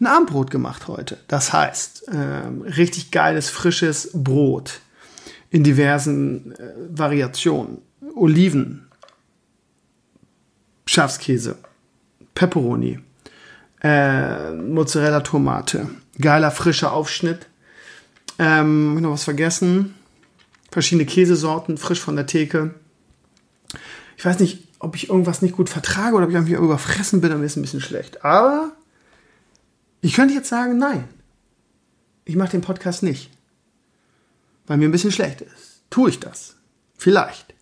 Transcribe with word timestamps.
ein 0.00 0.06
Abendbrot 0.06 0.50
gemacht 0.50 0.88
heute. 0.88 1.18
Das 1.28 1.52
heißt, 1.52 2.06
ähm, 2.12 2.62
richtig 2.62 3.12
geiles, 3.12 3.48
frisches 3.48 4.10
Brot 4.12 4.80
in 5.52 5.62
diversen 5.62 6.52
äh, 6.52 6.72
Variationen. 6.90 7.78
Oliven, 8.16 8.88
Schafskäse, 10.86 11.56
Pepperoni, 12.34 12.98
äh, 13.82 14.52
Mozzarella 14.52 15.20
Tomate, 15.20 15.88
geiler 16.20 16.50
frischer 16.50 16.92
Aufschnitt. 16.92 17.46
Ähm, 18.38 19.00
noch 19.00 19.12
was 19.12 19.24
vergessen? 19.24 19.94
Verschiedene 20.70 21.06
Käsesorten, 21.06 21.78
frisch 21.78 22.00
von 22.00 22.16
der 22.16 22.26
Theke. 22.26 22.74
Ich 24.16 24.24
weiß 24.24 24.40
nicht, 24.40 24.66
ob 24.78 24.96
ich 24.96 25.10
irgendwas 25.10 25.42
nicht 25.42 25.56
gut 25.56 25.68
vertrage 25.68 26.16
oder 26.16 26.24
ob 26.24 26.30
ich 26.30 26.36
irgendwie 26.36 26.54
überfressen 26.54 27.20
bin, 27.20 27.30
dann 27.30 27.42
ist 27.42 27.52
es 27.52 27.56
ein 27.56 27.62
bisschen 27.62 27.80
schlecht. 27.80 28.24
Aber 28.24 28.72
ich 30.00 30.14
könnte 30.14 30.34
jetzt 30.34 30.48
sagen, 30.48 30.78
nein. 30.78 31.04
Ich 32.24 32.36
mache 32.36 32.50
den 32.52 32.62
Podcast 32.62 33.02
nicht. 33.02 33.30
Weil 34.66 34.78
mir 34.78 34.88
ein 34.88 34.92
bisschen 34.92 35.12
schlecht 35.12 35.40
ist. 35.40 35.82
Tue 35.90 36.10
ich 36.10 36.20
das? 36.20 36.56
Vielleicht. 36.96 37.54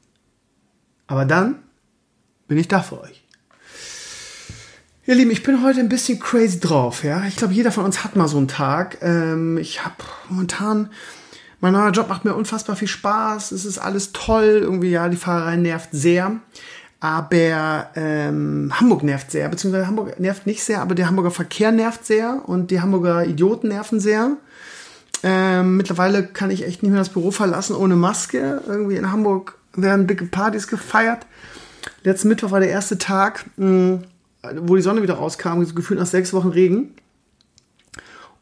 Aber 1.06 1.24
dann 1.24 1.62
bin 2.46 2.58
ich 2.58 2.68
da 2.68 2.82
für 2.82 3.00
euch. 3.00 3.24
Ihr 5.06 5.14
Lieben, 5.14 5.30
ich 5.30 5.42
bin 5.42 5.62
heute 5.64 5.80
ein 5.80 5.88
bisschen 5.88 6.20
crazy 6.20 6.60
drauf, 6.60 7.02
ja. 7.02 7.24
Ich 7.26 7.36
glaube, 7.36 7.54
jeder 7.54 7.72
von 7.72 7.84
uns 7.84 8.04
hat 8.04 8.16
mal 8.16 8.28
so 8.28 8.36
einen 8.36 8.48
Tag. 8.48 8.98
Ähm, 9.02 9.58
ich 9.58 9.84
habe 9.84 9.96
momentan, 10.28 10.90
mein 11.60 11.72
neuer 11.72 11.90
Job 11.90 12.08
macht 12.08 12.24
mir 12.24 12.34
unfassbar 12.34 12.76
viel 12.76 12.86
Spaß. 12.86 13.50
Es 13.52 13.64
ist 13.64 13.78
alles 13.78 14.12
toll. 14.12 14.60
Irgendwie, 14.62 14.90
ja, 14.90 15.08
die 15.08 15.16
Fahrerei 15.16 15.56
nervt 15.56 15.88
sehr. 15.92 16.40
Aber 17.00 17.90
ähm, 17.96 18.70
Hamburg 18.78 19.02
nervt 19.02 19.30
sehr, 19.30 19.48
beziehungsweise 19.48 19.86
Hamburg 19.86 20.20
nervt 20.20 20.46
nicht 20.46 20.62
sehr, 20.62 20.82
aber 20.82 20.94
der 20.94 21.06
Hamburger 21.06 21.30
Verkehr 21.30 21.72
nervt 21.72 22.04
sehr 22.04 22.42
und 22.46 22.70
die 22.70 22.82
Hamburger 22.82 23.24
Idioten 23.24 23.68
nerven 23.68 24.00
sehr. 24.00 24.36
Ähm, 25.22 25.76
mittlerweile 25.76 26.26
kann 26.26 26.50
ich 26.50 26.64
echt 26.64 26.82
nicht 26.82 26.90
mehr 26.90 27.00
das 27.00 27.10
Büro 27.10 27.30
verlassen 27.30 27.76
ohne 27.76 27.96
Maske. 27.96 28.62
Irgendwie 28.66 28.96
in 28.96 29.12
Hamburg 29.12 29.58
werden 29.74 30.06
dicke 30.06 30.26
Partys 30.26 30.66
gefeiert. 30.66 31.26
Letzten 32.02 32.28
Mittwoch 32.28 32.50
war 32.50 32.60
der 32.60 32.70
erste 32.70 32.98
Tag, 32.98 33.44
mh, 33.56 34.00
wo 34.56 34.76
die 34.76 34.82
Sonne 34.82 35.02
wieder 35.02 35.14
rauskam, 35.14 35.62
so 35.62 35.74
gefühlt 35.74 36.00
nach 36.00 36.06
sechs 36.06 36.32
Wochen 36.32 36.48
Regen. 36.48 36.94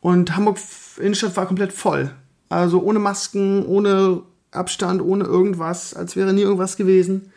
Und 0.00 0.36
Hamburg 0.36 0.58
Innenstadt 0.98 1.36
war 1.36 1.46
komplett 1.46 1.72
voll. 1.72 2.10
Also 2.48 2.80
ohne 2.80 2.98
Masken, 2.98 3.66
ohne 3.66 4.22
Abstand, 4.52 5.02
ohne 5.02 5.24
irgendwas, 5.24 5.94
als 5.94 6.16
wäre 6.16 6.32
nie 6.32 6.42
irgendwas 6.42 6.76
gewesen. 6.76 7.32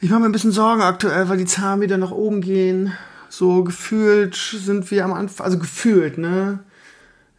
Ich 0.00 0.10
mache 0.10 0.20
mir 0.20 0.26
ein 0.26 0.32
bisschen 0.32 0.52
Sorgen 0.52 0.82
aktuell, 0.82 1.28
weil 1.28 1.38
die 1.38 1.44
Zahlen 1.44 1.80
wieder 1.80 1.96
nach 1.96 2.10
oben 2.10 2.40
gehen. 2.40 2.92
So 3.28 3.64
gefühlt 3.64 4.34
sind 4.34 4.90
wir 4.90 5.04
am 5.04 5.12
Anfang, 5.12 5.44
also 5.44 5.58
gefühlt, 5.58 6.18
ne? 6.18 6.60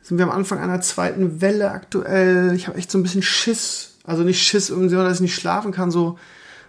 Sind 0.07 0.19
wir 0.19 0.25
am 0.25 0.31
Anfang 0.31 0.59
einer 0.59 0.79
zweiten 0.79 1.41
Welle 1.41 1.71
aktuell. 1.71 2.53
Ich 2.55 2.67
habe 2.67 2.77
echt 2.77 2.89
so 2.89 2.97
ein 2.97 3.03
bisschen 3.03 3.21
Schiss. 3.21 3.95
Also 4.05 4.23
nicht 4.23 4.41
Schiss, 4.41 4.69
irgendwie, 4.69 4.95
dass 4.95 5.15
ich 5.15 5.21
nicht 5.21 5.35
schlafen 5.35 5.73
kann, 5.73 5.91
so, 5.91 6.17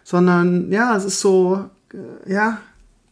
sondern 0.03 0.72
ja, 0.72 0.97
es 0.97 1.04
ist 1.04 1.21
so, 1.21 1.71
äh, 1.94 2.32
ja, 2.32 2.59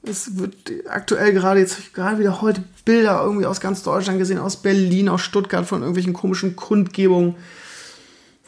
es 0.02 0.36
wird 0.36 0.56
aktuell 0.88 1.32
gerade 1.32 1.60
jetzt 1.60 1.94
gerade 1.94 2.18
wieder 2.18 2.42
heute 2.42 2.64
Bilder 2.84 3.22
irgendwie 3.22 3.46
aus 3.46 3.60
ganz 3.60 3.84
Deutschland 3.84 4.18
gesehen, 4.18 4.40
aus 4.40 4.56
Berlin, 4.56 5.08
aus 5.08 5.20
Stuttgart 5.20 5.64
von 5.64 5.82
irgendwelchen 5.82 6.12
komischen 6.12 6.56
Kundgebungen 6.56 7.36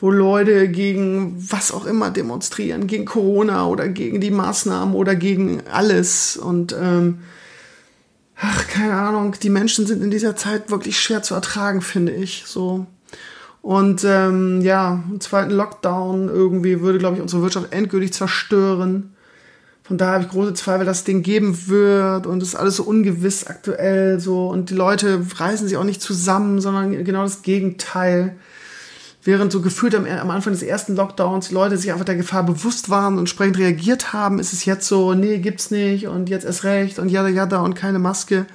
wo 0.00 0.10
Leute 0.10 0.68
gegen 0.68 1.34
was 1.50 1.72
auch 1.72 1.84
immer 1.84 2.10
demonstrieren, 2.10 2.86
gegen 2.86 3.04
Corona 3.04 3.66
oder 3.66 3.88
gegen 3.88 4.20
die 4.20 4.30
Maßnahmen 4.30 4.94
oder 4.94 5.16
gegen 5.16 5.62
alles. 5.72 6.36
Und 6.36 6.74
ähm, 6.80 7.18
ach, 8.40 8.68
keine 8.68 8.94
Ahnung, 8.94 9.34
die 9.42 9.50
Menschen 9.50 9.86
sind 9.86 10.02
in 10.02 10.10
dieser 10.10 10.36
Zeit 10.36 10.70
wirklich 10.70 10.98
schwer 10.98 11.22
zu 11.22 11.34
ertragen, 11.34 11.80
finde 11.80 12.12
ich. 12.12 12.44
So. 12.46 12.86
Und 13.62 14.04
ähm, 14.04 14.60
ja, 14.60 15.02
einen 15.08 15.20
zweiten 15.20 15.50
Lockdown 15.50 16.28
irgendwie 16.28 16.80
würde, 16.80 16.98
glaube 16.98 17.16
ich, 17.16 17.22
unsere 17.22 17.42
Wirtschaft 17.42 17.72
endgültig 17.72 18.12
zerstören. 18.12 19.14
Von 19.82 19.98
daher 19.98 20.14
habe 20.14 20.24
ich 20.24 20.30
große 20.30 20.54
Zweifel, 20.54 20.84
dass 20.84 20.98
es 20.98 21.04
den 21.04 21.22
geben 21.22 21.66
wird 21.68 22.26
und 22.26 22.42
es 22.42 22.50
ist 22.50 22.54
alles 22.56 22.76
so 22.76 22.82
ungewiss 22.82 23.46
aktuell 23.46 24.20
so 24.20 24.48
und 24.48 24.68
die 24.68 24.74
Leute 24.74 25.24
reißen 25.36 25.66
sich 25.66 25.78
auch 25.78 25.84
nicht 25.84 26.02
zusammen, 26.02 26.60
sondern 26.60 27.04
genau 27.04 27.22
das 27.22 27.40
Gegenteil 27.40 28.36
während 29.22 29.52
so 29.52 29.60
gefühlt 29.60 29.94
am, 29.94 30.06
am, 30.06 30.30
Anfang 30.30 30.52
des 30.52 30.62
ersten 30.62 30.96
Lockdowns 30.96 31.48
die 31.48 31.54
Leute 31.54 31.76
sich 31.76 31.92
einfach 31.92 32.04
der 32.04 32.16
Gefahr 32.16 32.44
bewusst 32.44 32.88
waren 32.88 33.14
und 33.14 33.20
entsprechend 33.20 33.58
reagiert 33.58 34.12
haben, 34.12 34.38
ist 34.38 34.52
es 34.52 34.64
jetzt 34.64 34.86
so, 34.86 35.14
nee, 35.14 35.38
gibt's 35.38 35.70
nicht 35.70 36.06
und 36.06 36.28
jetzt 36.28 36.44
erst 36.44 36.64
recht 36.64 36.98
und 36.98 37.08
jada 37.08 37.28
jada 37.28 37.60
und 37.60 37.74
keine 37.74 37.98
Maske. 37.98 38.46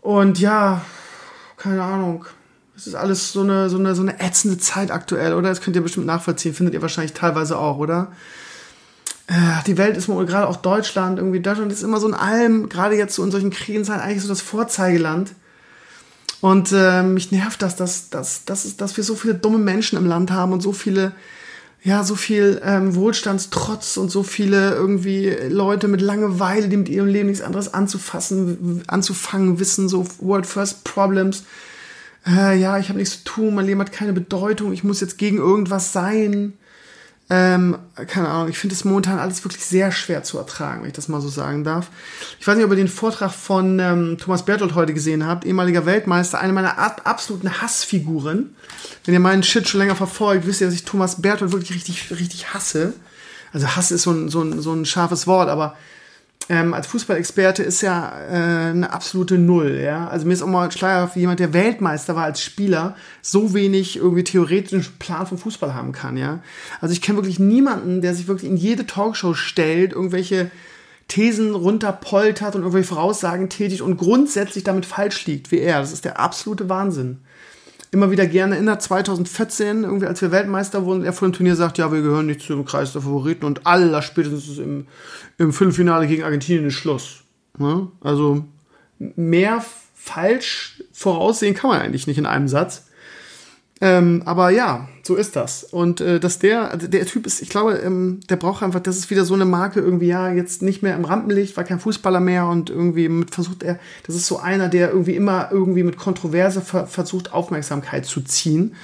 Und 0.00 0.38
ja, 0.38 0.82
keine 1.56 1.82
Ahnung. 1.82 2.26
Es 2.76 2.86
ist 2.86 2.94
alles 2.94 3.32
so 3.32 3.42
eine, 3.42 3.70
so 3.70 3.78
eine, 3.78 3.94
so 3.94 4.02
eine 4.02 4.18
ätzende 4.18 4.58
Zeit 4.58 4.90
aktuell, 4.90 5.34
oder? 5.34 5.50
Das 5.50 5.60
könnt 5.60 5.76
ihr 5.76 5.82
bestimmt 5.82 6.06
nachvollziehen, 6.06 6.54
findet 6.54 6.74
ihr 6.74 6.82
wahrscheinlich 6.82 7.12
teilweise 7.12 7.58
auch, 7.58 7.78
oder? 7.78 8.12
Äh, 9.28 9.62
die 9.66 9.78
Welt 9.78 9.96
ist 9.96 10.06
gerade 10.06 10.48
auch 10.48 10.56
Deutschland, 10.56 11.18
irgendwie 11.18 11.40
Deutschland 11.40 11.70
ist 11.70 11.82
immer 11.82 12.00
so 12.00 12.08
in 12.08 12.14
allem, 12.14 12.68
gerade 12.68 12.96
jetzt 12.96 13.14
so 13.14 13.22
in 13.22 13.30
solchen 13.30 13.50
Krisenzeiten, 13.50 14.02
eigentlich 14.02 14.22
so 14.22 14.28
das 14.28 14.40
Vorzeigeland 14.40 15.32
und 16.42 16.72
äh, 16.72 17.04
mich 17.04 17.30
nervt 17.30 17.62
das, 17.62 17.76
dass, 17.76 18.10
dass, 18.10 18.44
dass, 18.44 18.76
dass 18.76 18.96
wir 18.96 19.04
so 19.04 19.14
viele 19.14 19.34
dumme 19.34 19.58
Menschen 19.58 19.96
im 19.96 20.06
Land 20.06 20.32
haben 20.32 20.52
und 20.52 20.60
so 20.60 20.72
viele, 20.72 21.12
ja, 21.84 22.02
so 22.02 22.16
viel 22.16 22.60
ähm, 22.64 22.96
Wohlstandstrotz 22.96 23.96
und 23.96 24.10
so 24.10 24.24
viele 24.24 24.74
irgendwie 24.74 25.30
Leute 25.48 25.86
mit 25.86 26.00
Langeweile, 26.00 26.68
die 26.68 26.76
mit 26.76 26.88
ihrem 26.88 27.06
Leben 27.06 27.28
nichts 27.28 27.44
anderes 27.44 27.72
anzufassen, 27.72 28.82
anzufangen 28.88 29.60
wissen, 29.60 29.88
so 29.88 30.04
World 30.18 30.46
First 30.46 30.82
Problems. 30.82 31.44
Äh, 32.26 32.58
ja, 32.58 32.76
ich 32.76 32.88
habe 32.88 32.98
nichts 32.98 33.18
zu 33.18 33.24
tun, 33.24 33.54
mein 33.54 33.66
Leben 33.66 33.80
hat 33.80 33.92
keine 33.92 34.12
Bedeutung, 34.12 34.72
ich 34.72 34.82
muss 34.82 35.00
jetzt 35.00 35.18
gegen 35.18 35.36
irgendwas 35.36 35.92
sein. 35.92 36.54
Ähm, 37.34 37.78
keine 38.08 38.28
Ahnung, 38.28 38.50
ich 38.50 38.58
finde 38.58 38.74
es 38.74 38.84
momentan 38.84 39.18
alles 39.18 39.42
wirklich 39.42 39.64
sehr 39.64 39.90
schwer 39.90 40.22
zu 40.22 40.36
ertragen, 40.36 40.82
wenn 40.82 40.88
ich 40.88 40.94
das 40.94 41.08
mal 41.08 41.22
so 41.22 41.30
sagen 41.30 41.64
darf. 41.64 41.88
Ich 42.38 42.46
weiß 42.46 42.56
nicht, 42.56 42.64
ob 42.66 42.72
ihr 42.72 42.76
den 42.76 42.88
Vortrag 42.88 43.32
von 43.32 43.78
ähm, 43.78 44.18
Thomas 44.20 44.44
Berthold 44.44 44.74
heute 44.74 44.92
gesehen 44.92 45.26
habt, 45.26 45.46
ehemaliger 45.46 45.86
Weltmeister, 45.86 46.40
eine 46.40 46.52
meiner 46.52 46.78
absoluten 46.78 47.62
Hassfiguren. 47.62 48.54
Wenn 49.06 49.14
ihr 49.14 49.20
meinen 49.20 49.42
Shit 49.42 49.66
schon 49.66 49.80
länger 49.80 49.96
verfolgt, 49.96 50.46
wisst 50.46 50.60
ihr, 50.60 50.66
dass 50.66 50.74
ich 50.74 50.84
Thomas 50.84 51.22
Berthold 51.22 51.52
wirklich 51.52 51.74
richtig, 51.74 52.10
richtig 52.10 52.52
hasse. 52.52 52.92
Also 53.54 53.66
Hass 53.66 53.92
ist 53.92 54.02
so 54.02 54.10
ein, 54.10 54.28
so 54.28 54.42
ein, 54.42 54.60
so 54.60 54.74
ein 54.74 54.84
scharfes 54.84 55.26
Wort, 55.26 55.48
aber 55.48 55.74
ähm, 56.48 56.74
als 56.74 56.86
Fußballexperte 56.86 57.62
ist 57.62 57.82
ja 57.82 58.12
äh, 58.28 58.70
eine 58.70 58.92
absolute 58.92 59.38
Null, 59.38 59.80
ja. 59.82 60.08
Also 60.08 60.26
mir 60.26 60.32
ist 60.32 60.42
auch 60.42 60.48
mal 60.48 60.70
schleierhaft, 60.70 61.16
wie 61.16 61.20
jemand, 61.20 61.40
der 61.40 61.52
Weltmeister 61.52 62.16
war 62.16 62.24
als 62.24 62.42
Spieler, 62.42 62.96
so 63.20 63.54
wenig 63.54 63.96
irgendwie 63.96 64.24
theoretischen 64.24 64.94
Plan 64.98 65.26
vom 65.26 65.38
Fußball 65.38 65.74
haben 65.74 65.92
kann, 65.92 66.16
ja. 66.16 66.40
Also 66.80 66.92
ich 66.92 67.02
kenne 67.02 67.18
wirklich 67.18 67.38
niemanden, 67.38 68.00
der 68.00 68.14
sich 68.14 68.28
wirklich 68.28 68.50
in 68.50 68.56
jede 68.56 68.86
Talkshow 68.86 69.34
stellt, 69.34 69.92
irgendwelche 69.92 70.50
Thesen 71.08 71.54
runterpoltert 71.54 72.54
und 72.54 72.62
irgendwelche 72.62 72.88
Voraussagen 72.88 73.48
tätigt 73.48 73.82
und 73.82 73.96
grundsätzlich 73.96 74.64
damit 74.64 74.86
falsch 74.86 75.26
liegt 75.26 75.50
wie 75.50 75.58
er. 75.58 75.80
Das 75.80 75.92
ist 75.92 76.04
der 76.04 76.18
absolute 76.20 76.68
Wahnsinn 76.68 77.18
immer 77.92 78.10
wieder 78.10 78.26
gerne 78.26 78.56
erinnert. 78.56 78.82
2014, 78.82 79.84
irgendwie 79.84 80.06
als 80.06 80.20
wir 80.20 80.32
Weltmeister 80.32 80.84
wurden, 80.84 81.04
er 81.04 81.12
vor 81.12 81.28
dem 81.28 81.34
Turnier 81.34 81.54
sagt, 81.54 81.78
ja, 81.78 81.92
wir 81.92 82.02
gehören 82.02 82.26
nicht 82.26 82.40
zum 82.40 82.64
Kreis 82.64 82.92
der 82.92 83.02
Favoriten 83.02 83.44
und 83.44 83.66
aller 83.66 84.02
spätestens 84.02 84.58
im, 84.58 84.86
im 85.38 85.52
Viertelfinale 85.52 86.06
gegen 86.06 86.24
Argentinien 86.24 86.66
ist 86.66 86.74
Schluss. 86.74 87.22
Ne? 87.58 87.88
Also 88.00 88.44
mehr 88.98 89.62
falsch 89.94 90.82
voraussehen 90.92 91.54
kann 91.54 91.70
man 91.70 91.80
eigentlich 91.80 92.06
nicht 92.06 92.18
in 92.18 92.26
einem 92.26 92.48
Satz. 92.48 92.86
Ähm, 93.80 94.22
aber 94.24 94.50
ja, 94.50 94.88
so 95.02 95.16
ist 95.16 95.36
das. 95.36 95.64
Und 95.64 96.00
äh, 96.00 96.20
dass 96.20 96.38
der, 96.38 96.70
also 96.70 96.86
der 96.86 97.06
Typ 97.06 97.26
ist, 97.26 97.42
ich 97.42 97.48
glaube, 97.48 97.74
ähm, 97.74 98.20
der 98.28 98.36
braucht 98.36 98.62
einfach, 98.62 98.80
das 98.80 98.98
ist 98.98 99.10
wieder 99.10 99.24
so 99.24 99.34
eine 99.34 99.44
Marke, 99.44 99.80
irgendwie, 99.80 100.06
ja, 100.06 100.32
jetzt 100.32 100.62
nicht 100.62 100.82
mehr 100.82 100.94
im 100.94 101.04
Rampenlicht, 101.04 101.56
war 101.56 101.64
kein 101.64 101.80
Fußballer 101.80 102.20
mehr 102.20 102.46
und 102.46 102.70
irgendwie 102.70 103.24
versucht 103.30 103.62
er, 103.62 103.78
das 104.06 104.14
ist 104.14 104.26
so 104.26 104.38
einer, 104.38 104.68
der 104.68 104.90
irgendwie 104.90 105.16
immer 105.16 105.48
irgendwie 105.50 105.82
mit 105.82 105.96
Kontroverse 105.96 106.60
ver 106.60 106.86
versucht, 106.86 107.32
Aufmerksamkeit 107.32 108.06
zu 108.06 108.20
ziehen. 108.20 108.74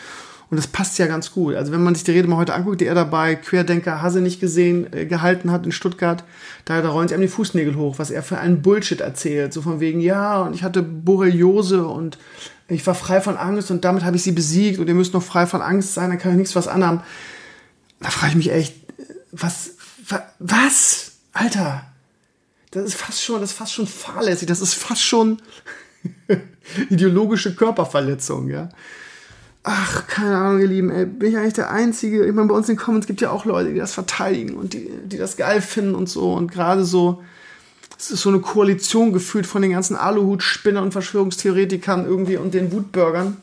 Und 0.51 0.57
das 0.57 0.67
passt 0.67 0.99
ja 0.99 1.07
ganz 1.07 1.33
gut. 1.33 1.55
Also 1.55 1.73
wenn 1.73 1.83
man 1.83 1.95
sich 1.95 2.05
die 2.05 2.13
Rede 2.13 2.27
mal 2.27 2.37
heute 2.37 2.55
anguckt, 2.55 2.81
die 2.81 2.87
er 2.87 2.95
dabei 2.95 3.35
Querdenker 3.35 4.01
Hase 4.01 4.21
nicht 4.21 4.41
gesehen 4.41 4.91
äh, 4.93 5.05
gehalten 5.05 5.53
hat 5.53 5.67
in 5.67 5.73
Stuttgart, 5.73 6.25
da, 6.65 6.81
da 6.81 6.89
rollen 6.89 7.09
sie 7.09 7.15
ihm 7.15 7.21
die 7.21 7.29
Fußnägel 7.29 7.77
hoch, 7.77 7.99
was 7.99 8.11
er 8.11 8.23
für 8.23 8.39
einen 8.39 8.63
Bullshit 8.63 9.01
erzählt. 9.01 9.53
So 9.53 9.61
von 9.61 9.81
wegen, 9.81 10.01
ja, 10.01 10.41
und 10.41 10.55
ich 10.55 10.63
hatte 10.63 10.83
Borreliose 10.83 11.87
und 11.87 12.19
ich 12.69 12.87
war 12.87 12.95
frei 12.95 13.21
von 13.21 13.37
Angst 13.37 13.71
und 13.71 13.85
damit 13.85 14.05
habe 14.05 14.17
ich 14.17 14.23
sie 14.23 14.33
besiegt 14.33 14.79
und 14.79 14.89
ihr 14.89 14.95
müsst 14.95 15.15
noch 15.15 15.23
frei 15.23 15.47
von 15.47 15.63
Angst 15.63 15.95
sein, 15.95 16.11
dann 16.11 16.19
kann 16.19 16.33
ich 16.33 16.39
nichts 16.39 16.57
was 16.57 16.69
anhaben. 16.69 17.01
Da 18.01 18.11
frage 18.11 18.33
ich 18.33 18.37
mich 18.37 18.53
echt, 18.53 18.75
was, 19.33 19.73
was? 20.39 21.13
Alter, 21.33 21.85
das 22.71 22.85
ist 22.85 22.95
fast 22.95 23.23
schon, 23.23 23.41
das 23.41 23.51
ist 23.51 23.57
fast 23.57 23.73
schon 23.73 23.87
fahrlässig, 23.87 24.49
das 24.49 24.61
ist 24.61 24.75
fast 24.75 25.03
schon 25.03 25.41
ideologische 26.91 27.55
Körperverletzung, 27.55 28.49
ja. 28.49 28.71
Ach, 29.71 30.07
keine 30.07 30.35
Ahnung, 30.35 30.61
ihr 30.61 30.67
Lieben, 30.67 30.91
ey, 30.91 31.05
bin 31.05 31.29
ich 31.29 31.37
eigentlich 31.37 31.53
der 31.53 31.71
Einzige? 31.71 32.25
Ich 32.25 32.33
meine, 32.33 32.49
bei 32.49 32.55
uns 32.55 32.71
in 32.71 32.77
den 32.77 32.81
Comments 32.81 33.07
gibt 33.07 33.21
ja 33.21 33.31
auch 33.31 33.45
Leute, 33.45 33.71
die 33.71 33.79
das 33.79 33.93
verteidigen 33.93 34.55
und 34.55 34.73
die, 34.73 34.89
die 35.05 35.19
das 35.19 35.37
geil 35.37 35.61
finden 35.61 35.95
und 35.95 36.09
so 36.09 36.33
und 36.33 36.51
gerade 36.51 36.87
so, 36.87 37.23
es 37.99 38.11
ist 38.11 38.23
so 38.23 38.31
eine 38.31 38.39
Koalition 38.39 39.13
gefühlt 39.13 39.47
von 39.47 39.61
den 39.61 39.73
ganzen 39.73 39.95
Aluhut-Spinnern 39.95 40.85
und 40.85 40.93
Verschwörungstheoretikern 40.93 42.07
irgendwie 42.07 42.39
und 42.39 42.55
den 42.55 42.73
Wutbürgern. 42.73 43.37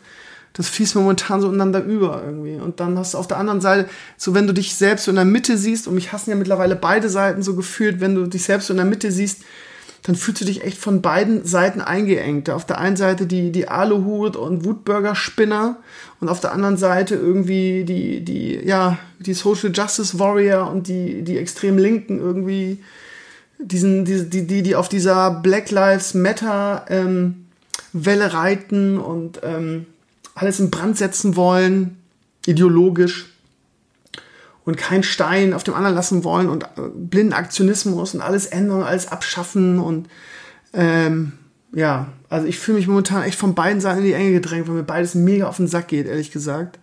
Das 0.54 0.68
fließt 0.68 0.96
momentan 0.96 1.42
so 1.42 1.48
untereinander 1.48 1.84
über 1.84 2.24
irgendwie. 2.26 2.56
Und 2.56 2.80
dann 2.80 2.98
hast 2.98 3.14
du 3.14 3.20
auf 3.20 3.28
der 3.28 3.38
anderen 3.38 3.62
Seite, 3.62 3.88
so 4.18 4.34
wenn 4.34 4.48
du 4.48 4.54
dich 4.54 4.74
selbst 4.74 5.06
so 5.06 5.12
in 5.12 5.18
der 5.18 5.26
Mitte 5.26 5.60
siehst, 5.60 5.88
und 5.88 5.94
mich 5.94 6.12
hassen 6.12 6.32
ja 6.32 6.36
mittlerweile 6.36 6.76
beide 6.76 7.08
Seiten 7.08 7.44
so 7.44 7.56
gefühlt, 7.56 8.02
wenn 8.02 8.16
du 8.16 8.26
dich 8.26 8.46
selbst 8.46 8.66
so 8.66 8.74
in 8.74 8.78
der 8.78 8.88
Mitte 8.88 9.12
siehst, 9.12 9.44
dann 10.06 10.16
fühlst 10.16 10.42
du 10.42 10.46
dich 10.46 10.64
echt 10.64 10.78
von 10.78 11.02
beiden 11.02 11.46
Seiten 11.46 11.82
eingeengt. 11.82 12.52
Auf 12.52 12.64
der 12.64 12.78
einen 12.78 12.96
Seite 12.96 13.26
die, 13.26 13.52
die 13.52 13.68
Aluhut 13.68 14.36
und 14.36 14.64
Wutburger-Spinner 14.64 15.78
und 16.20 16.30
auf 16.30 16.40
der 16.40 16.52
anderen 16.52 16.78
Seite 16.78 17.16
irgendwie 17.16 17.86
die, 17.86 18.24
die, 18.24 18.60
ja, 18.64 19.00
die 19.18 19.34
Social 19.34 19.72
Justice 19.74 20.20
Warrior 20.20 20.70
und 20.70 20.88
die, 20.88 21.24
die 21.24 21.40
extrem 21.40 21.80
Linken 21.80 22.20
irgendwie, 22.20 22.84
diesen, 23.58 24.06
die, 24.06 24.30
die, 24.30 24.46
die, 24.46 24.62
die 24.62 24.76
auf 24.76 24.90
dieser 24.90 25.32
Black 25.32 25.72
Lives 25.72 26.14
Matter 26.14 26.86
ähm, 26.90 27.48
Welle 27.92 28.32
reiten 28.32 29.00
und 29.00 29.40
ähm, 29.42 29.88
alles 30.36 30.60
in 30.60 30.70
Brand 30.70 31.00
setzen 31.00 31.36
wollen, 31.36 31.98
ideologisch 32.46 33.35
und 34.66 34.78
keinen 34.78 35.04
Stein 35.04 35.54
auf 35.54 35.64
dem 35.64 35.76
anderen 35.76 35.96
lassen 35.96 36.24
wollen 36.24 36.50
und 36.50 36.64
äh, 36.64 36.68
blinden 36.94 37.34
Aktionismus 37.34 38.14
und 38.14 38.22
alles 38.22 38.48
ändern, 38.48 38.84
alles 38.84 39.08
abschaffen 39.08 39.80
und 39.80 40.10
ähm, 40.74 41.34
ja, 41.72 42.08
also 42.30 42.48
ich 42.48 42.58
fühle 42.58 42.78
mich 42.78 42.88
momentan 42.88 43.24
echt 43.24 43.38
von 43.38 43.54
beiden 43.54 43.82
Seiten 43.82 44.00
in 44.00 44.06
die 44.06 44.14
Enge 44.14 44.32
gedrängt, 44.32 44.68
weil 44.68 44.76
mir 44.76 44.84
beides 44.84 45.14
mega 45.14 45.48
auf 45.48 45.58
den 45.58 45.68
Sack 45.68 45.90
geht, 45.90 46.08
ehrlich 46.08 46.32
gesagt. 46.32 46.80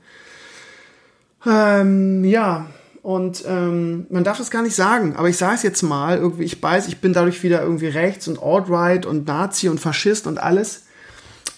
Ähm, 1.46 2.25
ja, 2.25 2.67
und 3.02 3.43
ähm, 3.49 4.06
man 4.11 4.23
darf 4.23 4.38
das 4.38 4.50
gar 4.50 4.62
nicht 4.62 4.76
sagen, 4.76 5.17
aber 5.17 5.29
ich 5.29 5.37
sage 5.37 5.56
es 5.56 5.62
jetzt 5.62 5.82
mal, 5.82 6.19
irgendwie, 6.19 6.44
ich 6.44 6.62
weiß, 6.62 6.87
ich 6.87 7.00
bin 7.00 7.12
dadurch 7.12 7.43
wieder 7.43 7.62
irgendwie 7.62 7.88
rechts 7.88 8.29
und 8.29 8.40
alt-right 8.40 9.06
und 9.06 9.26
Nazi 9.26 9.69
und 9.69 9.81
Faschist 9.81 10.26
und 10.26 10.38
alles. 10.38 10.84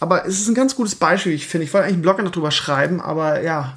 Aber 0.00 0.26
es 0.26 0.40
ist 0.40 0.48
ein 0.48 0.54
ganz 0.54 0.74
gutes 0.74 0.94
Beispiel, 0.94 1.32
ich 1.32 1.46
finde. 1.46 1.64
Ich 1.64 1.74
wollte 1.74 1.84
eigentlich 1.84 1.94
einen 1.94 2.02
Blog 2.02 2.22
noch 2.22 2.32
drüber 2.32 2.50
schreiben, 2.50 3.00
aber 3.00 3.42
ja, 3.42 3.76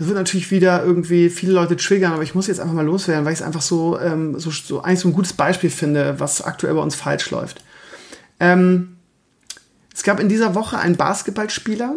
das 0.00 0.08
wird 0.08 0.16
natürlich 0.16 0.50
wieder 0.50 0.82
irgendwie 0.82 1.28
viele 1.28 1.52
Leute 1.52 1.76
triggern, 1.76 2.14
aber 2.14 2.22
ich 2.22 2.34
muss 2.34 2.46
jetzt 2.46 2.58
einfach 2.58 2.72
mal 2.72 2.86
loswerden, 2.86 3.26
weil 3.26 3.34
ich 3.34 3.40
es 3.40 3.44
einfach 3.44 3.60
so, 3.60 4.00
ähm, 4.00 4.40
so, 4.40 4.50
so 4.50 4.80
eigentlich 4.80 5.00
so 5.00 5.08
ein 5.08 5.12
gutes 5.12 5.34
Beispiel 5.34 5.68
finde, 5.68 6.18
was 6.18 6.40
aktuell 6.40 6.72
bei 6.72 6.80
uns 6.80 6.94
falsch 6.94 7.30
läuft. 7.30 7.62
Ähm, 8.40 8.96
es 9.94 10.02
gab 10.02 10.18
in 10.18 10.30
dieser 10.30 10.54
Woche 10.54 10.78
einen 10.78 10.96
Basketballspieler 10.96 11.96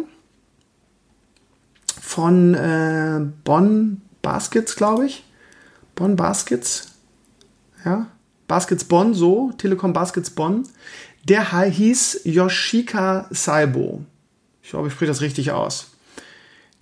von 1.98 2.52
äh, 2.52 3.22
Bonn 3.42 4.02
Baskets, 4.20 4.76
glaube 4.76 5.06
ich. 5.06 5.24
Bonn 5.94 6.14
Baskets. 6.14 6.88
Ja. 7.86 8.08
Baskets 8.46 8.84
Bonn, 8.84 9.14
so. 9.14 9.52
Telekom 9.56 9.94
Baskets 9.94 10.28
Bonn. 10.28 10.68
Der 11.26 11.62
hieß 11.62 12.20
Yoshika 12.24 13.28
Saibo. 13.30 14.04
Ich 14.62 14.68
glaube, 14.68 14.88
ich 14.88 14.92
spreche 14.92 15.10
das 15.10 15.22
richtig 15.22 15.52
aus. 15.52 15.93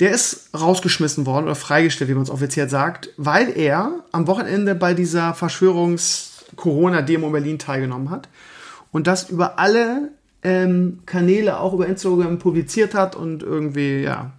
Der 0.02 0.10
ist 0.10 0.50
rausgeschmissen 0.52 1.26
worden 1.26 1.44
oder 1.44 1.54
freigestellt, 1.54 2.10
wie 2.10 2.14
man 2.14 2.24
es 2.24 2.30
offiziell 2.30 2.68
sagt, 2.68 3.10
weil 3.18 3.56
er 3.56 4.00
am 4.10 4.26
Wochenende 4.26 4.74
bei 4.74 4.94
dieser 4.94 5.32
Verschwörungs-Corona-Demo 5.32 7.28
in 7.28 7.32
Berlin 7.32 7.58
teilgenommen 7.60 8.10
hat 8.10 8.28
und 8.90 9.06
das 9.06 9.30
über 9.30 9.60
alle 9.60 10.10
ähm, 10.42 11.04
Kanäle, 11.06 11.60
auch 11.60 11.72
über 11.72 11.86
Instagram 11.86 12.40
publiziert 12.40 12.96
hat 12.96 13.14
und 13.14 13.44
irgendwie, 13.44 14.02
ja, 14.02 14.32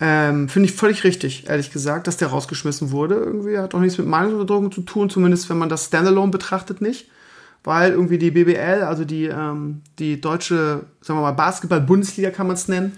ähm, 0.00 0.50
Finde 0.50 0.68
ich 0.68 0.74
völlig 0.74 1.02
richtig, 1.02 1.48
ehrlich 1.48 1.72
gesagt, 1.72 2.06
dass 2.06 2.18
der 2.18 2.28
rausgeschmissen 2.28 2.90
wurde. 2.90 3.14
Irgendwie 3.14 3.56
hat 3.56 3.74
auch 3.74 3.80
nichts 3.80 3.96
mit 3.96 4.06
Meinungsunterdrückung 4.06 4.70
zu 4.70 4.82
tun, 4.82 5.08
zumindest 5.08 5.48
wenn 5.48 5.56
man 5.56 5.70
das 5.70 5.86
Standalone 5.86 6.30
betrachtet 6.30 6.82
nicht. 6.82 7.08
Weil 7.64 7.92
irgendwie 7.92 8.18
die 8.18 8.30
BBL, 8.30 8.82
also 8.82 9.06
die, 9.06 9.24
ähm, 9.24 9.80
die 9.98 10.20
deutsche, 10.20 10.84
sagen 11.00 11.18
wir 11.18 11.22
mal, 11.22 11.32
Basketball-Bundesliga 11.32 12.30
kann 12.30 12.46
man 12.46 12.54
es 12.54 12.68
nennen, 12.68 12.92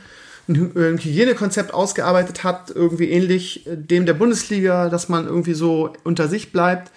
ein 0.54 0.98
Hygienekonzept 0.98 1.72
ausgearbeitet 1.74 2.44
hat, 2.44 2.70
irgendwie 2.70 3.10
ähnlich 3.10 3.66
dem 3.66 4.06
der 4.06 4.14
Bundesliga, 4.14 4.88
dass 4.88 5.08
man 5.08 5.26
irgendwie 5.26 5.54
so 5.54 5.92
unter 6.04 6.28
sich 6.28 6.52
bleibt 6.52 6.90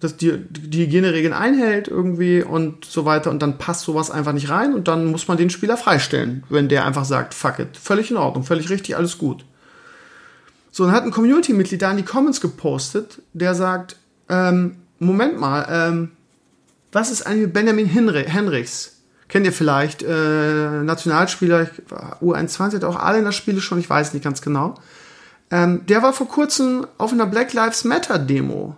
dass 0.00 0.16
die, 0.16 0.38
die 0.38 0.86
Hygieneregeln 0.86 1.32
einhält 1.32 1.88
irgendwie 1.88 2.42
und 2.42 2.84
so 2.84 3.04
weiter 3.04 3.30
und 3.30 3.42
dann 3.42 3.58
passt 3.58 3.82
sowas 3.82 4.10
einfach 4.10 4.32
nicht 4.32 4.48
rein 4.48 4.74
und 4.74 4.86
dann 4.86 5.06
muss 5.06 5.26
man 5.26 5.36
den 5.36 5.50
Spieler 5.50 5.76
freistellen, 5.76 6.44
wenn 6.48 6.68
der 6.68 6.84
einfach 6.84 7.04
sagt, 7.04 7.34
fuck 7.34 7.58
it, 7.58 7.76
völlig 7.76 8.10
in 8.10 8.16
Ordnung, 8.16 8.44
völlig 8.44 8.70
richtig, 8.70 8.96
alles 8.96 9.18
gut. 9.18 9.44
So, 10.70 10.84
dann 10.84 10.92
hat 10.92 11.02
ein 11.02 11.10
Community-Mitglied 11.10 11.82
da 11.82 11.90
in 11.90 11.96
die 11.96 12.04
Comments 12.04 12.40
gepostet, 12.40 13.20
der 13.32 13.54
sagt, 13.54 13.96
ähm, 14.28 14.76
Moment 15.00 15.40
mal, 15.40 15.66
ähm, 15.68 16.10
was 16.92 17.10
ist 17.10 17.22
eigentlich 17.22 17.46
mit 17.46 17.52
Benjamin 17.54 17.86
Henrichs? 17.86 18.97
Kennt 19.28 19.44
ihr 19.44 19.52
vielleicht, 19.52 20.02
äh, 20.02 20.82
Nationalspieler, 20.82 21.68
U21 22.22 22.76
hat 22.76 22.84
auch 22.84 22.96
alle 22.96 23.18
in 23.18 23.24
der 23.24 23.32
Spiele 23.32 23.60
schon, 23.60 23.78
ich 23.78 23.90
weiß 23.90 24.14
nicht 24.14 24.24
ganz 24.24 24.40
genau. 24.40 24.74
Ähm, 25.50 25.84
der 25.86 26.02
war 26.02 26.12
vor 26.12 26.28
kurzem 26.28 26.86
auf 26.96 27.12
einer 27.12 27.26
Black 27.26 27.52
Lives 27.52 27.84
Matter 27.84 28.18
Demo 28.18 28.76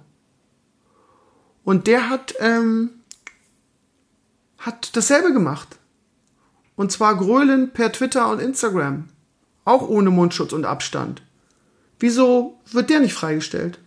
und 1.65 1.87
der 1.87 2.11
hat, 2.11 2.35
ähm, 2.41 2.91
hat 4.59 4.97
dasselbe 4.97 5.33
gemacht. 5.33 5.69
Und 6.75 6.91
zwar 6.91 7.17
gröhlend 7.17 7.75
per 7.75 7.93
Twitter 7.93 8.31
und 8.31 8.41
Instagram. 8.41 9.09
Auch 9.65 9.87
ohne 9.87 10.11
Mundschutz 10.11 10.53
und 10.53 10.65
Abstand. 10.65 11.23
Wieso 11.99 12.59
wird 12.73 12.91
der 12.91 13.01
nicht 13.01 13.13
freigestellt? 13.13 13.79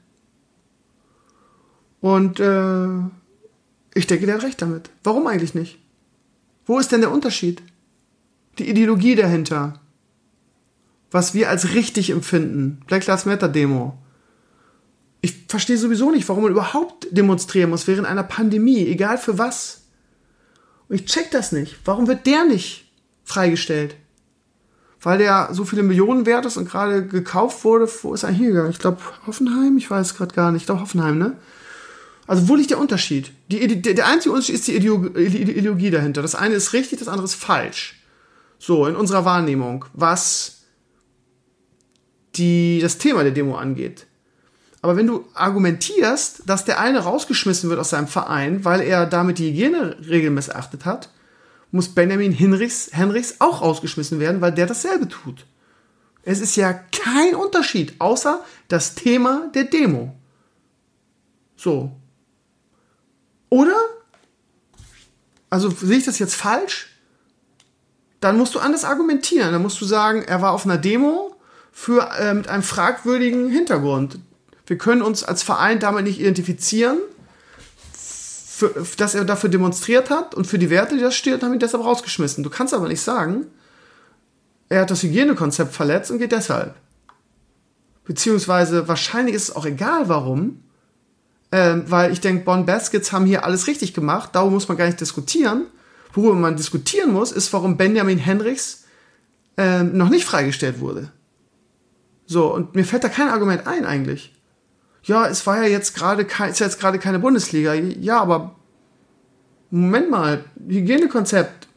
Und 2.00 2.40
äh, 2.40 2.88
ich 3.96 4.08
denke, 4.08 4.28
der 4.28 4.36
hat 4.36 4.44
recht 4.44 4.62
damit. 4.62 4.92
Warum 5.04 5.26
eigentlich 5.28 5.56
nicht? 5.56 5.83
Wo 6.66 6.80
ist 6.80 6.92
denn 6.92 7.02
der 7.02 7.12
Unterschied? 7.12 7.62
Die 8.58 8.70
Ideologie 8.70 9.16
dahinter. 9.16 9.82
Was 11.12 11.34
wir 11.34 11.50
als 11.50 11.74
richtig 11.74 12.10
empfinden. 12.10 12.82
Black 12.88 13.06
Lives 13.06 13.26
Matter 13.26 13.50
Demo. 13.50 13.98
Ich 15.22 15.46
verstehe 15.48 15.78
sowieso 15.78 16.12
nicht, 16.12 16.28
warum 16.28 16.44
man 16.44 16.52
überhaupt 16.52 17.08
demonstrieren 17.12 17.70
muss 17.70 17.88
während 17.88 18.08
einer 18.08 18.24
Pandemie, 18.24 18.86
egal 18.88 19.18
für 19.18 19.38
was. 19.38 19.84
Und 20.90 20.96
ich 20.96 21.06
check 21.06 21.32
das 21.32 21.52
nicht. 21.52 21.78
Warum 21.86 22.08
wird 22.08 22.26
der 22.26 22.46
nicht 22.46 22.92
freigestellt? 23.24 23.96
Weil 25.02 25.18
der 25.18 25.50
so 25.52 25.66
viele 25.66 25.84
Millionen 25.84 26.26
wert 26.26 26.46
ist 26.46 26.58
und 26.58 26.70
gerade 26.70 27.06
gekauft 27.06 27.64
wurde. 27.64 27.90
Wo 28.02 28.14
ist 28.14 28.24
er 28.24 28.30
hingegangen? 28.30 28.72
Ich 28.72 28.80
glaube 28.80 29.02
Hoffenheim? 29.28 29.78
Ich 29.78 29.90
weiß 29.90 30.16
gerade 30.16 30.34
gar 30.34 30.52
nicht. 30.52 30.64
Ich 30.64 30.66
glaube 30.66 30.82
Hoffenheim, 30.82 31.18
ne? 31.18 31.38
Also 32.28 32.48
wo 32.48 32.56
liegt 32.56 32.72
der 32.72 32.80
Unterschied? 32.80 33.32
Die, 33.50 33.82
der, 33.82 33.94
der 33.94 34.08
einzige 34.08 34.32
Unterschied 34.34 34.56
ist 34.56 34.68
die 34.68 34.76
Ideologie 34.76 35.90
dahinter. 35.90 36.22
Das 36.22 36.36
eine 36.36 36.56
ist 36.56 36.74
richtig, 36.74 37.00
das 37.00 37.08
andere 37.08 37.26
ist 37.26 37.36
falsch. 37.36 38.02
So, 38.60 38.88
in 38.88 38.96
unserer 38.96 39.26
Wahrnehmung, 39.26 39.86
was 39.94 40.62
die, 42.36 42.80
das 42.82 42.98
Thema 42.98 43.24
der 43.24 43.34
Demo 43.34 43.56
angeht. 43.56 44.08
Aber 44.82 44.96
wenn 44.98 45.08
du 45.08 45.26
argumentierst, 45.34 46.44
dass 46.46 46.66
der 46.66 46.80
eine 46.80 47.00
rausgeschmissen 47.00 47.70
wird 47.70 47.80
aus 47.80 47.92
seinem 47.92 48.08
Verein, 48.08 48.66
weil 48.66 48.82
er 48.82 49.06
damit 49.06 49.40
die 49.40 49.50
Hygieneregeln 49.50 50.34
missachtet 50.34 50.86
hat, 50.86 51.10
muss 51.72 51.90
Benjamin 51.90 52.32
Henrichs, 52.32 52.90
Henrichs 52.92 53.36
auch 53.40 53.62
rausgeschmissen 53.62 54.20
werden, 54.20 54.42
weil 54.42 54.52
der 54.52 54.66
dasselbe 54.66 55.08
tut. 55.08 55.46
Es 56.24 56.40
ist 56.40 56.56
ja 56.56 56.74
kein 56.74 57.36
Unterschied, 57.36 57.96
außer 58.00 58.44
das 58.68 58.96
Thema 58.96 59.50
der 59.54 59.66
Demo. 59.66 60.16
So. 61.56 61.92
Oder? 63.54 63.76
Also 65.52 65.70
sehe 65.70 66.00
ich 66.00 66.06
das 66.06 66.18
jetzt 66.18 66.34
falsch? 66.34 66.88
Dann 68.20 68.36
musst 68.36 68.56
du 68.56 68.60
anders 68.60 68.84
argumentieren. 68.84 69.52
Dann 69.52 69.62
musst 69.62 69.80
du 69.80 69.86
sagen, 69.86 70.24
er 70.24 70.42
war 70.42 70.54
auf 70.54 70.66
einer 70.66 70.80
Demo, 70.80 71.36
für 71.72 72.10
äh, 72.18 72.34
mit 72.34 72.48
einem 72.48 72.64
fragwürdigen 72.64 73.52
Hintergrund. 73.52 74.18
Wir 74.66 74.80
können 74.80 75.04
uns 75.04 75.24
als 75.24 75.44
Verein 75.44 75.80
damit 75.80 76.06
nicht 76.06 76.20
identifizieren, 76.20 76.98
für, 77.94 78.74
dass 78.98 79.14
er 79.14 79.24
dafür 79.24 79.52
demonstriert 79.52 80.10
hat 80.10 80.34
und 80.34 80.48
für 80.48 80.58
die 80.58 80.72
Werte, 80.72 80.96
die 80.96 81.02
das 81.02 81.14
steht, 81.16 81.44
haben 81.44 81.54
ihn 81.54 81.60
deshalb 81.60 81.84
rausgeschmissen. 81.84 82.44
Du 82.44 82.50
kannst 82.50 82.74
aber 82.74 82.88
nicht 82.88 83.02
sagen, 83.02 83.46
er 84.68 84.82
hat 84.82 84.90
das 84.90 85.04
Hygienekonzept 85.04 85.76
verletzt 85.76 86.10
und 86.10 86.18
geht 86.18 86.32
deshalb. 86.32 86.74
Beziehungsweise 88.04 88.88
wahrscheinlich 88.88 89.36
ist 89.36 89.50
es 89.50 89.56
auch 89.56 89.68
egal, 89.68 90.10
warum. 90.10 90.63
Ähm, 91.56 91.84
weil 91.86 92.12
ich 92.12 92.20
denke, 92.20 92.46
Bonn 92.46 92.66
Baskets 92.66 93.12
haben 93.12 93.28
hier 93.28 93.46
alles 93.46 93.68
richtig 93.68 93.94
gemacht. 93.94 94.32
Darum 94.34 94.54
muss 94.54 94.68
man 94.68 94.76
gar 94.76 94.88
nicht 94.88 95.00
diskutieren. 95.00 95.68
Worüber 96.12 96.34
man 96.34 96.56
diskutieren 96.56 97.14
muss, 97.14 97.32
ist, 97.32 97.54
warum 97.54 97.78
Benjamin 97.78 98.18
Henrichs 98.18 98.86
ähm, 99.58 99.96
noch 99.96 100.10
nicht 100.10 100.26
freigestellt 100.26 100.80
wurde. 100.80 101.12
So, 102.26 102.52
und 102.52 102.74
mir 102.74 102.84
fällt 102.84 103.04
da 103.04 103.10
kein 103.10 103.30
Argument 103.30 103.68
ein 103.68 103.86
eigentlich. 103.86 104.34
Ja, 105.04 105.28
es 105.28 105.46
war 105.46 105.58
ja 105.58 105.70
jetzt 105.70 105.94
gerade 105.94 106.26
ist 106.50 106.60
jetzt 106.60 106.80
gerade 106.80 106.98
keine 106.98 107.20
Bundesliga. 107.20 107.76
Ja, 107.76 108.20
aber 108.20 108.56
Moment 109.70 110.10
mal, 110.10 110.46
Hygienekonzept, 110.68 111.68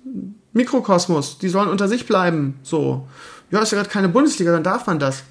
Mikrokosmos, 0.54 1.36
die 1.36 1.50
sollen 1.50 1.68
unter 1.68 1.88
sich 1.88 2.06
bleiben. 2.06 2.58
So. 2.62 3.06
Ja, 3.50 3.60
ist 3.60 3.72
ja 3.72 3.76
gerade 3.76 3.90
keine 3.90 4.08
Bundesliga, 4.08 4.52
dann 4.52 4.64
darf 4.64 4.86
man 4.86 4.98
das. 4.98 5.22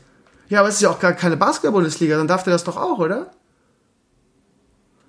Ja, 0.50 0.60
aber 0.60 0.70
es 0.70 0.75
ist 0.75 0.82
ja 0.82 0.92
auch 0.92 1.00
gar 1.00 1.14
keine 1.14 1.36
Basketball-Bundesliga, 1.36 2.16
dann 2.18 2.28
darf 2.28 2.44
der 2.44 2.54
das 2.54 2.64
doch 2.64 2.78
auch, 2.78 3.00
oder? 3.00 3.32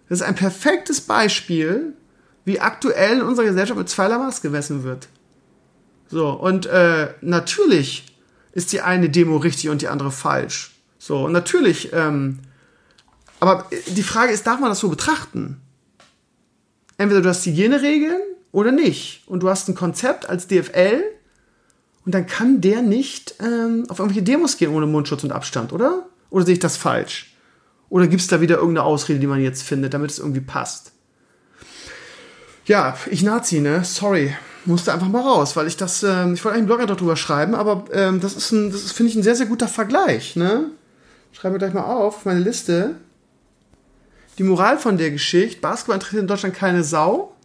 Das 0.08 0.20
ist 0.20 0.26
ein 0.26 0.34
perfektes 0.34 1.00
Beispiel, 1.00 1.94
wie 2.44 2.60
aktuell 2.60 3.18
in 3.18 3.22
unserer 3.22 3.46
Gesellschaft 3.46 3.78
mit 3.78 3.88
zweierlei 3.88 4.18
Maß 4.18 4.40
gemessen 4.40 4.84
wird. 4.84 5.08
So, 6.08 6.30
und 6.30 6.66
äh, 6.66 7.08
natürlich 7.20 8.06
ist 8.52 8.72
die 8.72 8.80
eine 8.80 9.10
Demo 9.10 9.36
richtig 9.36 9.68
und 9.68 9.82
die 9.82 9.88
andere 9.88 10.12
falsch. 10.12 10.76
So, 10.98 11.24
und 11.24 11.32
natürlich, 11.32 11.92
ähm, 11.92 12.38
aber 13.40 13.68
die 13.88 14.02
Frage 14.02 14.32
ist, 14.32 14.46
darf 14.46 14.60
man 14.60 14.70
das 14.70 14.78
so 14.78 14.88
betrachten? 14.88 15.60
Entweder 16.98 17.20
du 17.20 17.28
hast 17.28 17.44
Hygieneregeln 17.44 18.20
oder 18.52 18.72
nicht. 18.72 19.22
Und 19.26 19.42
du 19.42 19.50
hast 19.50 19.68
ein 19.68 19.74
Konzept 19.74 20.28
als 20.28 20.46
DFL 20.46 21.02
und 22.06 22.14
dann 22.14 22.26
kann 22.26 22.60
der 22.60 22.82
nicht 22.82 23.34
ähm, 23.40 23.84
auf 23.88 23.98
irgendwelche 23.98 24.22
Demos 24.22 24.56
gehen 24.56 24.72
ohne 24.72 24.86
Mundschutz 24.86 25.24
und 25.24 25.32
Abstand, 25.32 25.72
oder? 25.72 26.06
Oder 26.30 26.46
sehe 26.46 26.54
ich 26.54 26.60
das 26.60 26.76
falsch? 26.76 27.35
Oder 27.88 28.06
gibt 28.06 28.20
es 28.20 28.28
da 28.28 28.40
wieder 28.40 28.56
irgendeine 28.56 28.84
Ausrede, 28.84 29.20
die 29.20 29.26
man 29.26 29.40
jetzt 29.40 29.62
findet, 29.62 29.94
damit 29.94 30.10
es 30.10 30.18
irgendwie 30.18 30.40
passt? 30.40 30.92
Ja, 32.66 32.96
ich 33.10 33.22
Nazi, 33.22 33.60
ne? 33.60 33.84
Sorry. 33.84 34.34
Musste 34.64 34.92
einfach 34.92 35.08
mal 35.08 35.22
raus, 35.22 35.54
weil 35.54 35.68
ich 35.68 35.76
das, 35.76 36.02
ähm, 36.02 36.34
ich 36.34 36.44
wollte 36.44 36.58
eigentlich 36.58 36.70
einen 36.70 36.86
Blog 36.86 36.98
darüber 36.98 37.14
schreiben, 37.14 37.54
aber 37.54 37.84
ähm, 37.92 38.20
das 38.20 38.34
ist 38.34 38.50
ein, 38.50 38.72
das 38.72 38.90
finde 38.90 39.10
ich, 39.10 39.16
ein 39.16 39.22
sehr, 39.22 39.36
sehr 39.36 39.46
guter 39.46 39.68
Vergleich, 39.68 40.34
ne? 40.34 40.70
Schreiben 41.30 41.54
wir 41.54 41.58
gleich 41.60 41.72
mal 41.72 41.84
auf, 41.84 42.24
meine 42.24 42.40
Liste. 42.40 42.96
Die 44.38 44.42
Moral 44.42 44.78
von 44.78 44.98
der 44.98 45.12
Geschichte, 45.12 45.60
Basketball 45.60 45.94
interessiert 45.94 46.22
in 46.22 46.26
Deutschland 46.26 46.56
keine 46.56 46.82
Sau 46.82 47.36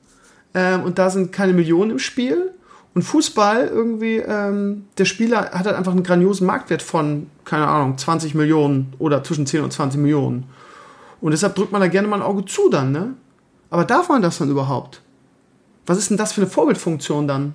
ähm, 0.56 0.82
und 0.84 0.98
da 0.98 1.12
sind 1.12 1.32
keine 1.32 1.54
Millionen 1.54 1.92
im 1.92 2.00
Spiel. 2.00 2.54
Und 2.94 3.04
Fußball 3.04 3.68
irgendwie, 3.68 4.18
ähm, 4.18 4.86
der 4.98 5.06
Spieler 5.06 5.52
hat 5.52 5.66
halt 5.66 5.76
einfach 5.76 5.94
einen 5.94 6.04
grandiosen 6.04 6.46
Marktwert 6.46 6.82
von, 6.82 7.28
keine 7.46 7.68
Ahnung, 7.68 7.98
20 7.98 8.36
Millionen 8.36 8.94
oder 9.00 9.24
zwischen 9.24 9.46
10 9.46 9.62
und 9.64 9.72
20 9.72 10.02
Millionen. 10.02 10.46
Und 11.22 11.32
deshalb 11.32 11.56
drückt 11.56 11.72
man 11.72 11.80
da 11.80 11.88
gerne 11.88 12.08
mal 12.08 12.18
ein 12.18 12.22
Auge 12.22 12.46
zu 12.46 12.70
dann, 12.70 12.92
ne? 12.92 13.14
Aber 13.70 13.86
darf 13.86 14.10
man 14.10 14.22
das 14.22 14.40
dann 14.40 14.50
überhaupt? 14.50 15.02
Was 15.86 15.98
ist 15.98 16.10
denn 16.10 16.18
das 16.18 16.34
für 16.34 16.42
eine 16.42 16.50
Vorbildfunktion 16.50 17.28
dann? 17.28 17.54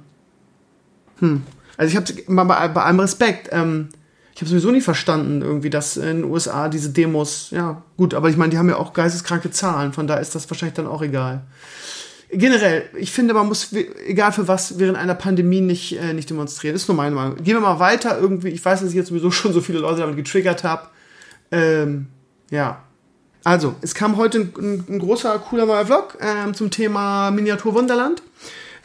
Hm. 1.19 1.43
Also 1.77 1.91
ich 1.91 1.97
habe 1.97 2.33
mal 2.33 2.45
bei, 2.45 2.69
bei 2.69 2.83
allem 2.85 3.01
Respekt, 3.01 3.51
ähm, 3.53 3.91
ich 4.35 4.41
habe 4.41 4.49
sowieso 4.49 4.71
nie 4.71 4.81
verstanden, 4.81 5.43
irgendwie, 5.43 5.69
dass 5.69 5.99
in 5.99 6.23
den 6.23 6.25
USA 6.25 6.69
diese 6.69 6.91
Demos, 6.91 7.51
ja, 7.51 7.83
gut, 7.99 8.15
aber 8.15 8.31
ich 8.31 8.39
meine, 8.39 8.51
die 8.51 8.59
haben 8.59 8.69
ja 8.71 8.77
auch 8.77 8.95
geisteskranke 8.95 9.51
Zahlen, 9.51 9.93
von 9.93 10.07
da 10.07 10.17
ist 10.17 10.35
das 10.35 10.49
wahrscheinlich 10.51 10.75
dann 10.75 10.87
auch 10.87 11.03
egal 11.03 11.43
generell, 12.31 12.85
ich 12.97 13.13
finde, 13.13 13.35
man 13.35 13.47
muss, 13.47 13.73
egal 14.07 14.33
für 14.33 14.49
was, 14.49 14.79
während 14.79 14.99
einer 14.99 15.15
Pandemie 15.15 15.61
nicht, 15.61 15.99
äh, 15.99 16.13
nicht 16.13 16.31
demonstrieren. 16.31 16.75
Das 16.75 16.83
ist 16.83 16.89
nur 16.89 16.97
meine 16.97 17.15
Meinung. 17.15 17.37
Gehen 17.37 17.55
wir 17.55 17.61
mal 17.61 17.79
weiter 17.79 18.19
irgendwie. 18.19 18.49
Ich 18.49 18.65
weiß, 18.65 18.81
dass 18.81 18.91
ich 18.91 18.97
jetzt 18.97 19.09
sowieso 19.09 19.31
schon 19.31 19.53
so 19.53 19.61
viele 19.61 19.79
Leute 19.79 20.01
damit 20.01 20.17
getriggert 20.17 20.65
habe. 20.65 20.89
Ähm, 21.51 22.07
ja. 22.51 22.83
Also, 23.45 23.77
es 23.81 23.95
kam 23.95 24.17
heute 24.17 24.41
ein, 24.41 24.53
ein, 24.59 24.85
ein 24.89 24.99
großer, 24.99 25.39
cooler 25.39 25.67
neuer 25.67 25.87
Vlog 25.87 26.19
ähm, 26.21 26.55
zum 26.55 26.71
Thema 26.71 27.31
Miniatur 27.31 27.75
Wunderland. 27.75 28.23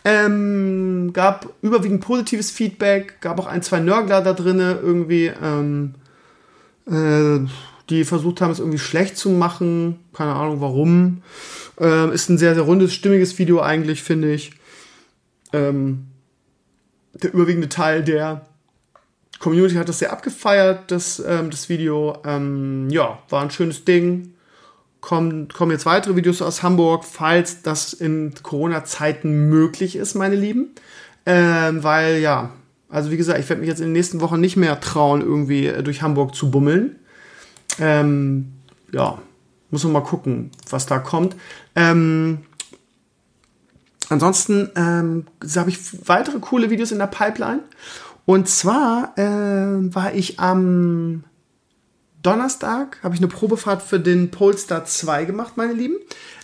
Ähm, 0.03 1.12
gab 1.13 1.53
überwiegend 1.62 2.01
positives 2.01 2.50
Feedback, 2.50 3.21
gab 3.21 3.39
auch 3.39 3.45
ein, 3.45 3.62
zwei 3.62 3.79
Nörgler 3.79 4.21
da 4.21 4.33
drinne 4.33 4.79
irgendwie, 4.81 5.31
ähm, 5.41 5.93
äh, 6.88 7.48
die 7.91 8.05
versucht 8.05 8.41
haben, 8.41 8.51
es 8.51 8.60
irgendwie 8.60 8.79
schlecht 8.79 9.17
zu 9.17 9.29
machen. 9.29 10.00
Keine 10.13 10.33
Ahnung 10.33 10.62
warum. 10.62 11.21
Ähm, 11.79 12.12
ist 12.12 12.29
ein 12.29 12.38
sehr, 12.38 12.55
sehr 12.55 12.63
rundes, 12.63 12.93
stimmiges 12.93 13.38
Video 13.38 13.60
eigentlich, 13.60 14.01
finde 14.01 14.33
ich. 14.33 14.51
Ähm, 15.53 16.07
der 17.13 17.33
überwiegende 17.33 17.69
Teil 17.69 18.03
der 18.03 18.45
Community 19.39 19.75
hat 19.75 19.89
das 19.89 20.00
sehr 20.00 20.13
abgefeiert, 20.13 20.89
das, 20.91 21.21
ähm, 21.25 21.50
das 21.50 21.67
Video. 21.67 22.17
Ähm, 22.25 22.89
ja, 22.89 23.19
war 23.29 23.41
ein 23.41 23.51
schönes 23.51 23.83
Ding. 23.83 24.33
Kommen, 25.01 25.50
kommen 25.50 25.71
jetzt 25.71 25.86
weitere 25.86 26.15
Videos 26.15 26.41
aus 26.41 26.63
Hamburg, 26.63 27.03
falls 27.03 27.63
das 27.63 27.91
in 27.91 28.33
Corona-Zeiten 28.41 29.50
möglich 29.50 29.95
ist, 29.95 30.13
meine 30.13 30.36
Lieben. 30.36 30.69
Ähm, 31.25 31.83
weil 31.83 32.19
ja, 32.19 32.51
also 32.88 33.12
wie 33.12 33.17
gesagt, 33.17 33.39
ich 33.39 33.50
werde 33.50 33.62
mich 33.62 33.69
jetzt 33.69 33.79
in 33.79 33.88
den 33.88 33.93
nächsten 33.93 34.21
Wochen 34.21 34.39
nicht 34.39 34.57
mehr 34.57 34.79
trauen, 34.79 35.21
irgendwie 35.21 35.67
äh, 35.67 35.83
durch 35.83 36.01
Hamburg 36.01 36.36
zu 36.36 36.51
bummeln. 36.51 36.98
Ähm, 37.81 38.53
ja, 38.93 39.17
muss 39.71 39.83
man 39.83 39.93
mal 39.93 40.03
gucken, 40.03 40.51
was 40.69 40.85
da 40.85 41.00
kommt. 41.00 41.35
Ähm, 41.75 42.39
ansonsten 44.09 44.69
ähm, 44.75 45.25
habe 45.55 45.69
ich 45.69 46.07
weitere 46.07 46.39
coole 46.39 46.69
Videos 46.69 46.91
in 46.91 47.00
der 47.00 47.07
Pipeline. 47.07 47.63
Und 48.25 48.47
zwar 48.47 49.17
äh, 49.17 49.23
war 49.93 50.13
ich 50.13 50.39
am 50.39 51.23
Donnerstag, 52.21 53.00
habe 53.01 53.15
ich 53.15 53.21
eine 53.21 53.27
Probefahrt 53.27 53.81
für 53.81 54.00
den 54.00 54.29
Polestar 54.29 54.85
2 54.85 55.25
gemacht, 55.25 55.53
meine 55.55 55.73
Lieben. 55.73 55.95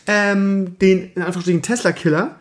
Ähm, 0.07 0.79
den, 0.79 1.11
in 1.13 1.21
Anführungsstrichen, 1.21 1.61
Tesla-Killer. 1.61 2.35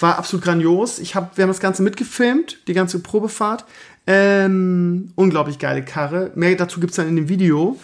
War 0.00 0.16
absolut 0.16 0.44
grandios. 0.44 0.98
Ich 0.98 1.14
hab, 1.14 1.36
wir 1.36 1.42
haben 1.42 1.50
das 1.50 1.60
Ganze 1.60 1.82
mitgefilmt, 1.82 2.66
die 2.66 2.72
ganze 2.72 3.00
Probefahrt. 3.00 3.66
Ähm, 4.06 5.12
unglaublich 5.14 5.58
geile 5.58 5.84
Karre. 5.84 6.32
Mehr 6.34 6.54
dazu 6.56 6.80
gibt 6.80 6.92
es 6.92 6.96
dann 6.96 7.06
in 7.06 7.16
dem 7.16 7.28
Video. 7.28 7.78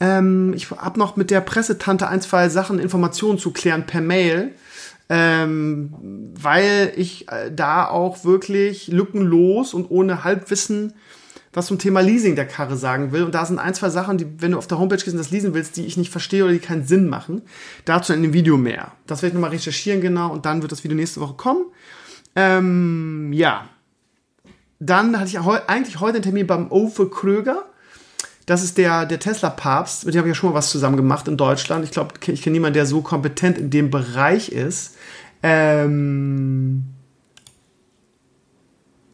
Ähm, 0.00 0.52
ich 0.54 0.70
habe 0.70 0.98
noch 0.98 1.16
mit 1.16 1.30
der 1.30 1.40
Pressetante 1.40 2.08
ein, 2.08 2.20
zwei 2.20 2.48
Sachen, 2.48 2.78
Informationen 2.78 3.38
zu 3.38 3.52
klären 3.52 3.86
per 3.86 4.00
Mail. 4.00 4.52
Ähm, 5.10 5.94
weil 6.38 6.92
ich 6.96 7.28
äh, 7.30 7.50
da 7.50 7.88
auch 7.88 8.24
wirklich 8.24 8.88
lückenlos 8.88 9.72
und 9.72 9.90
ohne 9.90 10.22
Halbwissen 10.22 10.92
was 11.52 11.66
zum 11.66 11.78
Thema 11.78 12.00
Leasing 12.00 12.36
der 12.36 12.46
Karre 12.46 12.76
sagen 12.76 13.12
will. 13.12 13.24
Und 13.24 13.34
da 13.34 13.44
sind 13.44 13.58
ein, 13.58 13.74
zwei 13.74 13.90
Sachen, 13.90 14.18
die, 14.18 14.26
wenn 14.38 14.52
du 14.52 14.58
auf 14.58 14.66
der 14.66 14.78
Homepage 14.78 14.96
gehst 14.96 15.08
und 15.08 15.18
das 15.18 15.30
leasen 15.30 15.54
willst, 15.54 15.76
die 15.76 15.86
ich 15.86 15.96
nicht 15.96 16.10
verstehe 16.10 16.44
oder 16.44 16.52
die 16.52 16.58
keinen 16.58 16.86
Sinn 16.86 17.08
machen. 17.08 17.42
Dazu 17.84 18.12
in 18.12 18.22
dem 18.22 18.32
Video 18.32 18.56
mehr. 18.56 18.92
Das 19.06 19.22
werde 19.22 19.28
ich 19.28 19.34
nochmal 19.34 19.50
recherchieren 19.50 20.00
genau 20.00 20.32
und 20.32 20.46
dann 20.46 20.62
wird 20.62 20.72
das 20.72 20.84
Video 20.84 20.96
nächste 20.96 21.20
Woche 21.20 21.34
kommen. 21.34 21.64
Ähm, 22.36 23.32
ja. 23.32 23.68
Dann 24.78 25.18
hatte 25.18 25.30
ich 25.30 25.38
eigentlich 25.38 25.98
heute 26.00 26.14
einen 26.14 26.22
Termin 26.22 26.46
beim 26.46 26.70
Ove 26.70 27.10
Kröger. 27.10 27.64
Das 28.48 28.62
ist 28.62 28.78
der, 28.78 29.04
der 29.04 29.20
Tesla-Papst, 29.20 30.06
mit 30.06 30.14
dem 30.14 30.20
habe 30.20 30.28
ich 30.28 30.34
ja 30.34 30.40
schon 30.40 30.48
mal 30.48 30.56
was 30.56 30.70
zusammen 30.70 30.96
gemacht 30.96 31.28
in 31.28 31.36
Deutschland. 31.36 31.84
Ich 31.84 31.90
glaube, 31.90 32.14
ich 32.26 32.40
kenne 32.40 32.54
niemanden, 32.54 32.72
der 32.72 32.86
so 32.86 33.02
kompetent 33.02 33.58
in 33.58 33.68
dem 33.68 33.90
Bereich 33.90 34.48
ist. 34.48 34.96
Ähm, 35.42 36.84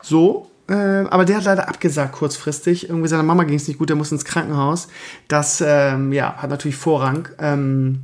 so, 0.01 0.53
äh, 0.69 0.75
aber 0.75 1.25
der 1.25 1.39
hat 1.39 1.45
leider 1.47 1.69
abgesagt 1.69 2.13
kurzfristig. 2.13 2.89
Irgendwie 2.89 3.09
seiner 3.09 3.25
Mama 3.25 3.43
ging 3.43 3.57
es 3.57 3.67
nicht 3.67 3.79
gut, 3.79 3.89
der 3.89 3.97
muss 3.97 4.13
ins 4.13 4.25
Krankenhaus. 4.25 4.87
Das 5.27 5.61
ähm, 5.67 6.13
ja, 6.13 6.37
hat 6.37 6.51
natürlich 6.51 6.77
Vorrang. 6.77 7.29
Ähm, 7.41 8.03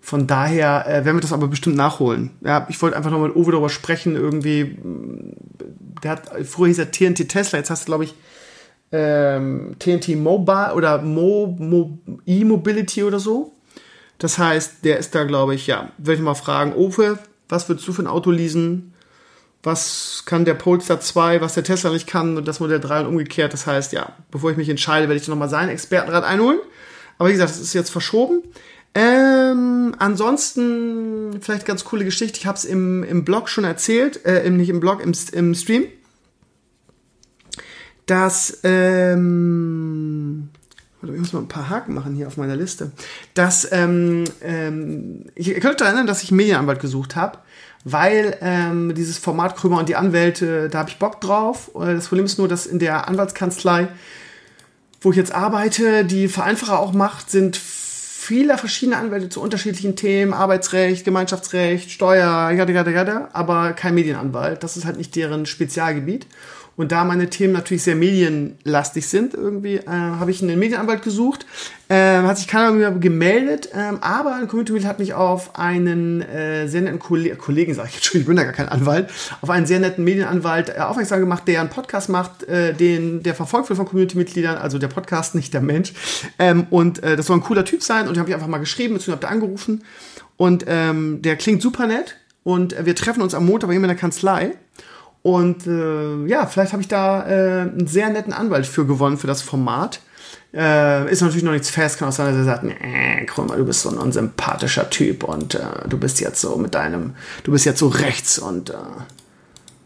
von 0.00 0.26
daher 0.26 0.88
äh, 0.88 1.04
werden 1.04 1.18
wir 1.18 1.20
das 1.20 1.32
aber 1.32 1.46
bestimmt 1.46 1.76
nachholen. 1.76 2.30
Ja, 2.40 2.66
ich 2.68 2.82
wollte 2.82 2.96
einfach 2.96 3.12
noch 3.12 3.20
mit 3.20 3.36
Uwe 3.36 3.52
darüber 3.52 3.70
sprechen. 3.70 4.16
Irgendwie, 4.16 4.76
der 6.02 6.10
hat 6.10 6.32
früher 6.44 6.66
hieß 6.66 6.80
er 6.80 6.90
TNT 6.90 7.28
Tesla, 7.28 7.60
jetzt 7.60 7.70
hast 7.70 7.84
du, 7.84 7.86
glaube 7.86 8.02
ich, 8.02 8.16
ähm, 8.92 9.76
TNT 9.78 10.16
Mobile 10.16 10.74
oder 10.74 11.02
Mo, 11.02 11.56
Mo, 11.58 11.98
E-Mobility 12.26 13.02
oder 13.02 13.18
so. 13.18 13.52
Das 14.18 14.38
heißt, 14.38 14.84
der 14.84 14.98
ist 14.98 15.14
da, 15.14 15.24
glaube 15.24 15.54
ich, 15.54 15.66
ja, 15.66 15.90
würde 15.98 16.14
ich 16.14 16.20
mal 16.20 16.34
fragen, 16.34 16.74
Ofe, 16.74 17.18
was 17.48 17.68
würdest 17.68 17.86
du 17.88 17.92
für 17.92 18.02
ein 18.02 18.06
Auto 18.06 18.30
leasen? 18.30 18.94
Was 19.62 20.24
kann 20.26 20.44
der 20.44 20.54
Polestar 20.54 21.00
2, 21.00 21.40
was 21.40 21.54
der 21.54 21.64
Tesla 21.64 21.90
nicht 21.90 22.06
kann 22.06 22.36
und 22.36 22.46
das 22.46 22.60
Modell 22.60 22.80
3 22.80 23.00
und 23.00 23.06
umgekehrt. 23.06 23.52
Das 23.52 23.66
heißt, 23.66 23.92
ja, 23.92 24.12
bevor 24.30 24.50
ich 24.50 24.56
mich 24.58 24.68
entscheide, 24.68 25.08
werde 25.08 25.20
ich 25.20 25.26
nochmal 25.26 25.48
seinen 25.48 25.70
Expertenrat 25.70 26.22
einholen. 26.22 26.58
Aber 27.18 27.28
wie 27.28 27.32
gesagt, 27.32 27.50
das 27.50 27.60
ist 27.60 27.72
jetzt 27.72 27.90
verschoben. 27.90 28.42
Ähm, 28.94 29.94
ansonsten, 29.98 31.40
vielleicht 31.40 31.66
ganz 31.66 31.84
coole 31.84 32.04
Geschichte. 32.04 32.38
Ich 32.38 32.46
habe 32.46 32.58
es 32.58 32.64
im, 32.64 33.02
im 33.04 33.24
Blog 33.24 33.48
schon 33.48 33.64
erzählt, 33.64 34.24
äh, 34.24 34.48
nicht 34.50 34.68
im 34.68 34.80
Blog, 34.80 35.02
im, 35.02 35.12
im 35.32 35.54
Stream 35.54 35.86
dass 38.06 38.60
ähm, 38.64 40.50
mal 41.00 41.40
ein 41.40 41.48
paar 41.48 41.68
Haken 41.68 41.94
machen 41.94 42.14
hier 42.14 42.26
auf 42.26 42.36
meiner 42.36 42.56
Liste. 42.56 42.92
Dass, 43.34 43.70
ähm, 43.72 44.24
ähm, 44.42 45.26
ich, 45.34 45.50
ich 45.50 45.60
könnte 45.60 45.84
erinnern, 45.84 46.06
dass 46.06 46.22
ich 46.22 46.30
Medienanwalt 46.30 46.80
gesucht 46.80 47.16
habe, 47.16 47.38
weil 47.84 48.36
ähm, 48.40 48.94
dieses 48.94 49.18
Format 49.18 49.56
Krümer 49.56 49.78
und 49.78 49.88
die 49.88 49.96
Anwälte, 49.96 50.68
da 50.68 50.78
habe 50.78 50.90
ich 50.90 50.98
Bock 50.98 51.20
drauf. 51.20 51.70
Das 51.74 52.08
Problem 52.08 52.24
ist 52.24 52.38
nur, 52.38 52.48
dass 52.48 52.66
in 52.66 52.78
der 52.78 53.08
Anwaltskanzlei, 53.08 53.88
wo 55.00 55.10
ich 55.10 55.16
jetzt 55.16 55.34
arbeite, 55.34 56.04
die 56.04 56.28
Vereinfacher 56.28 56.78
auch 56.78 56.92
macht, 56.92 57.30
sind 57.30 57.58
viele 57.58 58.56
verschiedene 58.56 58.96
Anwälte 58.96 59.28
zu 59.28 59.42
unterschiedlichen 59.42 59.96
Themen, 59.96 60.32
Arbeitsrecht, 60.32 61.04
Gemeinschaftsrecht, 61.04 61.90
Steuer, 61.90 62.50
jada, 62.52 62.72
jada, 62.72 62.90
jada, 62.90 63.28
aber 63.34 63.74
kein 63.74 63.94
Medienanwalt. 63.94 64.62
Das 64.62 64.78
ist 64.78 64.86
halt 64.86 64.96
nicht 64.96 65.14
deren 65.14 65.44
Spezialgebiet. 65.44 66.26
Und 66.76 66.92
da 66.92 67.04
meine 67.04 67.30
Themen 67.30 67.52
natürlich 67.52 67.82
sehr 67.82 67.96
medienlastig 67.96 69.06
sind, 69.06 69.34
irgendwie, 69.34 69.76
äh, 69.76 69.86
habe 69.86 70.30
ich 70.30 70.42
einen 70.42 70.58
Medienanwalt 70.58 71.02
gesucht. 71.02 71.46
Äh, 71.88 72.22
hat 72.22 72.38
sich 72.38 72.48
keiner 72.48 72.72
mehr 72.72 72.90
gemeldet, 72.92 73.68
äh, 73.72 73.92
aber 74.00 74.34
ein 74.36 74.48
Community 74.48 74.80
hat 74.84 74.98
mich 74.98 75.12
auf 75.12 75.58
einen 75.58 76.22
äh, 76.22 76.66
sehr 76.66 76.80
netten 76.80 76.98
Kolle 76.98 77.36
Kollegen, 77.36 77.74
sage 77.74 77.90
ich 77.92 78.02
schon, 78.02 78.22
ich 78.22 78.26
bin 78.26 78.36
da 78.36 78.44
gar 78.44 78.54
kein 78.54 78.70
Anwalt, 78.70 79.10
auf 79.42 79.50
einen 79.50 79.66
sehr 79.66 79.80
netten 79.80 80.02
Medienanwalt 80.02 80.70
äh, 80.70 80.80
aufmerksam 80.80 81.20
gemacht, 81.20 81.46
der 81.46 81.60
einen 81.60 81.68
Podcast 81.68 82.08
macht, 82.08 82.44
äh, 82.44 82.72
den, 82.72 83.22
der 83.22 83.34
verfolgt 83.34 83.68
wird 83.68 83.76
von 83.76 83.86
Community-Mitgliedern, 83.86 84.56
also 84.56 84.78
der 84.78 84.88
Podcast, 84.88 85.34
nicht 85.34 85.52
der 85.52 85.60
Mensch. 85.60 85.92
Ähm, 86.38 86.66
und 86.70 87.02
äh, 87.02 87.16
das 87.16 87.26
soll 87.26 87.36
ein 87.36 87.42
cooler 87.42 87.66
Typ 87.66 87.82
sein 87.82 88.08
und 88.08 88.14
ich 88.14 88.18
habe 88.18 88.30
ich 88.30 88.34
einfach 88.34 88.48
mal 88.48 88.58
geschrieben, 88.58 88.94
beziehungsweise 88.94 89.28
habe 89.28 89.38
da 89.38 89.44
angerufen. 89.44 89.84
Und 90.36 90.64
ähm, 90.66 91.22
der 91.22 91.36
klingt 91.36 91.62
super 91.62 91.86
nett. 91.86 92.16
Und 92.44 92.72
äh, 92.72 92.86
wir 92.86 92.94
treffen 92.94 93.22
uns 93.22 93.34
am 93.34 93.46
Montag 93.46 93.68
bei 93.68 93.74
ihm 93.74 93.84
in 93.84 93.88
der 93.88 93.96
Kanzlei. 93.96 94.52
Und 95.24 95.66
äh, 95.66 96.26
ja, 96.26 96.44
vielleicht 96.44 96.72
habe 96.72 96.82
ich 96.82 96.88
da 96.88 97.26
äh, 97.26 97.60
einen 97.62 97.86
sehr 97.86 98.10
netten 98.10 98.34
Anwalt 98.34 98.66
für 98.66 98.84
gewonnen 98.84 99.16
für 99.16 99.26
das 99.26 99.40
Format. 99.40 100.00
Äh, 100.52 101.10
ist 101.10 101.22
natürlich 101.22 101.42
noch 101.42 101.52
nichts 101.52 101.70
fest, 101.70 101.98
kann 101.98 102.08
auch 102.08 102.12
sein, 102.12 102.26
dass 102.26 102.36
er 102.36 102.44
sagt, 102.44 102.62
nee, 102.62 103.24
Krömer, 103.24 103.56
du 103.56 103.64
bist 103.64 103.80
so 103.80 103.88
ein 103.88 103.96
unsympathischer 103.96 104.90
Typ 104.90 105.24
und 105.24 105.54
äh, 105.54 105.88
du 105.88 105.96
bist 105.96 106.20
jetzt 106.20 106.42
so 106.42 106.58
mit 106.58 106.74
deinem, 106.74 107.14
du 107.42 107.52
bist 107.52 107.64
jetzt 107.64 107.78
so 107.78 107.88
rechts 107.88 108.38
und 108.38 108.68
äh, 108.68 108.74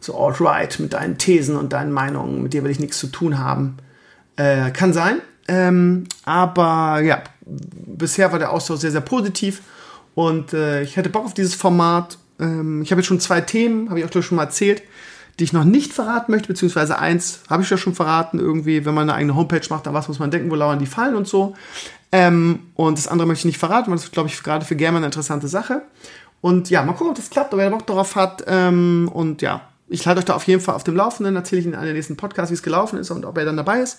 so 0.00 0.18
alt-right 0.18 0.80
mit 0.80 0.94
deinen 0.94 1.18
Thesen 1.18 1.54
und 1.54 1.72
deinen 1.72 1.92
Meinungen, 1.92 2.42
mit 2.42 2.52
dir 2.52 2.64
will 2.64 2.72
ich 2.72 2.80
nichts 2.80 2.98
zu 2.98 3.06
tun 3.06 3.38
haben. 3.38 3.76
Äh, 4.34 4.72
kann 4.72 4.92
sein. 4.92 5.20
Ähm, 5.46 6.08
aber 6.24 7.00
ja, 7.00 7.22
bisher 7.46 8.32
war 8.32 8.40
der 8.40 8.50
Austausch 8.50 8.80
sehr, 8.80 8.90
sehr 8.90 9.02
positiv 9.02 9.62
und 10.16 10.52
äh, 10.52 10.82
ich 10.82 10.96
hätte 10.96 11.10
Bock 11.10 11.26
auf 11.26 11.34
dieses 11.34 11.54
Format. 11.54 12.18
Ähm, 12.40 12.82
ich 12.82 12.90
habe 12.90 13.02
jetzt 13.02 13.06
schon 13.06 13.20
zwei 13.20 13.40
Themen, 13.40 13.88
habe 13.88 14.00
ich 14.00 14.04
auch 14.04 14.22
schon 14.22 14.34
mal 14.34 14.42
erzählt 14.42 14.82
die 15.38 15.44
ich 15.44 15.52
noch 15.52 15.64
nicht 15.64 15.92
verraten 15.92 16.32
möchte, 16.32 16.48
beziehungsweise 16.48 16.98
eins 16.98 17.40
habe 17.48 17.62
ich 17.62 17.70
ja 17.70 17.76
schon 17.76 17.94
verraten, 17.94 18.38
irgendwie, 18.38 18.84
wenn 18.84 18.94
man 18.94 19.08
eine 19.08 19.14
eigene 19.14 19.34
Homepage 19.36 19.66
macht, 19.70 19.86
dann 19.86 19.94
was 19.94 20.08
muss 20.08 20.18
man 20.18 20.30
denken, 20.30 20.50
wo 20.50 20.54
lauern 20.54 20.78
die 20.78 20.86
Fallen 20.86 21.14
und 21.14 21.28
so. 21.28 21.54
Ähm, 22.10 22.60
und 22.74 22.98
das 22.98 23.06
andere 23.06 23.28
möchte 23.28 23.40
ich 23.42 23.52
nicht 23.52 23.58
verraten, 23.58 23.90
weil 23.90 23.98
das 23.98 24.10
glaube 24.10 24.28
ich, 24.28 24.42
gerade 24.42 24.64
für 24.64 24.76
German 24.76 24.98
eine 24.98 25.06
interessante 25.06 25.48
Sache. 25.48 25.82
Und 26.40 26.70
ja, 26.70 26.82
mal 26.82 26.92
gucken, 26.92 27.10
ob 27.10 27.16
das 27.16 27.30
klappt, 27.30 27.52
ob 27.52 27.60
er 27.60 27.70
Bock 27.70 27.86
darauf 27.86 28.16
hat. 28.16 28.44
Ähm, 28.46 29.10
und 29.12 29.42
ja, 29.42 29.62
ich 29.88 30.06
halte 30.06 30.20
euch 30.20 30.24
da 30.24 30.34
auf 30.34 30.44
jeden 30.44 30.60
Fall 30.60 30.74
auf 30.74 30.84
dem 30.84 30.96
Laufenden, 30.96 31.36
erzähle 31.36 31.60
ich 31.60 31.66
in 31.66 31.74
einem 31.74 31.94
nächsten 31.94 32.16
Podcast, 32.16 32.50
wie 32.50 32.54
es 32.54 32.62
gelaufen 32.62 32.98
ist 32.98 33.10
und 33.10 33.24
ob 33.24 33.36
er 33.38 33.44
dann 33.44 33.56
dabei 33.56 33.80
ist. 33.80 33.98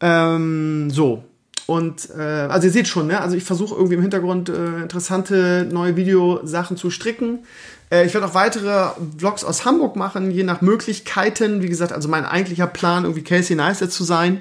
Ähm, 0.00 0.90
so. 0.90 1.24
Und 1.66 2.10
äh, 2.16 2.22
also 2.22 2.68
ihr 2.68 2.72
seht 2.72 2.86
schon, 2.86 3.08
ne? 3.08 3.20
Also 3.20 3.36
ich 3.36 3.42
versuche 3.42 3.74
irgendwie 3.74 3.94
im 3.94 4.02
Hintergrund 4.02 4.48
äh, 4.48 4.82
interessante 4.82 5.68
neue 5.70 5.96
Videosachen 5.96 6.76
zu 6.76 6.90
stricken. 6.90 7.40
Äh, 7.90 8.06
ich 8.06 8.14
werde 8.14 8.26
auch 8.26 8.34
weitere 8.34 8.90
Vlogs 9.18 9.44
aus 9.44 9.64
Hamburg 9.64 9.96
machen, 9.96 10.30
je 10.30 10.42
nach 10.42 10.60
Möglichkeiten. 10.60 11.62
Wie 11.62 11.68
gesagt, 11.68 11.92
also 11.92 12.08
mein 12.08 12.24
eigentlicher 12.24 12.66
Plan, 12.66 13.04
irgendwie 13.04 13.24
Casey 13.24 13.56
Neistat 13.56 13.92
zu 13.92 14.04
sein, 14.04 14.40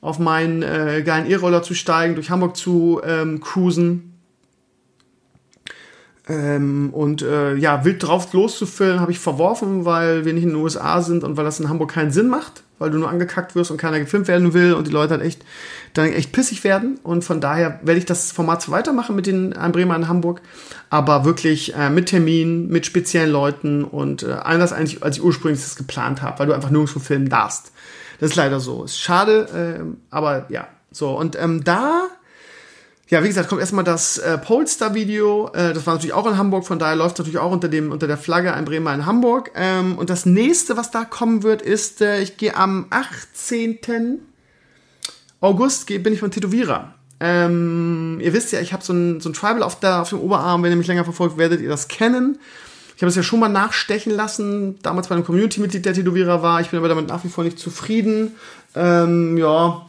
auf 0.00 0.18
meinen 0.18 0.62
äh, 0.62 1.02
geilen 1.04 1.30
E-Roller 1.30 1.62
zu 1.62 1.74
steigen, 1.74 2.14
durch 2.14 2.30
Hamburg 2.30 2.56
zu 2.56 3.00
ähm, 3.04 3.40
cruisen. 3.40 4.10
Ähm, 6.26 6.88
und 6.92 7.20
äh, 7.20 7.54
ja, 7.56 7.84
wild 7.84 8.02
drauf 8.02 8.32
loszufüllen, 8.32 9.00
habe 9.00 9.12
ich 9.12 9.18
verworfen, 9.18 9.84
weil 9.84 10.24
wir 10.24 10.32
nicht 10.32 10.44
in 10.44 10.50
den 10.50 10.58
USA 10.58 11.02
sind 11.02 11.22
und 11.22 11.36
weil 11.36 11.44
das 11.44 11.60
in 11.60 11.68
Hamburg 11.68 11.92
keinen 11.92 12.12
Sinn 12.12 12.28
macht, 12.28 12.62
weil 12.78 12.90
du 12.90 12.98
nur 12.98 13.10
angekackt 13.10 13.54
wirst 13.54 13.70
und 13.70 13.76
keiner 13.76 14.00
gefilmt 14.00 14.26
werden 14.26 14.54
will 14.54 14.72
und 14.72 14.86
die 14.86 14.90
Leute 14.90 15.12
halt 15.12 15.22
echt 15.22 15.44
dann 15.94 16.12
echt 16.12 16.32
pissig 16.32 16.64
werden. 16.64 16.98
Und 17.02 17.24
von 17.24 17.40
daher 17.40 17.80
werde 17.82 17.98
ich 17.98 18.04
das 18.04 18.32
Format 18.32 18.62
so 18.62 18.72
weitermachen 18.72 19.16
mit 19.16 19.26
den 19.26 19.50
Bremer 19.50 19.96
in 19.96 20.08
Hamburg, 20.08 20.42
aber 20.90 21.24
wirklich 21.24 21.74
äh, 21.74 21.88
mit 21.88 22.06
Terminen, 22.06 22.68
mit 22.68 22.84
speziellen 22.84 23.30
Leuten 23.30 23.84
und 23.84 24.22
äh, 24.22 24.32
anders 24.32 24.72
eigentlich, 24.72 25.02
als 25.02 25.16
ich 25.16 25.22
ursprünglich 25.22 25.62
das 25.62 25.76
geplant 25.76 26.20
habe, 26.20 26.38
weil 26.38 26.46
du 26.48 26.52
einfach 26.52 26.70
nirgendwo 26.70 27.00
filmen 27.00 27.28
darfst. 27.28 27.72
Das 28.20 28.30
ist 28.30 28.36
leider 28.36 28.60
so. 28.60 28.84
Ist 28.84 29.00
schade, 29.00 29.80
äh, 29.80 30.14
aber 30.14 30.46
ja. 30.50 30.68
So, 30.90 31.18
und 31.18 31.36
ähm, 31.40 31.64
da 31.64 32.08
ja, 33.08 33.22
wie 33.22 33.28
gesagt, 33.28 33.48
kommt 33.48 33.60
erstmal 33.60 33.84
das 33.84 34.16
äh, 34.18 34.38
Polestar-Video. 34.38 35.50
Äh, 35.52 35.74
das 35.74 35.86
war 35.86 35.94
natürlich 35.94 36.14
auch 36.14 36.26
in 36.26 36.38
Hamburg, 36.38 36.66
von 36.66 36.78
daher 36.78 36.96
läuft 36.96 37.18
natürlich 37.18 37.38
auch 37.38 37.52
unter, 37.52 37.68
dem, 37.68 37.92
unter 37.92 38.06
der 38.06 38.16
Flagge 38.16 38.54
ein 38.54 38.64
Bremer 38.64 38.94
in 38.94 39.04
Hamburg. 39.04 39.50
Ähm, 39.54 39.98
und 39.98 40.08
das 40.08 40.24
nächste, 40.24 40.76
was 40.76 40.90
da 40.90 41.04
kommen 41.04 41.42
wird, 41.42 41.60
ist, 41.60 42.00
äh, 42.00 42.20
ich 42.20 42.38
gehe 42.38 42.56
am 42.56 42.86
18. 42.90 44.20
August 45.44 45.86
bin 45.86 46.12
ich 46.12 46.20
beim 46.20 46.30
Tätowierer. 46.30 46.94
Ähm, 47.20 48.18
ihr 48.20 48.32
wisst 48.32 48.52
ja, 48.52 48.60
ich 48.60 48.72
habe 48.72 48.82
so 48.82 48.92
ein, 48.92 49.20
so 49.20 49.28
ein 49.28 49.34
Tribal 49.34 49.62
auf, 49.62 49.78
der, 49.78 50.02
auf 50.02 50.08
dem 50.08 50.20
Oberarm. 50.20 50.62
Wenn 50.62 50.70
ihr 50.70 50.76
mich 50.76 50.86
länger 50.86 51.04
verfolgt, 51.04 51.36
werdet 51.36 51.60
ihr 51.60 51.68
das 51.68 51.88
kennen. 51.88 52.38
Ich 52.96 53.02
habe 53.02 53.10
es 53.10 53.16
ja 53.16 53.22
schon 53.22 53.40
mal 53.40 53.48
nachstechen 53.48 54.12
lassen, 54.12 54.78
damals 54.82 55.08
bei 55.08 55.14
einem 55.14 55.24
Community-Mitglied, 55.24 55.84
der 55.84 55.94
Tätowierer 55.94 56.42
war. 56.42 56.60
Ich 56.60 56.70
bin 56.70 56.78
aber 56.78 56.88
damit 56.88 57.08
nach 57.08 57.24
wie 57.24 57.28
vor 57.28 57.44
nicht 57.44 57.58
zufrieden. 57.58 58.36
Ähm, 58.74 59.36
ja, 59.36 59.84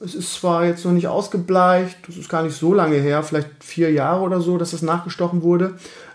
es 0.00 0.14
ist 0.14 0.34
zwar 0.34 0.64
jetzt 0.64 0.84
noch 0.84 0.92
nicht 0.92 1.08
ausgebleicht, 1.08 1.96
das 2.06 2.16
ist 2.16 2.28
gar 2.28 2.42
nicht 2.42 2.56
so 2.56 2.72
lange 2.74 2.96
her, 2.96 3.22
vielleicht 3.22 3.50
vier 3.60 3.90
Jahre 3.92 4.22
oder 4.22 4.40
so, 4.40 4.58
dass 4.58 4.70
das 4.70 4.82
nachgestochen 4.82 5.42
wurde. 5.42 5.74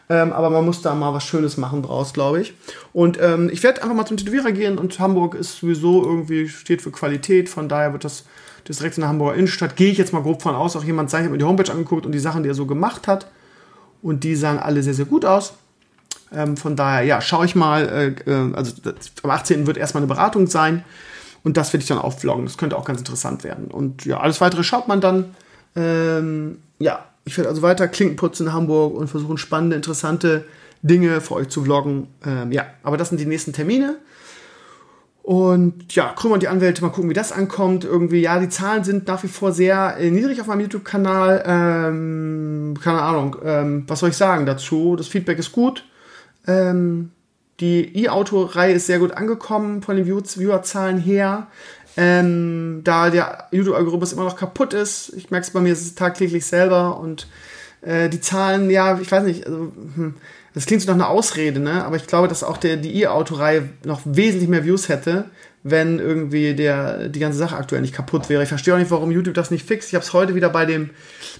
Ähm, 0.09 0.33
aber 0.33 0.49
man 0.49 0.65
muss 0.65 0.81
da 0.81 0.93
mal 0.95 1.13
was 1.13 1.23
Schönes 1.23 1.57
machen 1.57 1.83
draus, 1.83 2.13
glaube 2.13 2.41
ich. 2.41 2.53
Und 2.91 3.19
ähm, 3.21 3.49
ich 3.51 3.63
werde 3.63 3.81
einfach 3.81 3.95
mal 3.95 4.05
zum 4.05 4.17
Tätowierer 4.17 4.51
gehen 4.51 4.77
und 4.77 4.99
Hamburg 4.99 5.35
ist 5.35 5.59
sowieso 5.59 6.03
irgendwie, 6.03 6.49
steht 6.49 6.81
für 6.81 6.91
Qualität, 6.91 7.47
von 7.47 7.69
daher 7.69 7.93
wird 7.93 8.03
das, 8.03 8.25
das 8.65 8.77
direkt 8.77 8.97
in 8.97 9.01
der 9.01 9.09
Hamburger 9.09 9.35
Innenstadt. 9.35 9.75
Gehe 9.75 9.91
ich 9.91 9.97
jetzt 9.97 10.13
mal 10.13 10.21
grob 10.21 10.41
von 10.41 10.55
aus, 10.55 10.75
auch 10.75 10.83
jemand 10.83 11.09
sagt, 11.09 11.25
ich 11.25 11.31
mir 11.31 11.37
die 11.37 11.45
Homepage 11.45 11.71
angeguckt 11.71 12.05
und 12.05 12.11
die 12.11 12.19
Sachen, 12.19 12.43
die 12.43 12.49
er 12.49 12.55
so 12.55 12.65
gemacht 12.65 13.07
hat. 13.07 13.27
Und 14.01 14.23
die 14.23 14.35
sahen 14.35 14.59
alle 14.59 14.83
sehr, 14.83 14.93
sehr 14.93 15.05
gut 15.05 15.25
aus. 15.25 15.53
Ähm, 16.33 16.57
von 16.57 16.75
daher, 16.75 17.03
ja, 17.03 17.21
schaue 17.21 17.45
ich 17.45 17.55
mal, 17.55 18.15
äh, 18.27 18.29
äh 18.29 18.53
also 18.53 18.73
am 19.23 19.29
18. 19.29 19.67
wird 19.67 19.77
erstmal 19.77 20.01
eine 20.03 20.07
Beratung 20.07 20.47
sein. 20.47 20.83
Und 21.43 21.57
das 21.57 21.73
werde 21.73 21.83
ich 21.83 21.87
dann 21.87 21.99
auch 21.99 22.17
vloggen. 22.17 22.45
Das 22.45 22.57
könnte 22.57 22.77
auch 22.77 22.85
ganz 22.85 22.99
interessant 22.99 23.43
werden. 23.43 23.67
Und 23.67 24.05
ja, 24.05 24.19
alles 24.19 24.41
weitere 24.41 24.63
schaut 24.63 24.87
man 24.87 25.01
dann. 25.01 25.35
Ähm, 25.75 26.59
ja, 26.79 27.05
ich 27.25 27.37
werde 27.37 27.49
also 27.49 27.61
weiter 27.61 27.87
Klinken 27.87 28.15
putzen 28.15 28.47
in 28.47 28.53
Hamburg 28.53 28.95
und 28.95 29.07
versuchen 29.07 29.37
spannende, 29.37 29.75
interessante 29.75 30.45
Dinge 30.81 31.21
für 31.21 31.35
euch 31.35 31.49
zu 31.49 31.63
vloggen. 31.63 32.07
Ähm, 32.25 32.51
ja, 32.51 32.65
aber 32.83 32.97
das 32.97 33.09
sind 33.09 33.19
die 33.19 33.25
nächsten 33.25 33.53
Termine. 33.53 33.97
Und 35.23 35.95
ja, 35.95 36.13
Krümmer 36.13 36.33
und 36.33 36.43
die 36.43 36.49
Anwälte, 36.49 36.81
mal 36.81 36.89
gucken, 36.89 37.09
wie 37.09 37.13
das 37.13 37.31
ankommt. 37.31 37.85
Irgendwie, 37.85 38.19
ja, 38.19 38.37
die 38.39 38.49
Zahlen 38.49 38.83
sind 38.83 39.07
nach 39.07 39.23
wie 39.23 39.29
vor 39.29 39.53
sehr 39.53 39.95
äh, 39.97 40.11
niedrig 40.11 40.41
auf 40.41 40.47
meinem 40.47 40.59
YouTube-Kanal. 40.59 41.43
Ähm, 41.47 42.73
keine 42.83 43.01
Ahnung, 43.01 43.37
ähm, 43.43 43.85
was 43.87 44.01
soll 44.01 44.09
ich 44.09 44.17
sagen 44.17 44.45
dazu? 44.45 44.97
Das 44.97 45.07
Feedback 45.07 45.39
ist 45.39 45.53
gut. 45.53 45.85
Ähm, 46.45 47.11
die 47.61 48.03
E-Auto-Reihe 48.03 48.73
ist 48.73 48.87
sehr 48.87 48.99
gut 48.99 49.13
angekommen 49.13 49.81
von 49.81 49.95
den 49.95 50.05
Viewerzahlen 50.05 50.97
her. 50.97 51.47
Ähm, 51.95 52.81
da 52.83 53.09
der 53.09 53.47
YouTube-Algorithmus 53.51 54.11
immer 54.11 54.25
noch 54.25 54.35
kaputt 54.35 54.73
ist. 54.73 55.13
Ich 55.15 55.31
merke 55.31 55.45
es 55.45 55.53
bei 55.53 55.61
mir 55.61 55.77
tagtäglich 55.95 56.45
selber 56.45 56.99
und 56.99 57.27
äh, 57.81 58.09
die 58.09 58.19
Zahlen, 58.19 58.69
ja, 58.69 58.99
ich 58.99 59.09
weiß 59.09 59.23
nicht, 59.23 59.45
also, 59.45 59.71
hm, 59.95 60.15
das 60.53 60.65
klingt 60.65 60.81
so 60.81 60.87
nach 60.87 60.95
einer 60.95 61.09
Ausrede, 61.09 61.59
ne? 61.59 61.83
Aber 61.83 61.95
ich 61.95 62.07
glaube, 62.07 62.27
dass 62.27 62.43
auch 62.43 62.57
der, 62.57 62.77
die 62.77 63.01
E-Auto-Reihe 63.01 63.69
noch 63.85 64.01
wesentlich 64.05 64.49
mehr 64.49 64.63
Views 64.63 64.87
hätte, 64.87 65.25
wenn 65.63 65.97
irgendwie 65.97 66.53
der, 66.53 67.07
die 67.07 67.19
ganze 67.19 67.37
Sache 67.37 67.55
aktuell 67.55 67.81
nicht 67.81 67.93
kaputt 67.93 68.29
wäre. 68.29 68.43
Ich 68.43 68.49
verstehe 68.49 68.73
auch 68.73 68.77
nicht, 68.77 68.91
warum 68.91 69.11
YouTube 69.11 69.33
das 69.33 69.49
nicht 69.49 69.65
fixt. 69.65 69.89
Ich 69.89 69.95
habe 69.95 70.03
es 70.03 70.11
heute 70.11 70.35
wieder 70.35 70.49
bei 70.49 70.65
dem 70.65 70.89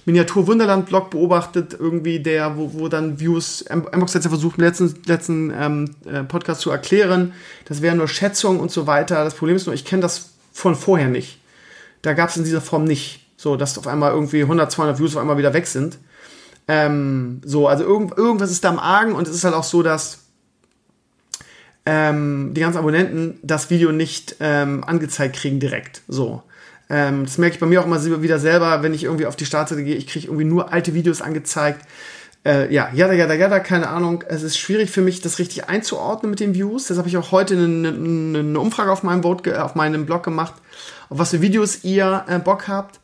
Miniatur 0.06 0.46
Wunderland 0.46 0.86
Blog 0.86 1.10
beobachtet, 1.10 1.76
irgendwie 1.78 2.20
der, 2.20 2.56
wo, 2.56 2.72
wo 2.72 2.88
dann 2.88 3.20
Views, 3.20 3.64
Mbox 3.70 4.14
hat 4.14 4.24
ja 4.24 4.30
versucht, 4.30 4.58
im 4.58 4.64
letzten, 4.64 4.94
letzten 5.06 5.52
ähm, 5.56 5.94
äh, 6.06 6.24
Podcast 6.24 6.62
zu 6.62 6.70
erklären, 6.70 7.34
das 7.66 7.82
wären 7.82 7.98
nur 7.98 8.08
Schätzungen 8.08 8.60
und 8.60 8.70
so 8.70 8.86
weiter. 8.86 9.24
Das 9.24 9.34
Problem 9.34 9.56
ist 9.56 9.66
nur, 9.66 9.74
ich 9.74 9.84
kenne 9.84 10.02
das 10.02 10.30
von 10.52 10.74
vorher 10.74 11.08
nicht. 11.08 11.38
Da 12.02 12.14
gab 12.14 12.30
es 12.30 12.36
in 12.36 12.44
dieser 12.44 12.60
Form 12.60 12.84
nicht. 12.84 13.20
So, 13.36 13.56
dass 13.56 13.76
auf 13.76 13.86
einmal 13.86 14.12
irgendwie 14.12 14.42
100, 14.42 14.72
200 14.72 14.98
Views 14.98 15.16
auf 15.16 15.20
einmal 15.20 15.36
wieder 15.36 15.52
weg 15.52 15.66
sind. 15.66 15.98
Ähm, 16.66 17.40
so, 17.44 17.68
also 17.68 17.84
irgend, 17.84 18.16
irgendwas 18.16 18.50
ist 18.50 18.64
da 18.64 18.70
am 18.70 18.78
Argen 18.78 19.12
und 19.12 19.28
es 19.28 19.34
ist 19.34 19.44
halt 19.44 19.54
auch 19.54 19.64
so, 19.64 19.82
dass 19.82 20.20
ähm, 21.86 22.52
die 22.54 22.60
ganzen 22.60 22.78
Abonnenten 22.78 23.38
das 23.42 23.70
Video 23.70 23.92
nicht 23.92 24.36
ähm, 24.40 24.82
angezeigt 24.84 25.36
kriegen 25.36 25.60
direkt. 25.60 26.02
So. 26.08 26.42
Ähm, 26.88 27.24
das 27.24 27.38
merke 27.38 27.54
ich 27.54 27.60
bei 27.60 27.66
mir 27.66 27.80
auch 27.80 27.86
immer 27.86 28.22
wieder 28.22 28.38
selber, 28.38 28.82
wenn 28.82 28.94
ich 28.94 29.04
irgendwie 29.04 29.26
auf 29.26 29.36
die 29.36 29.46
Startseite 29.46 29.84
gehe, 29.84 29.96
ich 29.96 30.06
kriege 30.06 30.26
irgendwie 30.26 30.44
nur 30.44 30.72
alte 30.72 30.94
Videos 30.94 31.20
angezeigt. 31.20 31.86
Äh, 32.44 32.72
ja, 32.72 32.90
jada, 32.92 33.14
jada, 33.14 33.34
jada, 33.34 33.58
keine 33.58 33.88
Ahnung. 33.88 34.22
Es 34.28 34.42
ist 34.42 34.58
schwierig 34.58 34.90
für 34.90 35.00
mich, 35.00 35.22
das 35.22 35.38
richtig 35.38 35.68
einzuordnen 35.68 36.28
mit 36.30 36.40
den 36.40 36.54
Views. 36.54 36.86
Das 36.88 36.98
habe 36.98 37.08
ich 37.08 37.16
auch 37.16 37.32
heute 37.32 37.56
eine, 37.56 37.88
eine, 37.88 38.60
Umfrage 38.60 38.92
auf 38.92 39.02
meinem, 39.02 39.22
Vote, 39.22 39.64
auf 39.64 39.74
meinem 39.74 40.04
Blog 40.04 40.22
gemacht, 40.22 40.54
auf 41.08 41.18
was 41.18 41.30
für 41.30 41.40
Videos 41.40 41.84
ihr 41.84 42.24
äh, 42.28 42.38
Bock 42.38 42.68
habt. 42.68 43.00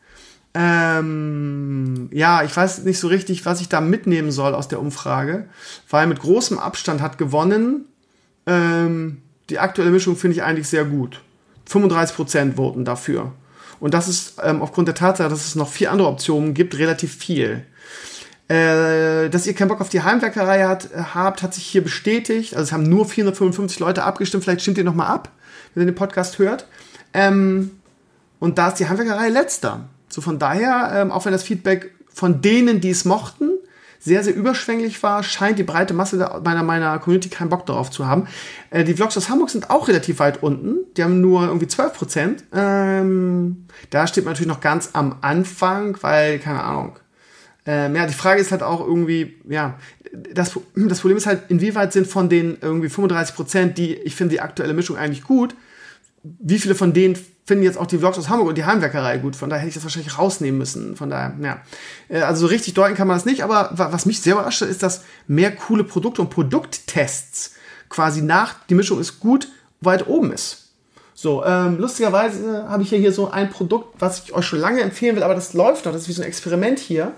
Ähm, 0.52 2.08
ja, 2.12 2.42
ich 2.42 2.56
weiß 2.56 2.84
nicht 2.84 2.98
so 2.98 3.08
richtig, 3.08 3.46
was 3.46 3.60
ich 3.60 3.68
da 3.68 3.80
mitnehmen 3.80 4.32
soll 4.32 4.54
aus 4.54 4.68
der 4.68 4.80
Umfrage, 4.80 5.48
weil 5.88 6.06
mit 6.06 6.20
großem 6.20 6.58
Abstand 6.58 7.00
hat 7.00 7.18
gewonnen. 7.18 7.86
Ähm, 8.46 9.22
die 9.48 9.58
aktuelle 9.58 9.90
Mischung 9.90 10.16
finde 10.16 10.36
ich 10.36 10.42
eigentlich 10.42 10.68
sehr 10.68 10.84
gut. 10.84 11.22
35% 11.68 12.56
voten 12.56 12.84
dafür. 12.84 13.32
Und 13.78 13.94
das 13.94 14.08
ist 14.08 14.34
ähm, 14.42 14.60
aufgrund 14.60 14.88
der 14.88 14.94
Tatsache, 14.94 15.28
dass 15.28 15.46
es 15.46 15.54
noch 15.54 15.68
vier 15.68 15.92
andere 15.92 16.08
Optionen 16.08 16.52
gibt, 16.52 16.76
relativ 16.78 17.14
viel. 17.14 17.64
Äh, 18.48 19.30
dass 19.30 19.46
ihr 19.46 19.54
keinen 19.54 19.68
Bock 19.68 19.80
auf 19.80 19.88
die 19.88 20.02
Heimwerkerei 20.02 20.64
hat, 20.64 20.88
habt, 21.14 21.42
hat 21.42 21.54
sich 21.54 21.64
hier 21.64 21.82
bestätigt. 21.82 22.54
Also 22.54 22.64
es 22.64 22.72
haben 22.72 22.82
nur 22.82 23.06
455 23.06 23.78
Leute 23.78 24.02
abgestimmt. 24.02 24.42
Vielleicht 24.42 24.62
stimmt 24.62 24.78
ihr 24.78 24.84
nochmal 24.84 25.06
ab, 25.06 25.30
wenn 25.74 25.84
ihr 25.84 25.92
den 25.92 25.94
Podcast 25.94 26.38
hört. 26.38 26.66
Ähm, 27.14 27.70
und 28.40 28.58
da 28.58 28.68
ist 28.68 28.80
die 28.80 28.88
Heimwerkerei 28.88 29.28
letzter. 29.28 29.88
So 30.10 30.20
von 30.20 30.38
daher, 30.38 30.92
ähm, 30.94 31.10
auch 31.10 31.24
wenn 31.24 31.32
das 31.32 31.42
Feedback 31.42 31.92
von 32.12 32.42
denen, 32.42 32.80
die 32.80 32.90
es 32.90 33.04
mochten, 33.04 33.50
sehr, 34.02 34.24
sehr 34.24 34.34
überschwänglich 34.34 35.02
war, 35.02 35.22
scheint 35.22 35.58
die 35.58 35.62
breite 35.62 35.92
Masse 35.92 36.16
meiner, 36.42 36.62
meiner 36.62 36.98
Community 36.98 37.28
keinen 37.28 37.50
Bock 37.50 37.66
darauf 37.66 37.90
zu 37.90 38.06
haben. 38.06 38.26
Äh, 38.70 38.84
die 38.84 38.94
Vlogs 38.94 39.16
aus 39.16 39.28
Hamburg 39.28 39.50
sind 39.50 39.68
auch 39.68 39.88
relativ 39.88 40.18
weit 40.20 40.42
unten. 40.42 40.78
Die 40.96 41.04
haben 41.04 41.20
nur 41.20 41.46
irgendwie 41.46 41.68
12 41.68 41.92
Prozent. 41.92 42.44
Ähm, 42.52 43.66
da 43.90 44.06
steht 44.06 44.24
man 44.24 44.32
natürlich 44.32 44.48
noch 44.48 44.60
ganz 44.60 44.90
am 44.94 45.16
Anfang, 45.20 45.98
weil, 46.00 46.38
keine 46.38 46.62
Ahnung. 46.64 46.98
Ähm, 47.66 47.94
ja, 47.94 48.06
die 48.06 48.14
Frage 48.14 48.40
ist 48.40 48.52
halt 48.52 48.62
auch 48.62 48.80
irgendwie, 48.80 49.36
ja, 49.46 49.78
das, 50.12 50.58
das 50.74 51.00
Problem 51.00 51.18
ist 51.18 51.26
halt, 51.26 51.42
inwieweit 51.50 51.92
sind 51.92 52.06
von 52.06 52.30
den 52.30 52.56
irgendwie 52.62 52.88
35 52.88 53.34
Prozent, 53.34 53.78
die, 53.78 53.94
ich 53.94 54.16
finde 54.16 54.32
die 54.32 54.40
aktuelle 54.40 54.72
Mischung 54.72 54.96
eigentlich 54.96 55.24
gut, 55.24 55.54
wie 56.22 56.58
viele 56.58 56.74
von 56.74 56.94
denen 56.94 57.18
finden 57.50 57.64
jetzt 57.64 57.78
auch 57.78 57.86
die 57.86 57.98
Vlogs 57.98 58.16
aus 58.16 58.28
Hamburg 58.28 58.50
und 58.50 58.58
die 58.58 58.64
Heimwerkerei 58.64 59.18
gut. 59.18 59.34
Von 59.34 59.50
daher 59.50 59.62
hätte 59.62 59.70
ich 59.70 59.74
das 59.74 59.82
wahrscheinlich 59.82 60.16
rausnehmen 60.16 60.56
müssen. 60.56 60.94
Von 60.94 61.10
daher, 61.10 61.34
ja. 61.42 61.60
Äh, 62.08 62.20
also 62.20 62.42
so 62.42 62.46
richtig 62.46 62.74
deuten 62.74 62.94
kann 62.94 63.08
man 63.08 63.16
das 63.16 63.24
nicht, 63.24 63.42
aber 63.42 63.70
was 63.72 64.06
mich 64.06 64.20
sehr 64.20 64.34
überrascht 64.34 64.62
ist, 64.62 64.84
dass 64.84 65.02
mehr 65.26 65.50
coole 65.50 65.82
Produkte 65.82 66.22
und 66.22 66.30
Produkttests 66.30 67.54
quasi 67.88 68.22
nach, 68.22 68.54
die 68.68 68.76
Mischung 68.76 69.00
ist 69.00 69.18
gut, 69.18 69.48
weit 69.80 70.06
oben 70.06 70.32
ist. 70.32 70.68
So, 71.12 71.44
ähm, 71.44 71.76
lustigerweise 71.80 72.68
habe 72.68 72.84
ich 72.84 72.92
ja 72.92 72.98
hier 72.98 73.10
so 73.10 73.32
ein 73.32 73.50
Produkt, 73.50 73.96
was 73.98 74.22
ich 74.22 74.32
euch 74.32 74.46
schon 74.46 74.60
lange 74.60 74.80
empfehlen 74.80 75.16
will, 75.16 75.24
aber 75.24 75.34
das 75.34 75.52
läuft 75.52 75.86
noch. 75.86 75.92
Das 75.92 76.02
ist 76.02 76.08
wie 76.08 76.12
so 76.12 76.22
ein 76.22 76.28
Experiment 76.28 76.78
hier. 76.78 77.10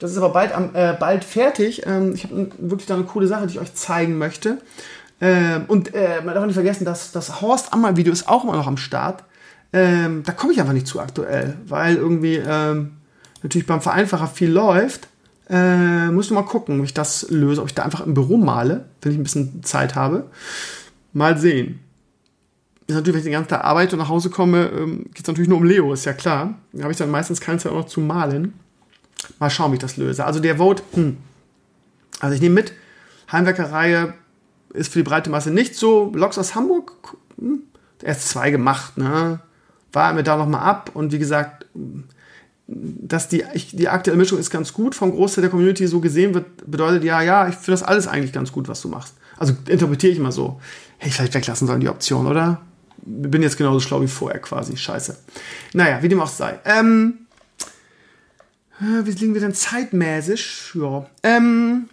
Das 0.00 0.10
ist 0.10 0.16
aber 0.16 0.30
bald, 0.30 0.52
am, 0.52 0.74
äh, 0.74 0.96
bald 0.98 1.22
fertig. 1.22 1.86
Ähm, 1.86 2.14
ich 2.16 2.24
habe 2.24 2.50
wirklich 2.58 2.88
da 2.88 2.96
eine 2.96 3.04
coole 3.04 3.28
Sache, 3.28 3.46
die 3.46 3.52
ich 3.52 3.60
euch 3.60 3.74
zeigen 3.74 4.18
möchte. 4.18 4.58
Ähm, 5.20 5.66
und 5.68 5.94
äh, 5.94 6.20
man 6.24 6.34
darf 6.34 6.44
nicht 6.44 6.54
vergessen, 6.54 6.84
dass 6.84 7.12
das 7.12 7.40
Horst 7.40 7.72
Ammer 7.72 7.96
Video 7.96 8.12
ist 8.12 8.28
auch 8.28 8.42
immer 8.42 8.56
noch 8.56 8.66
am 8.66 8.76
Start. 8.76 9.22
Ähm, 9.72 10.22
da 10.24 10.32
komme 10.32 10.52
ich 10.52 10.60
einfach 10.60 10.72
nicht 10.72 10.86
zu 10.86 11.00
aktuell, 11.00 11.56
weil 11.66 11.96
irgendwie 11.96 12.36
ähm, 12.36 12.92
natürlich 13.42 13.66
beim 13.66 13.80
Vereinfacher 13.80 14.26
viel 14.26 14.50
läuft. 14.50 15.08
Äh, 15.50 16.08
muss 16.10 16.30
nur 16.30 16.40
mal 16.40 16.48
gucken, 16.48 16.78
ob 16.78 16.84
ich 16.84 16.94
das 16.94 17.26
löse, 17.30 17.60
ob 17.62 17.68
ich 17.68 17.74
da 17.74 17.82
einfach 17.82 18.04
im 18.04 18.14
Büro 18.14 18.36
male, 18.36 18.86
wenn 19.02 19.12
ich 19.12 19.18
ein 19.18 19.22
bisschen 19.22 19.62
Zeit 19.62 19.94
habe. 19.94 20.30
Mal 21.12 21.38
sehen. 21.38 21.80
Ist 22.86 22.94
natürlich, 22.94 23.14
wenn 23.14 23.20
ich 23.20 23.24
den 23.24 23.32
ganzen 23.32 23.50
Tag 23.50 23.64
arbeite 23.64 23.96
und 23.96 24.00
nach 24.00 24.08
Hause 24.08 24.30
komme, 24.30 24.70
ähm, 24.70 25.04
geht 25.12 25.20
es 25.20 25.26
natürlich 25.26 25.48
nur 25.48 25.58
um 25.58 25.64
Leo, 25.64 25.92
ist 25.92 26.06
ja 26.06 26.14
klar. 26.14 26.54
Da 26.72 26.82
habe 26.82 26.92
ich 26.92 26.98
dann 26.98 27.10
meistens 27.10 27.40
keine 27.40 27.58
Zeit 27.58 27.72
auch 27.72 27.76
noch 27.76 27.86
zu 27.86 28.00
malen. 28.00 28.54
Mal 29.38 29.50
schauen, 29.50 29.72
wie 29.72 29.76
ich 29.76 29.80
das 29.80 29.96
löse. 29.96 30.24
Also 30.24 30.40
der 30.40 30.56
Vote, 30.56 30.82
hm. 30.94 31.18
Also 32.20 32.34
ich 32.34 32.40
nehme 32.40 32.54
mit, 32.54 32.72
Heimwerkerreihe 33.30 34.14
ist 34.72 34.92
für 34.92 35.00
die 35.00 35.08
breite 35.08 35.30
Masse 35.30 35.50
nicht 35.50 35.76
so. 35.76 36.12
Loks 36.14 36.38
aus 36.38 36.54
Hamburg, 36.54 37.16
hm. 37.38 37.62
erst 38.02 38.28
zwei 38.28 38.50
gemacht, 38.50 38.96
ne? 38.96 39.40
War 39.92 40.12
mir 40.12 40.22
da 40.22 40.36
nochmal 40.36 40.62
ab 40.62 40.90
und 40.94 41.12
wie 41.12 41.18
gesagt, 41.18 41.66
dass 42.66 43.28
die, 43.28 43.44
ich, 43.54 43.74
die 43.74 43.88
aktuelle 43.88 44.18
Mischung 44.18 44.38
ist 44.38 44.50
ganz 44.50 44.72
gut 44.72 44.94
vom 44.94 45.10
Großteil 45.10 45.42
der 45.42 45.50
Community 45.50 45.86
so 45.86 46.00
gesehen 46.00 46.34
wird, 46.34 46.70
bedeutet 46.70 47.02
ja, 47.02 47.22
ja, 47.22 47.48
ich 47.48 47.54
finde 47.54 47.70
das 47.72 47.82
alles 47.82 48.06
eigentlich 48.06 48.32
ganz 48.32 48.52
gut, 48.52 48.68
was 48.68 48.82
du 48.82 48.88
machst. 48.88 49.14
Also 49.38 49.54
interpretiere 49.66 50.12
ich 50.12 50.18
mal 50.18 50.32
so. 50.32 50.60
Hey, 50.98 51.10
vielleicht 51.10 51.34
weglassen 51.34 51.66
sollen 51.66 51.80
die 51.80 51.88
Option, 51.88 52.26
oder? 52.26 52.60
Bin 52.98 53.42
jetzt 53.42 53.56
genauso 53.56 53.80
schlau 53.80 54.02
wie 54.02 54.08
vorher 54.08 54.40
quasi. 54.40 54.76
Scheiße. 54.76 55.16
Naja, 55.72 56.02
wie 56.02 56.08
dem 56.08 56.20
auch 56.20 56.28
sei. 56.28 56.58
Ähm, 56.64 57.20
äh, 58.80 59.06
wie 59.06 59.12
liegen 59.12 59.34
wir 59.34 59.40
denn 59.40 59.54
zeitmäßig? 59.54 60.72
Ja. 60.74 61.06
Ähm, 61.22 61.88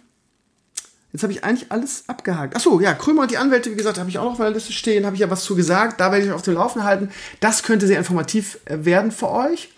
jetzt 1.16 1.22
habe 1.22 1.32
ich 1.32 1.44
eigentlich 1.44 1.72
alles 1.72 2.04
abgehakt. 2.08 2.54
Achso, 2.56 2.78
ja, 2.78 2.92
Krömer 2.92 3.22
und 3.22 3.30
die 3.30 3.38
Anwälte, 3.38 3.70
wie 3.70 3.74
gesagt, 3.74 3.98
habe 3.98 4.10
ich 4.10 4.18
auch 4.18 4.24
noch 4.24 4.32
auf 4.32 4.38
meiner 4.38 4.50
Liste 4.50 4.72
stehen, 4.72 5.06
habe 5.06 5.16
ich 5.16 5.20
ja 5.20 5.30
was 5.30 5.44
zu 5.44 5.56
gesagt. 5.56 5.98
Da 5.98 6.12
werde 6.12 6.24
ich 6.24 6.30
euch 6.30 6.36
auf 6.36 6.42
dem 6.42 6.54
Laufen 6.54 6.84
halten. 6.84 7.08
Das 7.40 7.62
könnte 7.62 7.86
sehr 7.86 7.96
informativ 7.96 8.58
äh, 8.66 8.84
werden 8.84 9.10
für 9.10 9.30
euch. 9.30 9.70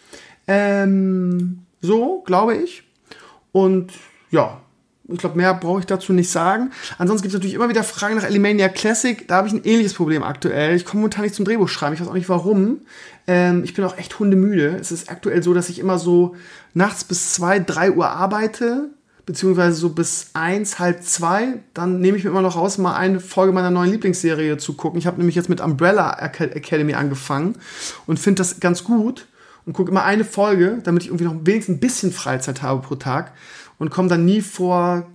Ähm, 0.48 1.60
so, 1.80 2.22
glaube 2.26 2.56
ich. 2.56 2.82
Und 3.52 3.92
ja, 4.32 4.60
ich 5.06 5.18
glaube, 5.18 5.36
mehr 5.36 5.54
brauche 5.54 5.78
ich 5.78 5.86
dazu 5.86 6.12
nicht 6.12 6.28
sagen. 6.28 6.72
Ansonsten 6.98 7.22
gibt 7.22 7.34
es 7.34 7.38
natürlich 7.38 7.54
immer 7.54 7.68
wieder 7.68 7.84
Fragen 7.84 8.16
nach 8.16 8.24
Alimania 8.24 8.68
Classic. 8.68 9.26
Da 9.28 9.36
habe 9.36 9.46
ich 9.46 9.54
ein 9.54 9.62
ähnliches 9.62 9.94
Problem 9.94 10.24
aktuell. 10.24 10.74
Ich 10.74 10.84
komme 10.84 11.02
momentan 11.02 11.22
nicht 11.22 11.36
zum 11.36 11.44
Drehbuch 11.44 11.68
schreiben. 11.68 11.94
Ich 11.94 12.00
weiß 12.00 12.08
auch 12.08 12.14
nicht 12.14 12.28
warum. 12.28 12.80
Ähm, 13.28 13.62
ich 13.62 13.74
bin 13.74 13.84
auch 13.84 13.96
echt 13.96 14.18
hundemüde. 14.18 14.76
Es 14.80 14.90
ist 14.90 15.08
aktuell 15.08 15.42
so, 15.44 15.54
dass 15.54 15.68
ich 15.68 15.78
immer 15.78 16.00
so 16.00 16.34
nachts 16.74 17.04
bis 17.04 17.32
zwei, 17.32 17.60
drei 17.60 17.92
Uhr 17.92 18.08
arbeite. 18.08 18.90
Beziehungsweise 19.28 19.76
so 19.76 19.90
bis 19.90 20.30
eins, 20.32 20.78
halb 20.78 21.02
zwei. 21.02 21.58
Dann 21.74 22.00
nehme 22.00 22.16
ich 22.16 22.24
mir 22.24 22.30
immer 22.30 22.40
noch 22.40 22.56
raus, 22.56 22.78
mal 22.78 22.96
eine 22.96 23.20
Folge 23.20 23.52
meiner 23.52 23.70
neuen 23.70 23.90
Lieblingsserie 23.90 24.56
zu 24.56 24.72
gucken. 24.72 24.98
Ich 24.98 25.06
habe 25.06 25.18
nämlich 25.18 25.36
jetzt 25.36 25.50
mit 25.50 25.60
Umbrella 25.60 26.18
Academy 26.18 26.94
angefangen 26.94 27.56
und 28.06 28.18
finde 28.18 28.40
das 28.40 28.58
ganz 28.58 28.84
gut. 28.84 29.26
Und 29.66 29.74
gucke 29.74 29.90
immer 29.90 30.04
eine 30.04 30.24
Folge, 30.24 30.78
damit 30.82 31.02
ich 31.02 31.10
irgendwie 31.10 31.26
noch 31.26 31.36
wenigstens 31.42 31.76
ein 31.76 31.80
bisschen 31.80 32.10
Freizeit 32.10 32.62
habe 32.62 32.80
pro 32.80 32.94
Tag 32.94 33.32
und 33.78 33.90
komme 33.90 34.08
dann 34.08 34.24
nie 34.24 34.40
vor 34.40 35.06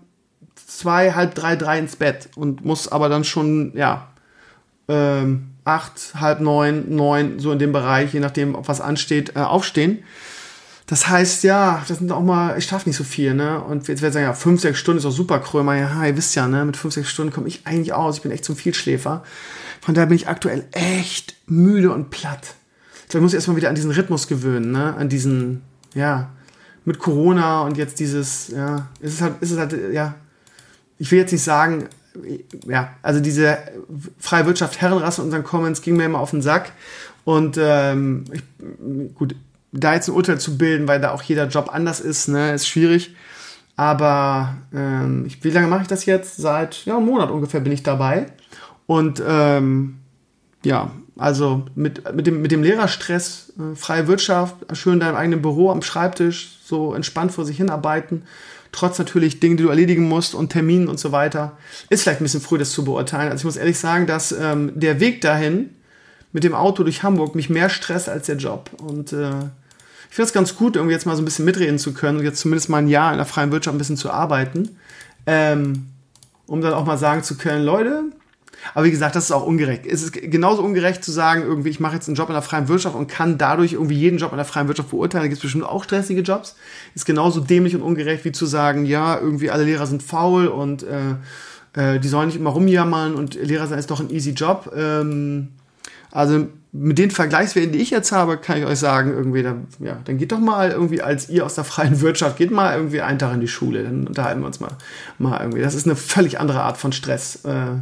zwei, 0.68 1.14
halb 1.14 1.34
drei, 1.34 1.56
drei 1.56 1.80
ins 1.80 1.96
Bett 1.96 2.30
und 2.36 2.64
muss 2.64 2.88
aber 2.88 3.10
dann 3.10 3.24
schon, 3.24 3.76
ja, 3.76 4.10
ähm, 4.88 5.48
acht, 5.64 6.14
halb 6.20 6.40
neun, 6.40 6.96
neun, 6.96 7.40
so 7.40 7.52
in 7.52 7.58
dem 7.58 7.72
Bereich, 7.72 8.14
je 8.14 8.20
nachdem, 8.20 8.54
ob 8.54 8.68
was 8.68 8.80
ansteht, 8.80 9.36
äh, 9.36 9.40
aufstehen. 9.40 10.04
Das 10.86 11.08
heißt, 11.08 11.44
ja, 11.44 11.82
das 11.88 12.00
sind 12.00 12.12
auch 12.12 12.22
mal, 12.22 12.58
ich 12.58 12.66
schaffe 12.66 12.90
nicht 12.90 12.98
so 12.98 13.06
viel, 13.06 13.34
ne? 13.34 13.62
Und 13.62 13.88
jetzt 13.88 14.02
werden 14.02 14.14
sagen, 14.14 14.26
ja, 14.26 14.34
fünf, 14.34 14.62
sechs 14.62 14.80
Stunden 14.80 15.00
ist 15.00 15.06
auch 15.06 15.12
super 15.12 15.40
Krömer. 15.40 15.76
Ja, 15.76 16.06
ihr 16.06 16.18
wisst 16.18 16.36
ja, 16.36 16.48
ne? 16.48 16.66
Mit 16.66 16.76
fünf, 16.76 16.94
sechs 16.94 17.10
Stunden 17.10 17.32
komme 17.32 17.48
ich 17.48 17.66
eigentlich 17.66 17.94
aus. 17.94 18.18
Ich 18.18 18.22
bin 18.22 18.32
echt 18.32 18.44
zum 18.44 18.56
Vielschläfer. 18.56 19.24
Von 19.82 19.94
daher 19.94 20.08
bin 20.08 20.16
ich 20.16 20.28
aktuell 20.28 20.66
echt 20.72 21.36
müde 21.48 21.92
und 21.92 22.10
platt. 22.10 22.56
Ich 23.08 23.20
muss 23.20 23.32
ich 23.32 23.36
erstmal 23.36 23.58
wieder 23.58 23.70
an 23.70 23.76
diesen 23.76 23.92
Rhythmus 23.92 24.28
gewöhnen, 24.28 24.72
ne? 24.72 24.96
An 24.96 25.08
diesen, 25.08 25.62
ja, 25.94 26.32
mit 26.84 27.00
Corona 27.00 27.62
und 27.62 27.78
jetzt 27.78 28.00
dieses, 28.00 28.50
ja, 28.50 28.88
ist 29.00 29.14
es 29.14 29.22
halt, 29.22 29.36
ist 29.40 29.52
es 29.52 29.58
halt, 29.58 29.76
ja, 29.94 30.16
ich 30.98 31.12
will 31.12 31.20
jetzt 31.20 31.32
nicht 31.32 31.44
sagen, 31.44 31.88
ja, 32.68 32.94
also 33.02 33.20
diese 33.20 33.58
freie 34.20 34.46
Wirtschaft 34.46 34.82
Herrenrasse 34.82 35.22
unseren 35.22 35.44
Comments 35.44 35.82
ging 35.82 35.96
mir 35.96 36.06
immer 36.06 36.20
auf 36.20 36.32
den 36.32 36.42
Sack. 36.42 36.74
Und 37.24 37.58
ähm, 37.58 38.26
ich, 38.32 38.44
gut, 39.16 39.36
da 39.74 39.94
jetzt 39.96 40.08
ein 40.08 40.16
Urteil 40.16 40.40
zu 40.40 40.58
bilden, 40.58 40.88
weil 40.88 41.02
da 41.02 41.12
auch 41.12 41.24
jeder 41.24 41.48
Job 41.48 41.70
anders 41.74 42.00
ist, 42.00 42.28
ne, 42.28 42.54
ist 42.54 42.68
schwierig. 42.68 43.16
Aber 43.76 44.56
ähm, 44.74 45.28
wie 45.42 45.50
lange 45.50 45.68
mache 45.68 45.82
ich 45.82 45.88
das 45.88 46.06
jetzt? 46.06 46.38
Seit 46.38 46.86
ja, 46.86 46.96
einem 46.96 47.08
Monat 47.08 47.32
ungefähr 47.32 47.60
bin 47.60 47.74
ich 47.74 47.82
dabei. 47.82 48.28
Und 48.86 49.22
ähm, 49.28 49.98
ja, 50.64 50.92
also 51.18 51.66
mit, 51.74 52.14
mit, 52.14 52.28
dem, 52.28 52.42
mit 52.42 52.52
dem 52.52 52.62
Lehrerstress, 52.62 53.54
äh, 53.58 53.76
freie 53.76 54.08
Wirtschaft, 54.08 54.56
schön 54.74 54.94
in 54.94 55.00
deinem 55.00 55.16
eigenen 55.16 55.42
Büro 55.42 55.72
am 55.72 55.82
Schreibtisch, 55.82 56.60
so 56.64 56.94
entspannt 56.94 57.32
vor 57.32 57.46
sich 57.46 57.58
hinarbeiten, 57.58 58.24
trotz 58.72 59.00
natürlich 59.00 59.40
Dingen, 59.40 59.58
die 59.58 59.64
du 59.64 59.70
erledigen 59.70 60.08
musst 60.08 60.36
und 60.36 60.50
Terminen 60.50 60.88
und 60.88 61.00
so 61.00 61.12
weiter, 61.12 61.58
ist 61.90 62.04
vielleicht 62.04 62.22
ein 62.22 62.26
bisschen 62.26 62.42
früh, 62.42 62.58
das 62.60 62.72
zu 62.72 62.84
beurteilen. 62.84 63.32
Also 63.32 63.42
ich 63.42 63.46
muss 63.46 63.56
ehrlich 63.56 63.80
sagen, 63.80 64.06
dass 64.06 64.32
ähm, 64.32 64.72
der 64.76 65.00
Weg 65.00 65.22
dahin 65.22 65.72
mit 66.32 66.44
dem 66.44 66.56
Auto 66.56 66.84
durch 66.84 67.04
Hamburg 67.04 67.36
mich 67.36 67.50
mehr 67.50 67.70
stresst 67.70 68.10
als 68.10 68.26
der 68.26 68.38
Job. 68.38 68.72
Und 68.80 69.14
äh, 69.14 69.32
ich 70.14 70.16
finde 70.16 70.28
es 70.28 70.34
ganz 70.34 70.56
gut, 70.56 70.76
irgendwie 70.76 70.94
jetzt 70.94 71.08
mal 71.08 71.16
so 71.16 71.24
ein 71.24 71.26
bisschen 71.26 71.44
mitreden 71.44 71.80
zu 71.80 71.92
können 71.92 72.20
und 72.20 72.24
jetzt 72.24 72.40
zumindest 72.40 72.70
mal 72.70 72.78
ein 72.78 72.88
Jahr 72.88 73.12
in 73.14 73.18
der 73.18 73.26
freien 73.26 73.52
Wirtschaft 73.52 73.74
ein 73.74 73.80
bisschen 73.80 73.98
zu 73.98 74.12
arbeiten, 74.12 74.78
ähm, 75.26 75.88
um 76.46 76.62
dann 76.62 76.74
auch 76.74 76.86
mal 76.86 77.00
sagen 77.00 77.24
zu 77.24 77.36
können, 77.36 77.66
Leute, 77.66 78.04
aber 78.76 78.86
wie 78.86 78.92
gesagt, 78.92 79.16
das 79.16 79.24
ist 79.24 79.32
auch 79.32 79.44
ungerecht. 79.44 79.88
Es 79.88 80.04
ist 80.04 80.14
genauso 80.14 80.62
ungerecht 80.62 81.04
zu 81.04 81.12
sagen, 81.12 81.42
irgendwie, 81.42 81.70
ich 81.70 81.80
mache 81.80 81.96
jetzt 81.96 82.08
einen 82.08 82.16
Job 82.16 82.28
in 82.28 82.34
der 82.34 82.44
freien 82.44 82.68
Wirtschaft 82.68 82.96
und 82.96 83.08
kann 83.08 83.40
dadurch 83.40 83.74
irgendwie 83.74 83.96
jeden 83.96 84.20
Job 84.20 84.30
in 84.30 84.38
der 84.38 84.46
freien 84.46 84.68
Wirtschaft 84.68 84.92
beurteilen. 84.92 85.24
Da 85.24 85.28
gibt 85.30 85.38
es 85.38 85.42
bestimmt 85.42 85.64
auch 85.64 85.84
stressige 85.84 86.22
Jobs. 86.22 86.58
Ist 86.94 87.08
genauso 87.08 87.40
dämlich 87.40 87.76
und 87.76 87.82
ungerecht 87.82 88.24
wie 88.24 88.32
zu 88.32 88.46
sagen, 88.46 88.86
ja, 88.86 89.20
irgendwie 89.20 89.50
alle 89.50 89.64
Lehrer 89.64 89.88
sind 89.88 90.04
faul 90.04 90.46
und 90.46 90.84
äh, 90.84 91.96
äh, 91.96 92.00
die 92.00 92.08
sollen 92.08 92.28
nicht 92.28 92.38
immer 92.38 92.52
rumjammern 92.52 93.16
und 93.16 93.34
Lehrer 93.34 93.66
sein 93.66 93.80
ist 93.80 93.90
doch 93.90 94.00
ein 94.00 94.12
easy 94.12 94.34
Job. 94.34 94.72
Ähm, 94.78 95.48
also 96.12 96.50
mit 96.76 96.98
den 96.98 97.12
Vergleichswerten, 97.12 97.72
die 97.72 97.80
ich 97.80 97.92
jetzt 97.92 98.12
habe, 98.12 98.38
kann 98.38 98.58
ich 98.58 98.66
euch 98.66 98.80
sagen, 98.80 99.12
irgendwie, 99.12 99.44
dann, 99.44 99.68
ja, 99.80 100.00
dann 100.06 100.18
geht 100.18 100.32
doch 100.32 100.40
mal 100.40 100.72
irgendwie 100.72 101.04
als 101.04 101.30
ihr 101.30 101.46
aus 101.46 101.54
der 101.54 101.64
freien 101.64 102.02
Wirtschaft, 102.02 102.36
geht 102.38 102.50
mal 102.50 102.76
irgendwie 102.76 103.02
einen 103.02 103.20
Tag 103.20 103.36
in 103.36 103.42
die 103.42 103.48
Schule, 103.48 103.84
dann 103.84 104.08
unterhalten 104.08 104.42
wir 104.42 104.48
uns 104.48 104.60
mal, 104.60 104.72
mal 105.20 105.40
irgendwie. 105.40 105.62
Das 105.62 105.76
ist 105.76 105.86
eine 105.86 105.96
völlig 105.96 106.40
andere 106.40 106.64
Art 106.64 106.78
von 106.78 106.92
Stress. 106.92 107.46
Äh, 107.46 107.78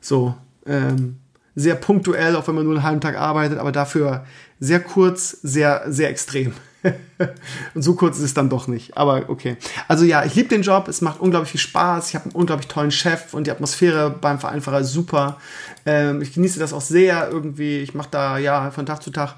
so, 0.00 0.36
ähm, 0.64 1.16
sehr 1.56 1.74
punktuell, 1.74 2.36
auch 2.36 2.46
wenn 2.46 2.54
man 2.54 2.64
nur 2.64 2.74
einen 2.74 2.84
halben 2.84 3.00
Tag 3.00 3.16
arbeitet, 3.16 3.58
aber 3.58 3.72
dafür 3.72 4.24
sehr 4.60 4.78
kurz, 4.78 5.32
sehr, 5.42 5.82
sehr 5.88 6.08
extrem. 6.08 6.52
und 7.74 7.82
so 7.82 7.94
kurz 7.94 8.18
ist 8.18 8.24
es 8.24 8.34
dann 8.34 8.48
doch 8.48 8.66
nicht. 8.66 8.96
Aber 8.96 9.28
okay. 9.28 9.56
Also 9.88 10.04
ja, 10.04 10.24
ich 10.24 10.34
liebe 10.34 10.48
den 10.48 10.62
Job. 10.62 10.88
Es 10.88 11.00
macht 11.00 11.20
unglaublich 11.20 11.50
viel 11.50 11.60
Spaß. 11.60 12.08
Ich 12.08 12.14
habe 12.14 12.26
einen 12.26 12.34
unglaublich 12.34 12.68
tollen 12.68 12.90
Chef 12.90 13.34
und 13.34 13.46
die 13.46 13.50
Atmosphäre 13.50 14.10
beim 14.10 14.38
Vereinfacher 14.38 14.80
ist 14.80 14.92
super. 14.92 15.38
Ähm, 15.86 16.22
ich 16.22 16.32
genieße 16.32 16.58
das 16.58 16.72
auch 16.72 16.80
sehr 16.80 17.28
irgendwie. 17.30 17.78
Ich 17.78 17.94
mache 17.94 18.08
da 18.10 18.38
ja 18.38 18.70
von 18.70 18.86
Tag 18.86 19.02
zu 19.02 19.10
Tag. 19.10 19.36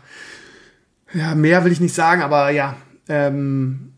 Ja, 1.14 1.34
mehr 1.34 1.64
will 1.64 1.72
ich 1.72 1.80
nicht 1.80 1.94
sagen, 1.94 2.22
aber 2.22 2.50
ja. 2.50 2.76
Ähm, 3.08 3.92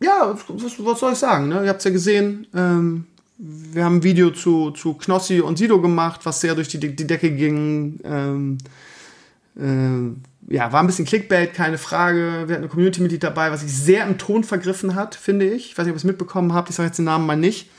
ja, 0.00 0.34
was, 0.48 0.78
was, 0.78 1.00
soll 1.00 1.12
ich 1.12 1.18
sagen? 1.18 1.48
Ne? 1.48 1.62
Ihr 1.64 1.68
habt 1.68 1.80
es 1.80 1.84
ja 1.84 1.90
gesehen. 1.90 2.46
Ähm, 2.54 3.06
wir 3.38 3.84
haben 3.84 3.96
ein 3.96 4.02
Video 4.02 4.30
zu, 4.30 4.70
zu 4.70 4.94
Knossi 4.94 5.40
und 5.40 5.58
Sido 5.58 5.80
gemacht, 5.80 6.20
was 6.24 6.40
sehr 6.40 6.54
durch 6.54 6.68
die, 6.68 6.78
die 6.78 7.06
Decke 7.06 7.30
ging. 7.30 8.00
Ähm, 8.04 8.58
äh, 9.56 10.29
ja, 10.50 10.72
war 10.72 10.80
ein 10.80 10.86
bisschen 10.86 11.04
Clickbait, 11.04 11.54
keine 11.54 11.78
Frage. 11.78 12.44
Wir 12.46 12.54
hatten 12.54 12.64
eine 12.64 12.68
Community-Mitglied 12.68 13.22
dabei, 13.22 13.52
was 13.52 13.60
sich 13.60 13.72
sehr 13.72 14.04
im 14.04 14.18
Ton 14.18 14.42
vergriffen 14.42 14.96
hat, 14.96 15.14
finde 15.14 15.46
ich. 15.46 15.70
Ich 15.70 15.78
weiß 15.78 15.86
nicht, 15.86 15.92
ob 15.92 15.96
ihr 15.96 15.98
es 15.98 16.04
mitbekommen 16.04 16.52
habt. 16.52 16.68
Ich 16.68 16.74
sage 16.74 16.88
jetzt 16.88 16.98
den 16.98 17.04
Namen 17.04 17.24
mal 17.24 17.36
nicht. 17.36 17.70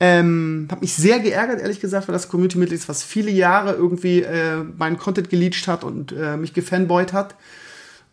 Ähm, 0.00 0.66
hab 0.70 0.80
mich 0.80 0.94
sehr 0.94 1.20
geärgert, 1.20 1.60
ehrlich 1.60 1.80
gesagt, 1.80 2.08
weil 2.08 2.14
das 2.14 2.30
Community-Mitglied 2.30 2.80
ist, 2.80 2.88
was 2.88 3.02
viele 3.04 3.30
Jahre 3.30 3.74
irgendwie 3.74 4.22
äh, 4.22 4.56
meinen 4.76 4.96
Content 4.96 5.28
geleached 5.28 5.68
hat 5.68 5.84
und 5.84 6.12
äh, 6.12 6.38
mich 6.38 6.54
gefanboyt 6.54 7.12
hat. 7.12 7.34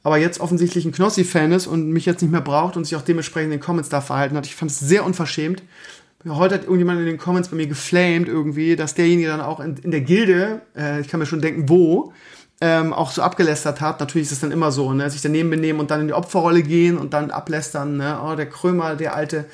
Aber 0.04 0.18
jetzt 0.18 0.42
offensichtlich 0.42 0.84
ein 0.84 0.92
Knossi-Fan 0.92 1.54
ist 1.54 1.68
und 1.68 1.90
mich 1.92 2.06
jetzt 2.06 2.22
nicht 2.22 2.32
mehr 2.32 2.42
braucht 2.42 2.76
und 2.76 2.84
sich 2.84 2.98
auch 2.98 3.04
dementsprechend 3.04 3.54
in 3.54 3.60
den 3.60 3.64
Comments 3.64 3.88
da 3.88 4.02
verhalten 4.02 4.36
hat. 4.36 4.46
Ich 4.46 4.56
fand 4.56 4.72
es 4.72 4.80
sehr 4.80 5.06
unverschämt. 5.06 5.64
Heute 6.28 6.56
hat 6.56 6.64
irgendjemand 6.64 7.00
in 7.00 7.06
den 7.06 7.18
Comments 7.18 7.48
bei 7.48 7.56
mir 7.56 7.68
geflamed 7.68 8.28
irgendwie, 8.28 8.76
dass 8.76 8.94
derjenige 8.94 9.30
dann 9.30 9.42
auch 9.42 9.60
in, 9.60 9.78
in 9.78 9.92
der 9.92 10.02
Gilde, 10.02 10.62
äh, 10.76 11.00
ich 11.00 11.08
kann 11.08 11.20
mir 11.20 11.26
schon 11.26 11.42
denken, 11.42 11.70
wo, 11.70 12.14
ähm, 12.62 12.94
auch 12.94 13.12
so 13.12 13.24
abgelästert 13.24 13.82
hat. 13.82 14.00
Natürlich 14.00 14.28
ist 14.28 14.34
es 14.34 14.40
dann 14.40 14.52
immer 14.52 14.72
so, 14.72 14.94
ne? 14.94 15.10
sich 15.10 15.22
daneben 15.22 15.50
benehmen 15.50 15.80
und 15.80 15.92
dann 15.92 16.02
in 16.02 16.08
die 16.08 16.14
Opferrolle 16.14 16.62
gehen 16.62 16.98
und 16.98 17.14
dann 17.14 17.32
ablästern. 17.32 17.98
Ne? 17.98 18.20
Oh, 18.24 18.36
der 18.36 18.48
Krömer, 18.48 18.96
der 18.96 19.16
alte. 19.16 19.46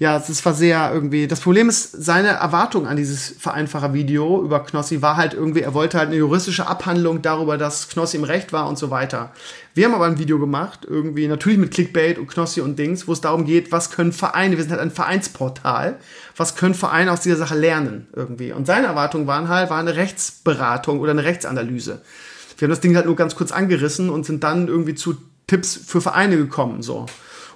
Ja, 0.00 0.16
das 0.16 0.44
war 0.46 0.54
sehr 0.54 0.92
irgendwie. 0.94 1.26
Das 1.26 1.40
Problem 1.40 1.68
ist, 1.68 1.90
seine 1.90 2.28
Erwartung 2.28 2.86
an 2.86 2.96
dieses 2.96 3.34
Vereinfacher-Video 3.40 4.44
über 4.44 4.60
Knossi 4.60 5.02
war 5.02 5.16
halt 5.16 5.34
irgendwie, 5.34 5.60
er 5.60 5.74
wollte 5.74 5.98
halt 5.98 6.08
eine 6.08 6.16
juristische 6.16 6.68
Abhandlung 6.68 7.20
darüber, 7.20 7.58
dass 7.58 7.88
Knossi 7.88 8.16
im 8.16 8.22
Recht 8.22 8.52
war 8.52 8.68
und 8.68 8.78
so 8.78 8.90
weiter. 8.90 9.32
Wir 9.74 9.86
haben 9.86 9.94
aber 9.94 10.06
ein 10.06 10.20
Video 10.20 10.38
gemacht, 10.38 10.86
irgendwie 10.88 11.26
natürlich 11.26 11.58
mit 11.58 11.72
Clickbait 11.72 12.16
und 12.16 12.28
Knossi 12.28 12.60
und 12.60 12.78
Dings, 12.78 13.08
wo 13.08 13.12
es 13.12 13.20
darum 13.20 13.44
geht, 13.44 13.72
was 13.72 13.90
können 13.90 14.12
Vereine, 14.12 14.56
wir 14.56 14.62
sind 14.62 14.70
halt 14.70 14.80
ein 14.80 14.92
Vereinsportal, 14.92 15.98
was 16.36 16.54
können 16.54 16.74
Vereine 16.74 17.10
aus 17.10 17.20
dieser 17.20 17.36
Sache 17.36 17.56
lernen 17.56 18.06
irgendwie. 18.14 18.52
Und 18.52 18.68
seine 18.68 18.86
Erwartungen 18.86 19.26
waren 19.26 19.48
halt, 19.48 19.68
war 19.68 19.80
eine 19.80 19.96
Rechtsberatung 19.96 21.00
oder 21.00 21.10
eine 21.10 21.24
Rechtsanalyse. 21.24 22.02
Wir 22.58 22.66
haben 22.66 22.70
das 22.70 22.80
Ding 22.80 22.96
halt 22.96 23.06
nur 23.06 23.16
ganz 23.16 23.36
kurz 23.36 23.52
angerissen 23.52 24.10
und 24.10 24.26
sind 24.26 24.44
dann 24.44 24.68
irgendwie 24.68 24.94
zu 24.94 25.16
Tipps 25.46 25.76
für 25.76 26.00
Vereine 26.00 26.36
gekommen, 26.36 26.82
so. 26.82 27.06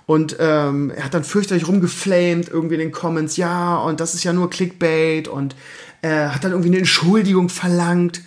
Und 0.07 0.37
ähm, 0.41 0.91
er 0.91 1.05
hat 1.05 1.15
dann 1.15 1.25
fürchterlich 1.25 1.69
rumgeflamed, 1.69 2.49
irgendwie 2.49 2.75
in 2.75 2.81
den 2.81 2.93
Comments, 2.93 3.37
ja, 3.37 3.77
und 3.77 4.01
das 4.01 4.15
ist 4.15 4.25
ja 4.25 4.33
nur 4.33 4.51
Clickbait 4.51 5.29
und 5.29 5.55
äh, 6.03 6.29
hat 6.29 6.45
dann 6.45 6.53
irgendwie 6.53 6.71
eine 6.71 6.79
Entschuldigung 6.79 7.49
verlangt, 7.49 8.23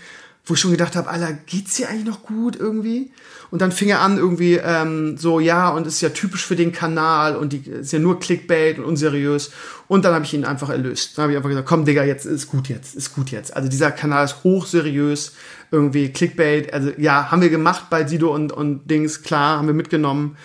wo 0.45 0.53
ich 0.53 0.59
schon 0.59 0.71
gedacht 0.71 0.95
habe, 0.95 1.09
Alter, 1.09 1.33
geht's 1.33 1.75
dir 1.75 1.89
eigentlich 1.89 2.05
noch 2.05 2.23
gut 2.23 2.55
irgendwie? 2.55 3.11
Und 3.49 3.61
dann 3.61 3.71
fing 3.71 3.89
er 3.89 4.01
an 4.01 4.17
irgendwie 4.17 4.55
ähm, 4.55 5.17
so, 5.17 5.39
ja, 5.39 5.69
und 5.69 5.87
ist 5.87 6.01
ja 6.01 6.09
typisch 6.09 6.45
für 6.45 6.55
den 6.55 6.71
Kanal 6.71 7.35
und 7.35 7.53
die 7.53 7.67
ist 7.69 7.93
ja 7.93 7.99
nur 7.99 8.19
Clickbait 8.19 8.77
und 8.77 8.85
unseriös. 8.85 9.51
Und 9.87 10.05
dann 10.05 10.13
habe 10.13 10.25
ich 10.25 10.33
ihn 10.33 10.45
einfach 10.45 10.69
erlöst. 10.69 11.17
Dann 11.17 11.23
habe 11.23 11.33
ich 11.33 11.37
einfach 11.37 11.49
gesagt, 11.49 11.67
komm, 11.67 11.85
Digga, 11.85 12.03
jetzt 12.03 12.25
ist 12.25 12.47
gut 12.49 12.67
jetzt, 12.67 12.95
ist 12.95 13.15
gut 13.15 13.31
jetzt. 13.31 13.55
Also 13.55 13.69
dieser 13.69 13.91
Kanal 13.91 14.25
ist 14.25 14.43
hochseriös, 14.43 15.33
irgendwie 15.71 16.09
Clickbait. 16.09 16.73
Also 16.73 16.91
ja, 16.97 17.31
haben 17.31 17.41
wir 17.41 17.49
gemacht 17.49 17.85
bei 17.89 18.05
Sido 18.05 18.33
und, 18.33 18.51
und 18.51 18.89
Dings, 18.89 19.23
klar, 19.23 19.57
haben 19.57 19.67
wir 19.67 19.73
mitgenommen. 19.73 20.37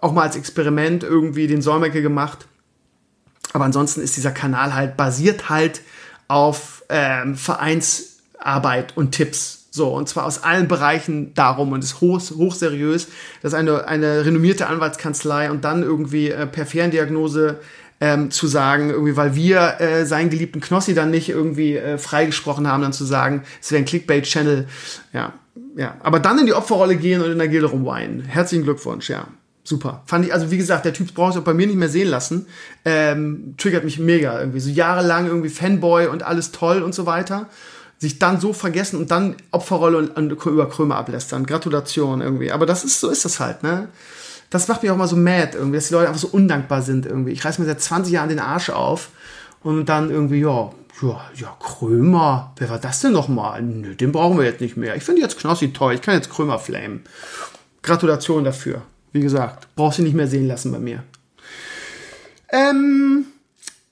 Auch 0.00 0.12
mal 0.12 0.22
als 0.22 0.36
Experiment 0.36 1.04
irgendwie 1.04 1.46
den 1.46 1.62
Säumecke 1.62 2.02
gemacht. 2.02 2.46
Aber 3.52 3.64
ansonsten 3.64 4.00
ist 4.00 4.16
dieser 4.16 4.30
Kanal 4.30 4.74
halt 4.74 4.96
basiert 4.96 5.48
halt 5.48 5.82
auf 6.28 6.84
ähm, 6.88 7.36
Vereinsarbeit 8.42 8.96
und 8.96 9.12
Tipps 9.12 9.60
so, 9.74 9.88
und 9.88 10.06
zwar 10.06 10.26
aus 10.26 10.42
allen 10.42 10.68
Bereichen 10.68 11.32
darum 11.32 11.72
und 11.72 11.82
ist 11.82 12.02
hoch, 12.02 12.20
hochseriös. 12.20 13.08
Das 13.40 13.54
ist 13.54 13.58
eine, 13.58 13.88
eine 13.88 14.26
renommierte 14.26 14.66
Anwaltskanzlei 14.66 15.50
und 15.50 15.64
dann 15.64 15.82
irgendwie 15.82 16.28
äh, 16.28 16.46
per 16.46 16.66
Ferndiagnose 16.66 17.58
ähm, 17.98 18.30
zu 18.30 18.46
sagen, 18.48 18.90
irgendwie, 18.90 19.16
weil 19.16 19.34
wir 19.34 19.80
äh, 19.80 20.04
seinen 20.04 20.28
geliebten 20.28 20.60
Knossi 20.60 20.92
dann 20.92 21.10
nicht 21.10 21.30
irgendwie 21.30 21.78
äh, 21.78 21.96
freigesprochen 21.96 22.68
haben, 22.68 22.82
dann 22.82 22.92
zu 22.92 23.06
sagen, 23.06 23.44
es 23.62 23.72
wäre 23.72 23.80
ein 23.80 23.86
Clickbait-Channel. 23.86 24.68
Ja, 25.14 25.32
ja. 25.74 25.96
Aber 26.02 26.20
dann 26.20 26.38
in 26.38 26.44
die 26.44 26.52
Opferrolle 26.52 26.96
gehen 26.96 27.22
und 27.22 27.30
in 27.30 27.38
der 27.38 27.48
Gilde 27.48 27.68
rumweinen. 27.68 28.20
Herzlichen 28.26 28.64
Glückwunsch, 28.64 29.08
ja. 29.08 29.26
Super. 29.64 30.02
Fand 30.04 30.26
ich, 30.26 30.34
also 30.34 30.50
wie 30.50 30.58
gesagt, 30.58 30.84
der 30.84 30.92
Typ 30.92 31.14
braucht 31.14 31.32
es 31.32 31.40
auch 31.40 31.44
bei 31.44 31.54
mir 31.54 31.66
nicht 31.66 31.78
mehr 31.78 31.88
sehen 31.88 32.08
lassen. 32.08 32.44
Ähm, 32.84 33.54
triggert 33.56 33.84
mich 33.84 33.98
mega 33.98 34.38
irgendwie. 34.38 34.60
So 34.60 34.68
jahrelang 34.68 35.28
irgendwie 35.28 35.48
Fanboy 35.48 36.08
und 36.08 36.22
alles 36.24 36.52
toll 36.52 36.82
und 36.82 36.94
so 36.94 37.06
weiter 37.06 37.48
sich 38.02 38.18
dann 38.18 38.40
so 38.40 38.52
vergessen 38.52 38.96
und 38.98 39.12
dann 39.12 39.36
Opferrolle 39.52 39.98
und, 39.98 40.32
über 40.32 40.68
Krömer 40.68 40.96
ablästern. 40.96 41.46
Gratulation 41.46 42.20
irgendwie. 42.20 42.50
Aber 42.50 42.66
das 42.66 42.82
ist, 42.82 42.98
so 42.98 43.08
ist 43.08 43.24
das 43.24 43.38
halt, 43.38 43.62
ne? 43.62 43.90
Das 44.50 44.66
macht 44.66 44.82
mich 44.82 44.90
auch 44.90 44.96
mal 44.96 45.06
so 45.06 45.14
mad 45.14 45.56
irgendwie, 45.56 45.76
dass 45.76 45.86
die 45.86 45.94
Leute 45.94 46.08
einfach 46.08 46.20
so 46.20 46.26
undankbar 46.26 46.82
sind 46.82 47.06
irgendwie. 47.06 47.30
Ich 47.30 47.44
reiß 47.44 47.60
mir 47.60 47.64
seit 47.64 47.80
20 47.80 48.12
Jahren 48.12 48.28
den 48.28 48.40
Arsch 48.40 48.70
auf 48.70 49.10
und 49.62 49.88
dann 49.88 50.10
irgendwie, 50.10 50.40
ja, 50.40 50.72
ja, 51.00 51.20
ja, 51.36 51.56
Krömer, 51.60 52.52
wer 52.56 52.70
war 52.70 52.80
das 52.80 52.98
denn 52.98 53.12
nochmal? 53.12 53.62
Nö, 53.62 53.94
den 53.94 54.10
brauchen 54.10 54.36
wir 54.36 54.46
jetzt 54.46 54.60
nicht 54.60 54.76
mehr. 54.76 54.96
Ich 54.96 55.04
finde 55.04 55.22
jetzt 55.22 55.38
Knossi 55.38 55.72
toll, 55.72 55.94
ich 55.94 56.02
kann 56.02 56.14
jetzt 56.14 56.28
Krömer 56.28 56.58
flamen. 56.58 57.04
Gratulation 57.82 58.42
dafür. 58.42 58.82
Wie 59.12 59.20
gesagt, 59.20 59.68
brauchst 59.76 60.00
du 60.00 60.02
nicht 60.02 60.14
mehr 60.16 60.26
sehen 60.26 60.48
lassen 60.48 60.72
bei 60.72 60.80
mir. 60.80 61.04
Ähm, 62.50 63.26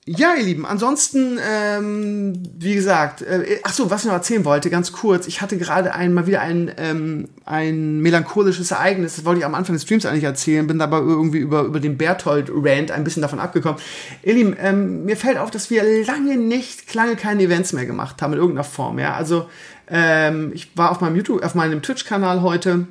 ja, 0.07 0.35
ihr 0.35 0.45
Lieben, 0.45 0.65
ansonsten, 0.65 1.39
ähm, 1.47 2.43
wie 2.57 2.75
gesagt, 2.75 3.21
äh, 3.21 3.61
ach 3.63 3.75
so, 3.75 3.91
was 3.91 4.01
ich 4.01 4.07
noch 4.07 4.15
erzählen 4.15 4.47
wollte, 4.47 4.71
ganz 4.71 4.93
kurz. 4.93 5.27
Ich 5.27 5.43
hatte 5.43 5.59
gerade 5.59 5.95
ein, 5.95 6.15
mal 6.15 6.27
wieder 6.27 6.41
ein, 6.41 6.73
ähm, 6.79 7.29
ein 7.45 8.01
melancholisches 8.01 8.71
Ereignis, 8.71 9.17
das 9.17 9.25
wollte 9.27 9.41
ich 9.41 9.45
am 9.45 9.55
Anfang 9.55 9.75
des 9.75 9.83
Streams 9.83 10.07
eigentlich 10.07 10.25
erzählen, 10.25 10.67
bin 10.67 10.79
dabei 10.79 10.99
irgendwie 10.99 11.39
über, 11.39 11.63
über 11.63 11.81
den 11.81 11.99
Berthold-Rant 11.99 12.91
ein 12.91 13.05
bisschen 13.05 13.21
davon 13.21 13.41
abgekommen. 13.41 13.79
Ihr 14.23 14.35
Lieben, 14.35 14.57
ähm, 14.59 15.05
mir 15.05 15.19
fällt 15.19 15.37
auf, 15.37 15.51
dass 15.51 15.69
wir 15.69 15.85
lange 16.07 16.39
nicht, 16.39 16.93
lange 16.95 17.17
keine 17.17 17.43
Events 17.43 17.75
mehr 17.75 17.85
gemacht 17.85 18.23
haben 18.23 18.33
in 18.33 18.39
irgendeiner 18.39 18.65
Form, 18.65 18.99
ja. 18.99 19.15
Also, 19.15 19.51
ähm, 19.87 20.51
ich 20.55 20.77
war 20.79 20.93
auf 20.93 21.03
meinem 21.03 21.17
YouTube, 21.17 21.45
auf 21.45 21.55
meinem 21.55 21.83
Twitch-Kanal 21.83 22.41
heute 22.41 22.87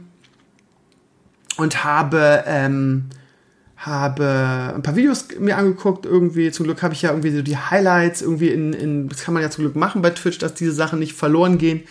und 1.58 1.84
habe, 1.84 2.44
ähm, 2.46 3.10
habe 3.80 4.74
ein 4.76 4.82
paar 4.82 4.98
Videos 4.98 5.28
mir 5.40 5.58
angeguckt, 5.58 6.06
irgendwie, 6.06 6.52
zum 6.52 6.66
Glück 6.66 6.84
habe 6.84 6.94
ich 6.94 7.02
ja 7.02 7.12
irgendwie 7.12 7.32
so 7.32 7.42
die 7.42 7.58
Highlights 7.58 8.22
irgendwie 8.22 8.50
in, 8.50 8.74
in, 8.74 9.08
das 9.08 9.24
kann 9.24 9.34
man 9.34 9.42
ja 9.42 9.50
zum 9.50 9.64
Glück 9.64 9.78
machen 9.78 10.02
bei 10.02 10.10
Twitch, 10.10 10.38
dass 10.38 10.54
diese 10.54 10.74
Sachen 10.74 11.00
nicht 11.00 11.14
verloren 11.14 11.58
gehen. 11.58 11.84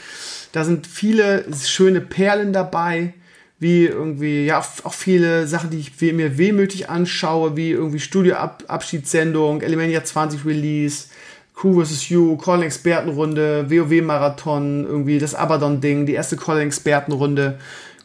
Da 0.53 0.65
sind 0.65 0.87
viele 0.87 1.47
schöne 1.65 2.03
Perlen 2.03 2.53
dabei, 2.53 3.15
wie 3.59 3.87
irgendwie, 3.87 4.45
ja, 4.45 4.59
auch 4.85 4.93
viele 4.95 5.47
Sachen, 5.47 5.71
die 5.71 5.79
ich 5.79 6.01
mir 6.13 6.37
wehmütig 6.37 6.91
anschaue, 6.91 7.57
wie 7.57 7.71
irgendwie 7.71 8.01
Studioabschiedssendung, 8.01 9.63
Elemania 9.63 10.05
20 10.05 10.45
Release, 10.45 11.07
Q 11.55 11.83
vs. 11.83 12.11
U, 12.13 12.37
Calling-Expertenrunde, 12.37 13.69
WoW-Marathon, 13.69 14.85
irgendwie 14.85 15.19
das 15.19 15.35
Abaddon-Ding, 15.35 16.07
die 16.07 16.13
erste 16.13 16.37
Calling-Expertenrunde 16.37 17.59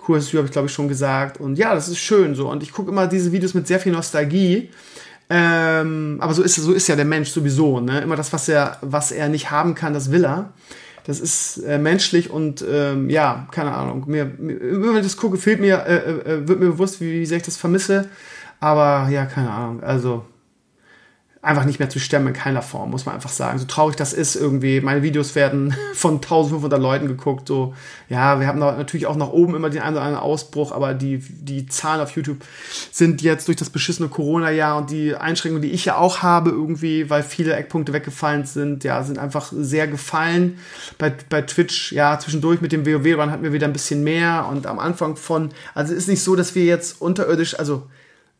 QSU 0.05 0.37
habe 0.37 0.47
ich 0.47 0.51
glaube 0.51 0.67
ich 0.67 0.73
schon 0.73 0.87
gesagt. 0.87 1.39
Und 1.39 1.57
ja, 1.57 1.73
das 1.73 1.87
ist 1.87 1.99
schön 1.99 2.35
so. 2.35 2.49
Und 2.49 2.63
ich 2.63 2.71
gucke 2.71 2.91
immer 2.91 3.07
diese 3.07 3.31
Videos 3.31 3.53
mit 3.53 3.67
sehr 3.67 3.79
viel 3.79 3.91
Nostalgie. 3.91 4.69
Ähm, 5.29 6.17
aber 6.19 6.33
so 6.33 6.43
ist, 6.43 6.55
so 6.55 6.73
ist 6.73 6.87
ja 6.87 6.95
der 6.95 7.05
Mensch 7.05 7.29
sowieso. 7.29 7.79
Ne? 7.79 8.01
Immer 8.01 8.15
das, 8.15 8.33
was 8.33 8.49
er, 8.49 8.77
was 8.81 9.11
er 9.11 9.29
nicht 9.29 9.51
haben 9.51 9.75
kann, 9.75 9.93
das 9.93 10.11
will 10.11 10.25
er. 10.25 10.53
Das 11.05 11.19
ist 11.19 11.57
äh, 11.57 11.77
menschlich 11.79 12.29
und 12.29 12.63
ähm, 12.69 13.09
ja, 13.09 13.47
keine 13.51 13.73
Ahnung. 13.73 14.05
Mir, 14.07 14.25
mir, 14.25 14.59
wenn 14.59 14.97
ich 14.97 15.03
das 15.03 15.17
gucke, 15.17 15.37
fehlt 15.37 15.59
mir, 15.59 15.85
äh, 15.85 15.95
äh, 15.95 16.47
wird 16.47 16.59
mir 16.59 16.67
bewusst, 16.67 17.01
wie, 17.01 17.11
wie 17.11 17.25
sehr 17.25 17.37
ich 17.37 17.43
das 17.43 17.57
vermisse. 17.57 18.07
Aber 18.59 19.09
ja, 19.09 19.25
keine 19.25 19.49
Ahnung. 19.49 19.83
Also 19.83 20.23
einfach 21.43 21.65
nicht 21.65 21.77
mehr 21.77 21.89
zu 21.89 21.99
stemmen 21.99 22.27
in 22.27 22.33
keiner 22.33 22.61
Form, 22.61 22.91
muss 22.91 23.05
man 23.05 23.15
einfach 23.15 23.29
sagen. 23.29 23.59
So 23.59 23.65
traurig 23.65 23.97
das 23.97 24.13
ist 24.13 24.35
irgendwie. 24.35 24.79
Meine 24.79 25.03
Videos 25.03 25.35
werden 25.35 25.75
von 25.93 26.15
1500 26.15 26.79
Leuten 26.79 27.07
geguckt. 27.07 27.49
So, 27.49 27.75
ja, 28.07 28.39
wir 28.39 28.47
haben 28.47 28.59
natürlich 28.59 29.05
auch 29.07 29.17
nach 29.17 29.27
oben 29.27 29.53
immer 29.53 29.69
den 29.69 29.81
einen 29.81 29.97
oder 29.97 30.05
anderen 30.05 30.23
Ausbruch, 30.23 30.71
aber 30.71 30.93
die, 30.93 31.17
die 31.19 31.67
Zahlen 31.67 31.99
auf 31.99 32.15
YouTube 32.15 32.37
sind 32.91 33.21
jetzt 33.21 33.49
durch 33.49 33.57
das 33.57 33.69
beschissene 33.69 34.07
Corona-Jahr 34.07 34.77
und 34.77 34.89
die 34.89 35.15
Einschränkungen, 35.15 35.61
die 35.61 35.71
ich 35.71 35.83
ja 35.83 35.97
auch 35.97 36.21
habe 36.21 36.49
irgendwie, 36.49 37.09
weil 37.09 37.23
viele 37.23 37.53
Eckpunkte 37.53 37.91
weggefallen 37.91 38.45
sind, 38.45 38.85
ja, 38.85 39.03
sind 39.03 39.19
einfach 39.19 39.51
sehr 39.53 39.87
gefallen. 39.87 40.59
Bei, 40.97 41.13
bei 41.27 41.41
Twitch, 41.41 41.91
ja, 41.91 42.17
zwischendurch 42.19 42.61
mit 42.61 42.71
dem 42.71 42.85
WoW-Run 42.85 43.31
hatten 43.31 43.43
wir 43.43 43.51
wieder 43.51 43.67
ein 43.67 43.73
bisschen 43.73 44.01
mehr 44.01 44.47
und 44.49 44.65
am 44.65 44.79
Anfang 44.79 45.17
von, 45.17 45.49
also 45.73 45.93
ist 45.93 46.07
nicht 46.07 46.23
so, 46.23 46.37
dass 46.37 46.55
wir 46.55 46.63
jetzt 46.63 47.01
unterirdisch, 47.01 47.59
also 47.59 47.83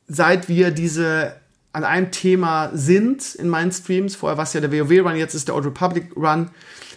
seit 0.07 0.47
wir 0.47 0.71
diese 0.71 1.33
an 1.73 1.83
einem 1.83 2.11
Thema 2.11 2.69
sind 2.73 3.35
in 3.35 3.49
meinen 3.49 3.71
Streams, 3.71 4.15
vorher 4.15 4.37
war 4.37 4.43
es 4.43 4.53
ja 4.53 4.61
der 4.61 4.71
WoW-Run, 4.71 5.15
jetzt 5.15 5.33
ist 5.33 5.47
der 5.47 5.55
Old 5.55 5.65
Republic 5.65 6.15
Run, 6.15 6.49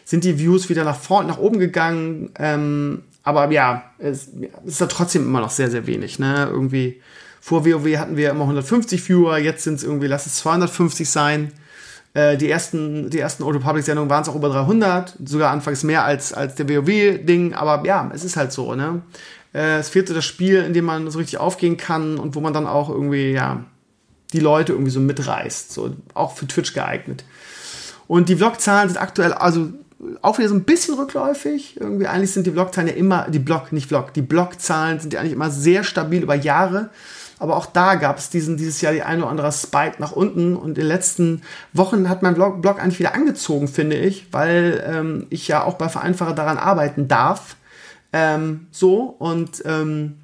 sind 0.04 0.22
die 0.22 0.38
Views 0.38 0.68
wieder 0.68 0.84
nach 0.84 0.98
vorne, 0.98 1.28
nach 1.28 1.38
oben 1.38 1.58
gegangen. 1.58 2.30
Ähm, 2.38 3.02
aber 3.22 3.50
ja, 3.50 3.90
es, 3.98 4.28
ist 4.64 4.80
ja 4.80 4.86
trotzdem 4.86 5.24
immer 5.24 5.40
noch 5.40 5.50
sehr, 5.50 5.70
sehr 5.70 5.86
wenig. 5.86 6.18
Ne? 6.18 6.48
Irgendwie 6.50 7.00
vor 7.40 7.64
WoW 7.64 7.96
hatten 7.96 8.16
wir 8.16 8.30
immer 8.30 8.42
150 8.42 9.08
Viewer, 9.08 9.38
jetzt 9.38 9.64
sind 9.64 9.76
es 9.76 9.82
irgendwie, 9.82 10.06
lass 10.06 10.26
es 10.26 10.36
250 10.36 11.08
sein. 11.08 11.52
Äh, 12.12 12.36
die 12.36 12.50
ersten, 12.50 13.08
die 13.08 13.18
ersten 13.18 13.42
Old 13.42 13.56
Republic-Sendungen 13.56 14.10
waren 14.10 14.22
es 14.22 14.28
auch 14.28 14.36
über 14.36 14.50
300, 14.50 15.16
sogar 15.24 15.50
anfangs 15.50 15.84
mehr 15.84 16.04
als, 16.04 16.32
als 16.32 16.54
der 16.54 16.68
WoW-Ding, 16.68 17.54
aber 17.54 17.84
ja, 17.86 18.10
es 18.14 18.24
ist 18.24 18.36
halt 18.36 18.52
so, 18.52 18.74
ne? 18.74 19.02
Äh, 19.54 19.78
es 19.78 19.88
fehlte 19.88 20.12
das 20.12 20.24
Spiel, 20.24 20.62
in 20.62 20.74
dem 20.74 20.84
man 20.84 21.10
so 21.10 21.18
richtig 21.18 21.38
aufgehen 21.38 21.76
kann 21.76 22.18
und 22.18 22.34
wo 22.34 22.40
man 22.40 22.52
dann 22.52 22.66
auch 22.66 22.90
irgendwie, 22.90 23.32
ja, 23.32 23.64
die 24.36 24.42
Leute 24.42 24.72
irgendwie 24.72 24.90
so 24.90 25.00
mitreißt, 25.00 25.72
so 25.72 25.94
auch 26.14 26.36
für 26.36 26.46
Twitch 26.46 26.74
geeignet. 26.74 27.24
Und 28.06 28.28
die 28.28 28.36
Vlog-Zahlen 28.36 28.88
sind 28.88 29.00
aktuell, 29.00 29.32
also 29.32 29.70
auch 30.22 30.38
wieder 30.38 30.48
so 30.48 30.54
ein 30.54 30.64
bisschen 30.64 30.94
rückläufig. 30.94 31.80
Irgendwie 31.80 32.06
eigentlich 32.06 32.32
sind 32.32 32.46
die 32.46 32.50
Blockzahlen 32.50 32.88
ja 32.88 32.94
immer, 32.94 33.28
die 33.28 33.38
Block, 33.38 33.72
nicht 33.72 33.88
Block, 33.88 34.12
die 34.12 34.22
Blockzahlen 34.22 35.00
sind 35.00 35.12
ja 35.12 35.20
eigentlich 35.20 35.32
immer 35.32 35.50
sehr 35.50 35.84
stabil 35.84 36.22
über 36.22 36.34
Jahre. 36.34 36.90
Aber 37.38 37.56
auch 37.56 37.66
da 37.66 37.96
gab 37.96 38.16
es 38.16 38.30
diesen, 38.30 38.56
dieses 38.56 38.80
Jahr 38.80 38.92
die 38.92 39.02
eine 39.02 39.22
oder 39.22 39.30
andere 39.30 39.52
Spike 39.52 39.96
nach 39.98 40.12
unten. 40.12 40.56
Und 40.56 40.70
in 40.70 40.74
den 40.74 40.86
letzten 40.86 41.42
Wochen 41.72 42.08
hat 42.08 42.22
mein 42.22 42.34
Blog, 42.34 42.62
Blog 42.62 42.80
eigentlich 42.80 42.98
wieder 42.98 43.14
angezogen, 43.14 43.68
finde 43.68 43.96
ich, 43.96 44.26
weil 44.32 44.82
ähm, 44.86 45.26
ich 45.30 45.48
ja 45.48 45.64
auch 45.64 45.74
bei 45.74 45.88
Vereinfacher 45.88 46.34
daran 46.34 46.58
arbeiten 46.58 47.08
darf. 47.08 47.56
Ähm, 48.12 48.68
so 48.70 49.02
und 49.18 49.62
ähm, 49.66 50.16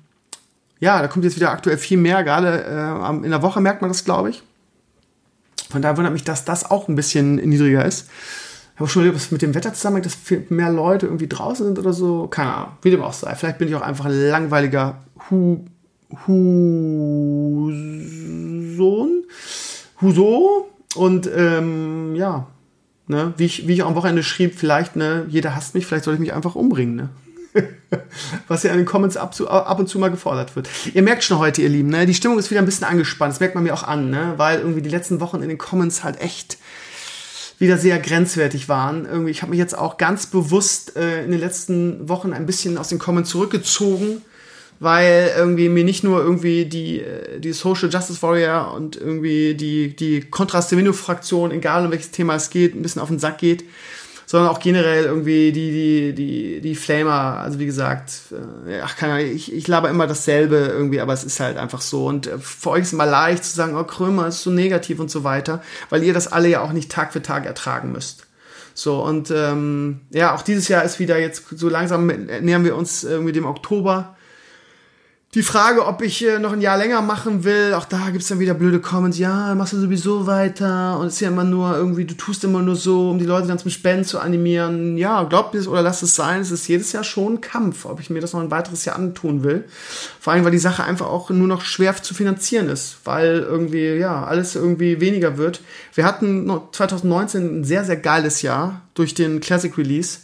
ja, 0.83 1.01
da 1.01 1.07
kommt 1.07 1.25
jetzt 1.25 1.37
wieder 1.37 1.53
aktuell 1.53 1.79
viel 1.79 1.97
mehr. 1.97 2.25
Gerade 2.25 2.65
äh, 2.65 3.25
in 3.25 3.31
der 3.31 3.41
Woche 3.41 3.61
merkt 3.61 3.83
man 3.83 3.91
das, 3.91 4.05
glaube 4.05 4.31
ich. 4.31 4.43
Von 5.71 5.81
daher 5.81 5.97
wundert 5.97 6.13
mich, 6.13 6.25
dass 6.25 6.45
das 6.45 6.69
auch 6.69 6.89
ein 6.89 6.97
bisschen 6.97 7.37
niedriger 7.37 7.85
ist. 7.85 8.11
Ich 8.75 8.81
habe 8.81 8.91
schon 8.91 9.03
überlegt, 9.03 9.23
was 9.23 9.31
mit 9.31 9.43
dem 9.43 9.55
Wetter 9.55 9.73
zusammenhängt, 9.73 10.07
dass 10.07 10.19
mehr 10.51 10.73
Leute 10.73 11.07
irgendwie 11.07 11.29
draußen 11.29 11.65
sind 11.65 11.79
oder 11.79 11.93
so. 11.93 12.27
Keine 12.27 12.53
Ahnung, 12.53 12.73
wie 12.83 12.91
dem 12.91 13.01
auch 13.01 13.13
sei. 13.13 13.33
Vielleicht 13.37 13.59
bin 13.59 13.69
ich 13.69 13.77
auch 13.77 13.81
einfach 13.81 14.07
ein 14.07 14.29
langweiliger 14.29 14.99
Hu 15.31 15.65
Huson, 16.27 17.73
Huso 20.03 20.69
und 20.97 21.31
ähm, 21.35 22.17
ja, 22.17 22.49
ne, 23.07 23.33
wie 23.37 23.45
ich, 23.45 23.69
wie 23.69 23.75
ich 23.75 23.85
am 23.85 23.95
Wochenende 23.95 24.23
schrieb, 24.23 24.59
vielleicht, 24.59 24.95
ne, 24.95 25.25
jeder 25.29 25.55
hasst 25.55 25.75
mich, 25.75 25.87
vielleicht 25.87 26.05
soll 26.05 26.15
ich 26.15 26.21
mich 26.21 26.35
einfach 26.35 26.55
umbringen, 26.55 26.97
ne? 26.97 27.09
Was 28.49 28.63
ja 28.63 28.71
in 28.73 28.79
den 28.79 28.87
Comments 28.87 29.17
ab, 29.17 29.35
ab, 29.49 29.79
und 29.79 29.89
zu 29.89 29.99
mal 29.99 30.11
gefordert 30.11 30.57
wird. 30.57 30.69
Ihr 30.95 31.03
merkt 31.03 31.25
schon 31.25 31.39
heute, 31.39 31.63
ihr 31.63 31.69
Lieben, 31.69 31.91
ne? 31.91 32.07
die 32.07 32.15
Stimmung 32.15 32.39
ist 32.39 32.51
wieder 32.51 32.61
ein 32.61 32.67
bisschen 32.67 32.87
angespannt. 32.87 33.33
Das 33.33 33.41
merkt 33.41 33.55
man 33.55 33.65
mir 33.65 33.75
auch 33.75 33.83
an, 33.83 34.11
ne? 34.11 34.35
weil 34.37 34.61
irgendwie 34.61 34.83
die 34.83 34.91
letzten 34.91 35.21
Wochen 35.21 35.43
in 35.43 35.49
den 35.49 35.59
Comments 35.59 36.03
halt 36.03 36.21
echt 36.21 36.59
wieder 37.59 37.79
sehr 37.79 37.99
grenzwertig 37.99 38.69
waren. 38.69 39.05
Irgendwie, 39.05 39.31
ich 39.31 39.43
habe 39.43 39.51
mich 39.51 39.59
jetzt 39.59 39.77
auch 39.77 39.97
ganz 39.97 40.27
bewusst 40.27 40.97
äh, 40.97 41.25
in 41.25 41.31
den 41.31 41.41
letzten 41.41 42.09
Wochen 42.09 42.33
ein 42.33 42.47
bisschen 42.47 42.79
aus 42.79 42.89
den 42.89 42.99
Comments 42.99 43.29
zurückgezogen 43.29 44.23
weil 44.83 45.33
irgendwie 45.37 45.69
mir 45.69 45.85
nicht 45.85 46.03
nur 46.03 46.21
irgendwie 46.21 46.65
die, 46.65 47.01
äh, 47.01 47.39
die 47.39 47.53
Social 47.53 47.89
Justice 47.89 48.21
Warrior 48.21 48.75
und 48.75 48.97
irgendwie 48.97 49.55
die, 49.55 49.95
die 49.95 50.23
Kontrastemino-Fraktion, 50.23 51.53
egal 51.53 51.85
um 51.85 51.93
welches 51.93 52.11
Thema 52.11 52.35
es 52.35 52.51
geht, 52.51 52.75
ein 52.75 52.83
bisschen 52.83 53.01
auf 53.01 53.09
den 53.09 53.21
Sack 53.21 53.39
geht, 53.39 53.65
sondern 54.33 54.49
auch 54.49 54.61
generell 54.61 55.05
irgendwie 55.05 55.53
die, 55.53 55.71
die, 55.73 56.15
die, 56.15 56.61
die 56.63 56.75
Flamer, 56.75 57.41
also 57.41 57.59
wie 57.59 57.67
gesagt, 57.67 58.13
äh, 58.67 58.81
ach, 58.81 58.97
keine 58.97 59.13
Ahnung, 59.13 59.27
ich, 59.27 59.53
ich 59.53 59.69
laber 59.69 59.91
immer 59.91 60.07
dasselbe 60.07 60.57
irgendwie, 60.57 61.03
aber 61.03 61.13
es 61.13 61.23
ist 61.23 61.39
halt 61.39 61.59
einfach 61.59 61.83
so. 61.83 62.07
Und 62.07 62.29
äh, 62.29 62.39
für 62.39 62.71
euch 62.71 62.81
ist 62.81 62.95
immer 62.95 63.05
leicht 63.05 63.45
zu 63.45 63.55
sagen, 63.55 63.77
oh, 63.77 63.85
Krömer 63.85 64.29
ist 64.29 64.43
so 64.43 64.51
negativ 64.51 65.01
und 65.01 65.11
so 65.11 65.23
weiter, 65.23 65.63
weil 65.91 66.03
ihr 66.03 66.15
das 66.15 66.33
alle 66.33 66.49
ja 66.49 66.63
auch 66.63 66.73
nicht 66.73 66.91
Tag 66.91 67.13
für 67.13 67.21
Tag 67.21 67.45
ertragen 67.45 67.93
müsst. 67.93 68.27
So, 68.73 69.05
und 69.05 69.31
ähm, 69.31 70.01
ja, 70.09 70.35
auch 70.35 70.41
dieses 70.41 70.67
Jahr 70.67 70.83
ist 70.83 70.99
wieder 70.99 71.19
jetzt 71.19 71.45
so 71.51 71.69
langsam 71.69 72.07
nähern 72.07 72.65
wir 72.65 72.75
uns 72.75 73.05
irgendwie 73.05 73.33
dem 73.33 73.45
Oktober 73.45 74.17
die 75.35 75.43
Frage, 75.43 75.87
ob 75.87 76.03
ich 76.03 76.27
äh, 76.27 76.39
noch 76.39 76.53
ein 76.53 76.61
Jahr 76.61 76.77
länger 76.77 77.01
machen 77.01 77.43
will, 77.43 77.73
auch 77.73 77.87
da 77.87 78.11
gibt's 78.11 78.29
dann 78.29 78.39
wieder 78.39 78.53
blöde 78.53 78.81
Comments, 78.81 79.19
ja, 79.19 79.55
machst 79.55 79.73
du 79.73 79.81
sowieso 79.81 80.27
weiter 80.27 80.99
und 80.99 81.07
es 81.07 81.15
ist 81.15 81.21
ja 81.21 81.29
immer 81.29 81.45
nur 81.45 81.75
irgendwie, 81.75 82.05
du 82.05 82.15
tust 82.15 82.45
immer 82.45 82.61
nur 82.61 82.77
so, 82.77 83.09
um 83.09 83.19
die 83.19 83.25
Leute 83.25 83.49
dann 83.49 83.59
zum 83.59 83.71
Spenden 83.71 84.05
zu 84.05 84.19
animieren. 84.19 84.99
Ja, 84.99 85.23
glaubt 85.23 85.55
es 85.55 85.67
oder 85.67 85.81
lasst 85.81 86.03
es 86.03 86.15
sein, 86.15 86.43
es 86.43 86.51
ist 86.51 86.69
jedes 86.69 86.93
Jahr 86.93 87.03
schon 87.03 87.35
ein 87.35 87.41
Kampf, 87.41 87.87
ob 87.87 87.99
ich 87.99 88.11
mir 88.11 88.21
das 88.21 88.35
noch 88.35 88.41
ein 88.41 88.51
weiteres 88.51 88.85
Jahr 88.85 88.97
antun 88.97 89.43
will. 89.43 89.65
Vor 90.21 90.35
allem, 90.35 90.45
weil 90.45 90.53
die 90.53 90.59
Sache 90.59 90.85
einfach 90.85 91.07
auch 91.07 91.31
nur 91.31 91.49
noch 91.49 91.63
schwer 91.63 91.97
zu 91.97 92.13
finanzieren 92.13 92.69
ist, 92.69 92.99
weil 93.05 93.39
irgendwie, 93.39 93.95
ja, 93.95 94.27
alles 94.27 94.55
irgendwie 94.55 95.01
weniger 95.01 95.39
wird. 95.39 95.63
Wir 95.95 96.05
hatten 96.05 96.51
2019 96.73 97.61
ein 97.61 97.65
sehr, 97.65 97.85
sehr 97.85 97.97
geiles 97.97 98.43
Jahr 98.43 98.83
durch 98.93 99.15
den 99.15 99.41
Classic 99.41 99.77
Release. 99.79 100.19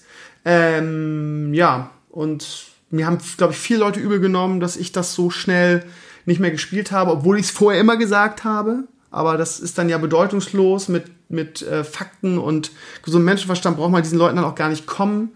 Ähm, 0.45 1.55
ja, 1.55 1.93
und 2.11 2.69
mir 2.91 3.07
haben, 3.07 3.19
glaube 3.37 3.53
ich, 3.53 3.59
viele 3.59 3.81
Leute 3.81 4.01
übel 4.01 4.21
genommen, 4.21 4.61
dass 4.61 4.77
ich 4.77 4.93
das 4.93 5.15
so 5.15 5.31
schnell 5.31 5.85
nicht 6.27 6.41
mehr 6.41 6.51
gespielt 6.51 6.93
habe, 6.93 7.11
obwohl 7.11 7.39
ich 7.39 7.47
es 7.47 7.51
vorher 7.51 7.81
immer 7.81 7.97
gesagt 7.97 8.45
habe. 8.45 8.85
Aber 9.11 9.37
das 9.37 9.61
ist 9.61 9.79
dann 9.79 9.89
ja 9.89 9.99
bedeutungslos 9.99 10.89
mit, 10.89 11.05
mit 11.31 11.63
äh, 11.63 11.85
Fakten 11.85 12.39
und 12.39 12.73
gesundem 13.03 13.27
Menschenverstand 13.27 13.77
braucht 13.79 13.91
man 13.91 14.03
diesen 14.03 14.19
Leuten 14.19 14.37
dann 14.37 14.45
auch 14.45 14.55
gar 14.55 14.69
nicht 14.69 14.87
kommen. 14.87 15.31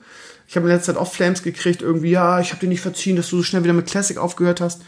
Ich 0.47 0.57
habe 0.57 0.69
in 0.69 0.75
letzter 0.75 0.93
Zeit 0.93 1.01
auch 1.01 1.11
Flames 1.11 1.43
gekriegt, 1.43 1.81
irgendwie, 1.81 2.11
ja, 2.11 2.41
ich 2.41 2.51
habe 2.51 2.61
dir 2.61 2.69
nicht 2.69 2.83
verziehen, 2.83 3.17
dass 3.17 3.31
du 3.31 3.39
so 3.39 3.43
schnell 3.43 3.65
wieder 3.65 3.73
mit 3.73 3.87
Classic 3.87 4.19
aufgehört 4.19 4.61
hast. 4.61 4.83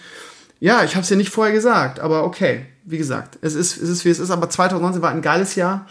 Ja, 0.61 0.85
ich 0.85 0.95
habe 0.95 1.03
es 1.03 1.11
ja 1.11 1.17
nicht 1.17 1.31
vorher 1.31 1.55
gesagt, 1.55 2.01
aber 2.01 2.25
okay, 2.25 2.67
wie 2.85 2.99
gesagt, 2.99 3.39
es 3.41 3.55
ist, 3.55 3.81
es 3.81 3.89
ist 3.89 4.05
wie 4.05 4.11
es 4.11 4.19
ist, 4.19 4.31
aber 4.31 4.51
2019 4.51 5.01
war 5.01 5.11
ein 5.11 5.23
geiles 5.23 5.55
Jahr. 5.55 5.87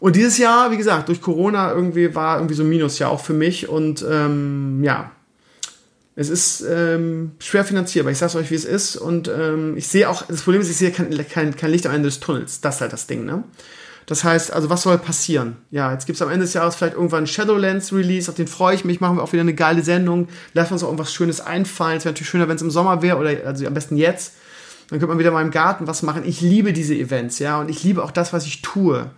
Und 0.00 0.14
dieses 0.14 0.38
Jahr, 0.38 0.70
wie 0.70 0.76
gesagt, 0.76 1.08
durch 1.08 1.20
Corona 1.20 1.72
irgendwie 1.72 2.14
war 2.14 2.36
irgendwie 2.36 2.54
so 2.54 2.62
ein 2.62 2.68
Minusjahr 2.68 3.10
auch 3.10 3.20
für 3.20 3.32
mich 3.32 3.68
und 3.68 4.04
ähm, 4.08 4.84
ja, 4.84 5.10
es 6.20 6.30
ist 6.30 6.64
ähm, 6.68 7.30
schwer 7.38 7.64
finanzierbar. 7.64 8.10
Ich 8.10 8.18
sag's 8.18 8.34
euch, 8.34 8.50
wie 8.50 8.56
es 8.56 8.64
ist. 8.64 8.96
Und 8.96 9.28
ähm, 9.28 9.76
ich 9.76 9.86
sehe 9.86 10.10
auch, 10.10 10.22
das 10.22 10.42
Problem 10.42 10.60
ist, 10.60 10.68
ich 10.68 10.76
sehe 10.76 10.90
kein, 10.90 11.16
kein, 11.28 11.54
kein 11.54 11.70
Licht 11.70 11.86
am 11.86 11.94
Ende 11.94 12.08
des 12.08 12.18
Tunnels. 12.18 12.60
Das 12.60 12.74
ist 12.74 12.80
halt 12.80 12.92
das 12.92 13.06
Ding, 13.06 13.24
ne? 13.24 13.44
Das 14.06 14.24
heißt, 14.24 14.52
also 14.52 14.68
was 14.68 14.82
soll 14.82 14.98
passieren? 14.98 15.58
Ja, 15.70 15.92
jetzt 15.92 16.06
gibt's 16.06 16.20
am 16.20 16.30
Ende 16.30 16.44
des 16.44 16.54
Jahres 16.54 16.74
vielleicht 16.74 16.94
irgendwann 16.94 17.28
Shadowlands 17.28 17.92
Release, 17.92 18.28
auf 18.28 18.34
den 18.34 18.48
freue 18.48 18.74
ich 18.74 18.84
mich, 18.84 19.00
machen 19.00 19.16
wir 19.16 19.22
auch 19.22 19.32
wieder 19.32 19.42
eine 19.42 19.54
geile 19.54 19.84
Sendung. 19.84 20.26
Lassen 20.54 20.72
uns 20.72 20.82
auch 20.82 20.88
irgendwas 20.88 21.14
Schönes 21.14 21.40
einfallen. 21.40 21.98
Es 21.98 22.04
wäre 22.04 22.14
natürlich 22.14 22.30
schöner, 22.30 22.48
wenn 22.48 22.56
es 22.56 22.62
im 22.62 22.70
Sommer 22.72 23.00
wäre 23.00 23.18
oder 23.18 23.46
also 23.46 23.64
am 23.64 23.74
besten 23.74 23.96
jetzt. 23.96 24.32
Dann 24.88 24.98
könnte 24.98 25.06
man 25.06 25.20
wieder 25.20 25.30
mal 25.30 25.42
im 25.42 25.52
Garten 25.52 25.86
was 25.86 26.02
machen. 26.02 26.22
Ich 26.26 26.40
liebe 26.40 26.72
diese 26.72 26.96
Events, 26.96 27.38
ja, 27.38 27.60
und 27.60 27.68
ich 27.68 27.84
liebe 27.84 28.02
auch 28.02 28.10
das, 28.10 28.32
was 28.32 28.44
ich 28.44 28.62
tue. 28.62 29.08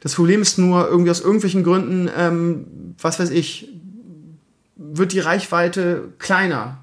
Das 0.00 0.14
Problem 0.16 0.42
ist 0.42 0.58
nur, 0.58 0.88
irgendwie 0.88 1.12
aus 1.12 1.20
irgendwelchen 1.20 1.62
Gründen, 1.62 2.10
ähm, 2.16 2.94
was 3.00 3.20
weiß 3.20 3.30
ich, 3.30 3.68
wird 4.76 5.12
die 5.12 5.20
Reichweite 5.20 6.12
kleiner. 6.18 6.78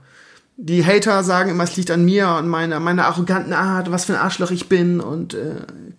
Die 0.58 0.86
Hater 0.86 1.24
sagen 1.24 1.52
immer, 1.52 1.64
es 1.64 1.78
liegt 1.78 1.92
an 1.92 2.04
mir 2.04 2.30
und 2.38 2.48
meiner, 2.48 2.80
meiner 2.80 3.06
arroganten 3.06 3.54
Art, 3.54 3.92
was 3.92 4.06
für 4.06 4.14
ein 4.14 4.20
Arschloch 4.20 4.52
ich 4.52 4.68
bin 4.68 5.00
und 5.00 5.34
äh, 5.34 5.56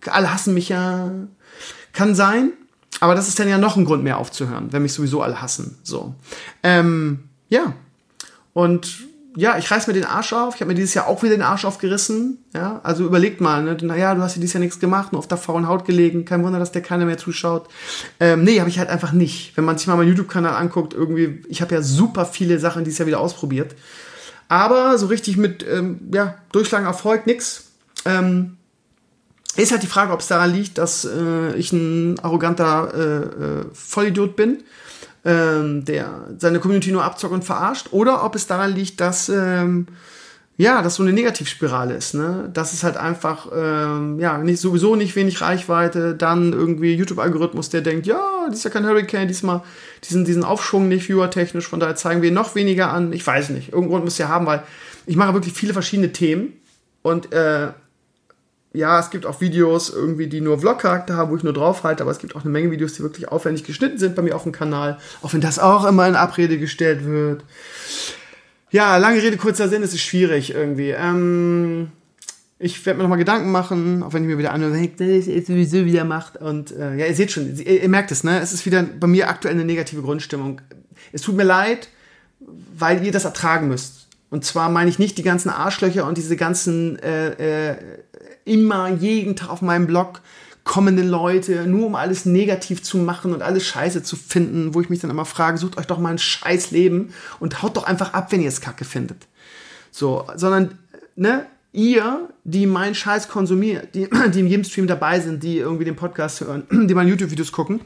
alle 0.06 0.32
hassen 0.32 0.54
mich 0.54 0.68
ja. 0.68 1.10
Kann 1.92 2.14
sein, 2.14 2.52
aber 3.00 3.14
das 3.14 3.26
ist 3.26 3.40
dann 3.40 3.48
ja 3.48 3.58
noch 3.58 3.76
ein 3.76 3.84
Grund 3.84 4.04
mehr 4.04 4.18
aufzuhören, 4.18 4.72
wenn 4.72 4.82
mich 4.82 4.92
sowieso 4.92 5.22
alle 5.22 5.42
hassen. 5.42 5.78
So. 5.82 6.14
Ähm, 6.62 7.24
ja. 7.48 7.74
Und 8.52 9.09
ja, 9.40 9.56
ich 9.56 9.70
reiß 9.70 9.86
mir 9.86 9.94
den 9.94 10.04
Arsch 10.04 10.34
auf. 10.34 10.54
Ich 10.54 10.60
habe 10.60 10.68
mir 10.68 10.74
dieses 10.74 10.92
Jahr 10.92 11.06
auch 11.06 11.22
wieder 11.22 11.34
den 11.34 11.42
Arsch 11.42 11.64
aufgerissen. 11.64 12.44
Ja, 12.54 12.80
also 12.82 13.06
überlegt 13.06 13.40
mal, 13.40 13.62
ne? 13.62 13.74
naja, 13.80 14.14
du 14.14 14.20
hast 14.20 14.36
dir 14.36 14.40
dieses 14.40 14.52
Jahr 14.52 14.60
nichts 14.60 14.80
gemacht, 14.80 15.12
nur 15.12 15.18
auf 15.18 15.28
der 15.28 15.38
faulen 15.38 15.66
Haut 15.66 15.86
gelegen. 15.86 16.26
Kein 16.26 16.44
Wunder, 16.44 16.58
dass 16.58 16.72
der 16.72 16.82
keiner 16.82 17.06
mehr 17.06 17.16
zuschaut. 17.16 17.68
Ähm, 18.20 18.44
nee, 18.44 18.60
habe 18.60 18.68
ich 18.68 18.78
halt 18.78 18.90
einfach 18.90 19.12
nicht. 19.12 19.56
Wenn 19.56 19.64
man 19.64 19.78
sich 19.78 19.86
mal 19.86 19.96
meinen 19.96 20.08
YouTube-Kanal 20.08 20.54
anguckt, 20.54 20.92
irgendwie, 20.92 21.42
ich 21.48 21.62
habe 21.62 21.74
ja 21.74 21.80
super 21.80 22.26
viele 22.26 22.58
Sachen 22.58 22.84
dieses 22.84 22.98
Jahr 22.98 23.06
wieder 23.06 23.20
ausprobiert. 23.20 23.74
Aber 24.48 24.98
so 24.98 25.06
richtig 25.06 25.38
mit, 25.38 25.64
ähm, 25.66 26.10
ja, 26.12 26.34
Durchschlagen 26.52 26.86
Erfolg, 26.86 27.26
nix. 27.26 27.70
Ähm, 28.04 28.58
ist 29.56 29.72
halt 29.72 29.82
die 29.82 29.86
Frage, 29.86 30.12
ob 30.12 30.20
es 30.20 30.28
daran 30.28 30.52
liegt, 30.52 30.76
dass 30.76 31.06
äh, 31.06 31.54
ich 31.56 31.72
ein 31.72 32.18
arroganter 32.18 32.92
äh, 32.94 33.00
äh, 33.00 33.64
Vollidiot 33.72 34.36
bin 34.36 34.58
ähm, 35.24 35.84
der 35.84 36.28
seine 36.38 36.60
Community 36.60 36.92
nur 36.92 37.04
abzockt 37.04 37.34
und 37.34 37.44
verarscht, 37.44 37.88
oder 37.92 38.24
ob 38.24 38.34
es 38.34 38.46
daran 38.46 38.74
liegt, 38.74 39.00
dass 39.00 39.28
ähm, 39.28 39.86
ja, 40.60 40.82
das 40.82 40.96
so 40.96 41.02
eine 41.02 41.14
Negativspirale 41.14 41.94
ist, 41.94 42.12
ne? 42.12 42.50
Das 42.52 42.74
ist 42.74 42.84
halt 42.84 42.98
einfach, 42.98 43.48
ähm, 43.50 44.20
ja, 44.20 44.36
nicht, 44.36 44.60
sowieso 44.60 44.94
nicht 44.94 45.16
wenig 45.16 45.40
Reichweite, 45.40 46.14
dann 46.14 46.52
irgendwie 46.52 46.94
YouTube-Algorithmus, 46.96 47.70
der 47.70 47.80
denkt, 47.80 48.06
ja, 48.06 48.20
das 48.46 48.58
ist 48.58 48.64
ja 48.64 48.70
kein 48.70 48.84
Hurricane, 48.84 49.26
diesmal 49.26 49.62
diesen, 50.04 50.26
diesen 50.26 50.44
Aufschwung 50.44 50.88
nicht 50.88 51.04
viewer-technisch, 51.04 51.66
von 51.66 51.80
daher 51.80 51.96
zeigen 51.96 52.20
wir 52.20 52.30
noch 52.30 52.56
weniger 52.56 52.92
an. 52.92 53.14
Ich 53.14 53.26
weiß 53.26 53.48
nicht, 53.50 53.72
irgendwo 53.72 53.96
muss 54.00 54.18
ja 54.18 54.28
haben, 54.28 54.44
weil 54.44 54.62
ich 55.06 55.16
mache 55.16 55.32
wirklich 55.32 55.54
viele 55.54 55.72
verschiedene 55.72 56.12
Themen 56.12 56.52
und 57.00 57.32
äh, 57.32 57.68
ja, 58.72 59.00
es 59.00 59.10
gibt 59.10 59.26
auch 59.26 59.40
Videos 59.40 59.90
irgendwie, 59.90 60.28
die 60.28 60.40
nur 60.40 60.60
Vlog-Charakter 60.60 61.16
haben, 61.16 61.30
wo 61.30 61.36
ich 61.36 61.42
nur 61.42 61.52
drauf 61.52 61.82
halte, 61.82 62.02
aber 62.04 62.12
es 62.12 62.18
gibt 62.18 62.36
auch 62.36 62.42
eine 62.42 62.50
Menge 62.50 62.70
Videos, 62.70 62.94
die 62.94 63.02
wirklich 63.02 63.28
aufwendig 63.28 63.64
geschnitten 63.64 63.98
sind 63.98 64.14
bei 64.14 64.22
mir 64.22 64.36
auf 64.36 64.44
dem 64.44 64.52
Kanal, 64.52 64.98
auch 65.22 65.32
wenn 65.32 65.40
das 65.40 65.58
auch 65.58 65.84
immer 65.84 66.06
in 66.06 66.14
Abrede 66.14 66.58
gestellt 66.58 67.04
wird. 67.04 67.42
Ja, 68.70 68.96
lange 68.98 69.20
Rede, 69.20 69.36
kurzer 69.36 69.68
Sinn, 69.68 69.82
es 69.82 69.92
ist 69.92 70.02
schwierig 70.02 70.54
irgendwie. 70.54 70.90
Ähm, 70.90 71.90
ich 72.60 72.84
werde 72.86 72.98
mir 72.98 73.02
nochmal 73.02 73.18
Gedanken 73.18 73.50
machen, 73.50 74.04
auch 74.04 74.12
wenn 74.12 74.22
ich 74.22 74.28
mir 74.28 74.38
wieder 74.38 74.52
anhöre, 74.52 74.86
das 74.96 75.26
ist 75.26 75.48
sowieso 75.48 75.84
wieder 75.84 76.04
macht. 76.04 76.36
Und 76.36 76.70
äh, 76.70 76.94
ja, 76.94 77.06
ihr 77.06 77.14
seht 77.14 77.32
schon, 77.32 77.56
ihr, 77.56 77.82
ihr 77.82 77.88
merkt 77.88 78.12
es, 78.12 78.22
ne? 78.22 78.38
Es 78.38 78.52
ist 78.52 78.66
wieder 78.66 78.84
bei 78.84 79.08
mir 79.08 79.28
aktuell 79.28 79.54
eine 79.54 79.64
negative 79.64 80.02
Grundstimmung. 80.02 80.60
Es 81.10 81.22
tut 81.22 81.36
mir 81.36 81.44
leid, 81.44 81.88
weil 82.76 83.04
ihr 83.04 83.10
das 83.10 83.24
ertragen 83.24 83.66
müsst. 83.66 84.06
Und 84.30 84.44
zwar 84.44 84.70
meine 84.70 84.88
ich 84.88 85.00
nicht 85.00 85.18
die 85.18 85.24
ganzen 85.24 85.48
Arschlöcher 85.48 86.06
und 86.06 86.16
diese 86.16 86.36
ganzen 86.36 86.98
äh, 87.00 87.70
äh, 87.70 87.76
immer 88.50 88.88
jeden 88.88 89.36
Tag 89.36 89.48
auf 89.48 89.62
meinem 89.62 89.86
Blog 89.86 90.20
kommenden 90.64 91.08
Leute, 91.08 91.66
nur 91.66 91.86
um 91.86 91.94
alles 91.94 92.26
negativ 92.26 92.82
zu 92.82 92.98
machen 92.98 93.32
und 93.32 93.42
alles 93.42 93.64
scheiße 93.66 94.02
zu 94.02 94.16
finden, 94.16 94.74
wo 94.74 94.80
ich 94.80 94.90
mich 94.90 95.00
dann 95.00 95.10
immer 95.10 95.24
frage, 95.24 95.56
sucht 95.56 95.78
euch 95.78 95.86
doch 95.86 95.98
mal 95.98 96.10
ein 96.10 96.18
scheiß 96.18 96.70
Leben 96.72 97.14
und 97.38 97.62
haut 97.62 97.76
doch 97.76 97.84
einfach 97.84 98.12
ab, 98.12 98.30
wenn 98.32 98.42
ihr 98.42 98.48
es 98.48 98.60
kacke 98.60 98.84
findet. 98.84 99.26
So, 99.90 100.26
sondern, 100.34 100.78
ne, 101.16 101.46
ihr, 101.72 102.28
die 102.44 102.66
meinen 102.66 102.94
Scheiß 102.94 103.28
konsumiert, 103.28 103.94
die, 103.94 104.08
die 104.34 104.40
in 104.40 104.46
jedem 104.48 104.64
Stream 104.64 104.86
dabei 104.86 105.20
sind, 105.20 105.42
die 105.42 105.58
irgendwie 105.58 105.84
den 105.84 105.96
Podcast 105.96 106.40
hören, 106.40 106.64
die 106.88 106.94
meine 106.94 107.08
YouTube-Videos 107.08 107.52
gucken, 107.52 107.80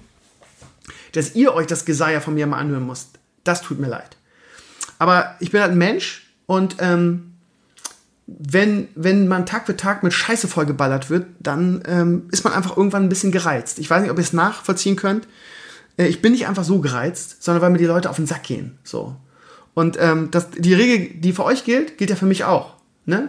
dass 1.13 1.35
ihr 1.35 1.55
euch 1.55 1.67
das 1.67 1.85
Geseier 1.85 2.21
von 2.21 2.35
mir 2.35 2.47
mal 2.47 2.59
anhören 2.59 2.87
müsst. 2.87 3.19
Das 3.45 3.63
tut 3.63 3.79
mir 3.79 3.89
leid. 3.89 4.17
Aber 4.99 5.37
ich 5.41 5.51
bin 5.51 5.61
halt 5.61 5.73
ein 5.73 5.79
Mensch 5.79 6.27
und 6.47 6.77
ähm, 6.81 7.34
wenn, 8.27 8.89
wenn 8.95 9.29
man 9.29 9.47
Tag 9.47 9.67
für 9.67 9.77
Tag 9.77 10.03
mit 10.03 10.13
Scheiße 10.13 10.49
vollgeballert 10.49 11.11
wird, 11.11 11.27
dann 11.41 11.83
ähm, 11.87 12.29
ist 12.31 12.45
man 12.45 12.55
einfach 12.55 12.77
irgendwann 12.77 13.05
ein 13.05 13.09
bisschen 13.09 13.33
gereizt. 13.33 13.79
Ich 13.79 13.91
weiß 13.91 14.03
nicht, 14.03 14.11
ob 14.11 14.19
ihr 14.19 14.25
es 14.25 14.33
nachvollziehen 14.33 14.97
könnt. 14.97 15.29
Äh, 15.97 16.07
ich 16.07 16.23
bin 16.23 16.33
nicht 16.33 16.47
einfach 16.47 16.65
so 16.65 16.81
gereizt, 16.81 17.43
sondern 17.43 17.63
weil 17.63 17.71
mir 17.71 17.79
die 17.79 17.85
Leute 17.85 18.09
auf 18.09 18.17
den 18.17 18.27
Sack 18.27 18.45
gehen. 18.45 18.79
So. 18.83 19.17
Und 19.75 19.99
ähm, 20.01 20.31
das, 20.31 20.51
die 20.51 20.75
Regel, 20.75 21.21
die 21.21 21.33
für 21.33 21.45
euch 21.45 21.65
gilt, 21.65 21.99
gilt 21.99 22.11
ja 22.11 22.17
für 22.17 22.27
mich 22.27 22.45
auch. 22.45 22.75
Ne? 23.05 23.29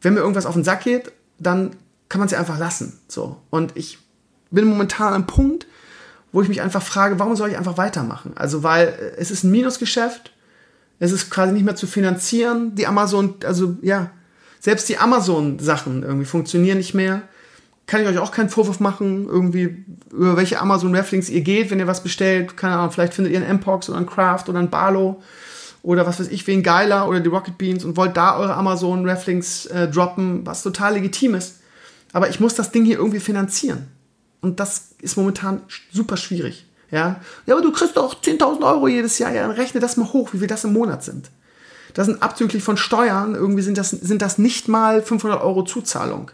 Wenn 0.00 0.14
mir 0.14 0.20
irgendwas 0.20 0.46
auf 0.46 0.54
den 0.54 0.64
Sack 0.64 0.84
geht, 0.84 1.12
dann 1.38 1.70
kann 2.08 2.18
man 2.18 2.26
es 2.26 2.32
ja 2.32 2.38
einfach 2.38 2.58
lassen. 2.58 2.98
So. 3.08 3.40
Und 3.50 3.76
ich 3.76 3.98
bin 4.50 4.64
momentan 4.64 5.08
an 5.08 5.14
einem 5.14 5.26
Punkt, 5.26 5.66
wo 6.32 6.42
ich 6.42 6.48
mich 6.48 6.62
einfach 6.62 6.82
frage, 6.82 7.18
warum 7.18 7.36
soll 7.36 7.50
ich 7.50 7.58
einfach 7.58 7.76
weitermachen? 7.76 8.32
Also, 8.34 8.62
weil 8.62 8.88
äh, 8.88 9.20
es 9.20 9.30
ist 9.30 9.44
ein 9.44 9.50
Minusgeschäft, 9.52 10.32
es 10.98 11.12
ist 11.12 11.30
quasi 11.30 11.52
nicht 11.52 11.64
mehr 11.64 11.76
zu 11.76 11.86
finanzieren. 11.86 12.74
Die 12.74 12.86
Amazon, 12.86 13.34
also 13.44 13.76
ja, 13.82 14.10
selbst 14.62 14.88
die 14.88 14.96
Amazon-Sachen 14.96 16.04
irgendwie 16.04 16.24
funktionieren 16.24 16.78
nicht 16.78 16.94
mehr. 16.94 17.22
Kann 17.86 18.00
ich 18.00 18.06
euch 18.06 18.18
auch 18.18 18.30
keinen 18.30 18.48
Vorwurf 18.48 18.78
machen, 18.78 19.26
irgendwie, 19.28 19.84
über 20.12 20.36
welche 20.36 20.60
Amazon-Rafflings 20.60 21.28
ihr 21.30 21.40
geht, 21.40 21.70
wenn 21.70 21.80
ihr 21.80 21.88
was 21.88 22.04
bestellt. 22.04 22.56
Keine 22.56 22.76
Ahnung, 22.76 22.92
vielleicht 22.92 23.12
findet 23.12 23.32
ihr 23.32 23.40
einen 23.40 23.56
Mpox 23.56 23.88
oder 23.88 23.98
einen 23.98 24.06
Craft 24.06 24.44
oder 24.46 24.60
einen 24.60 24.70
Barlow 24.70 25.20
oder 25.82 26.06
was 26.06 26.20
weiß 26.20 26.28
ich, 26.28 26.46
wen 26.46 26.62
geiler 26.62 27.08
oder 27.08 27.18
die 27.18 27.28
Rocket 27.28 27.58
Beans 27.58 27.84
und 27.84 27.96
wollt 27.96 28.16
da 28.16 28.38
eure 28.38 28.54
Amazon-Rafflings 28.54 29.66
äh, 29.66 29.88
droppen, 29.88 30.46
was 30.46 30.62
total 30.62 30.94
legitim 30.94 31.34
ist. 31.34 31.56
Aber 32.12 32.28
ich 32.28 32.38
muss 32.38 32.54
das 32.54 32.70
Ding 32.70 32.84
hier 32.84 32.98
irgendwie 32.98 33.18
finanzieren. 33.18 33.88
Und 34.42 34.60
das 34.60 34.94
ist 35.00 35.16
momentan 35.16 35.62
super 35.90 36.16
schwierig. 36.16 36.66
Ja, 36.92 37.20
ja 37.46 37.54
aber 37.54 37.62
du 37.62 37.72
kriegst 37.72 37.96
doch 37.96 38.22
10.000 38.22 38.62
Euro 38.62 38.86
jedes 38.86 39.18
Jahr. 39.18 39.32
Ja, 39.32 39.42
dann 39.42 39.56
rechne 39.56 39.80
das 39.80 39.96
mal 39.96 40.12
hoch, 40.12 40.32
wie 40.32 40.38
viel 40.38 40.46
das 40.46 40.62
im 40.62 40.72
Monat 40.72 41.02
sind. 41.02 41.30
Das 41.94 42.06
sind 42.06 42.22
abzüglich 42.22 42.62
von 42.62 42.76
Steuern, 42.76 43.34
irgendwie 43.34 43.62
sind 43.62 43.78
das, 43.78 43.90
sind 43.90 44.22
das 44.22 44.38
nicht 44.38 44.68
mal 44.68 45.02
500 45.02 45.42
Euro 45.42 45.64
Zuzahlung. 45.64 46.30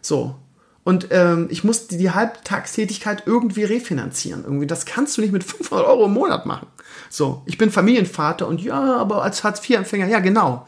So. 0.00 0.36
Und 0.84 1.08
ähm, 1.10 1.48
ich 1.50 1.64
muss 1.64 1.86
die, 1.86 1.98
die 1.98 2.10
Halbtagstätigkeit 2.12 3.24
irgendwie 3.26 3.64
refinanzieren. 3.64 4.44
Irgendwie, 4.44 4.66
das 4.66 4.86
kannst 4.86 5.16
du 5.16 5.20
nicht 5.20 5.32
mit 5.32 5.44
500 5.44 5.86
Euro 5.86 6.06
im 6.06 6.14
Monat 6.14 6.46
machen. 6.46 6.66
So, 7.10 7.42
ich 7.46 7.58
bin 7.58 7.70
Familienvater 7.70 8.48
und 8.48 8.62
ja, 8.62 8.96
aber 8.96 9.22
als 9.22 9.44
Hartz-IV-Empfänger, 9.44 10.06
ja, 10.06 10.20
genau. 10.20 10.66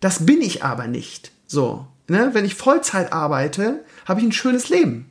Das 0.00 0.24
bin 0.24 0.40
ich 0.40 0.62
aber 0.62 0.86
nicht. 0.86 1.32
So, 1.46 1.86
ne? 2.08 2.30
wenn 2.32 2.44
ich 2.44 2.54
Vollzeit 2.54 3.12
arbeite, 3.12 3.84
habe 4.06 4.20
ich 4.20 4.26
ein 4.26 4.32
schönes 4.32 4.68
Leben. 4.68 5.10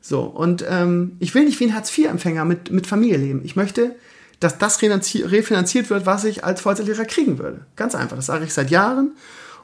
So, 0.00 0.20
und 0.20 0.64
ähm, 0.68 1.16
ich 1.18 1.34
will 1.34 1.44
nicht 1.44 1.58
wie 1.60 1.64
ein 1.64 1.74
Hartz-IV-Empfänger 1.74 2.44
mit, 2.44 2.70
mit 2.70 2.86
Familie 2.86 3.16
leben. 3.16 3.40
Ich 3.42 3.56
möchte 3.56 3.96
dass 4.44 4.58
das 4.58 4.80
refinanziert 4.82 5.88
wird, 5.88 6.04
was 6.04 6.24
ich 6.24 6.44
als 6.44 6.60
Vollzeitlehrer 6.60 7.06
kriegen 7.06 7.38
würde. 7.38 7.64
Ganz 7.76 7.94
einfach, 7.94 8.16
das 8.16 8.26
sage 8.26 8.44
ich 8.44 8.52
seit 8.52 8.70
Jahren. 8.70 9.12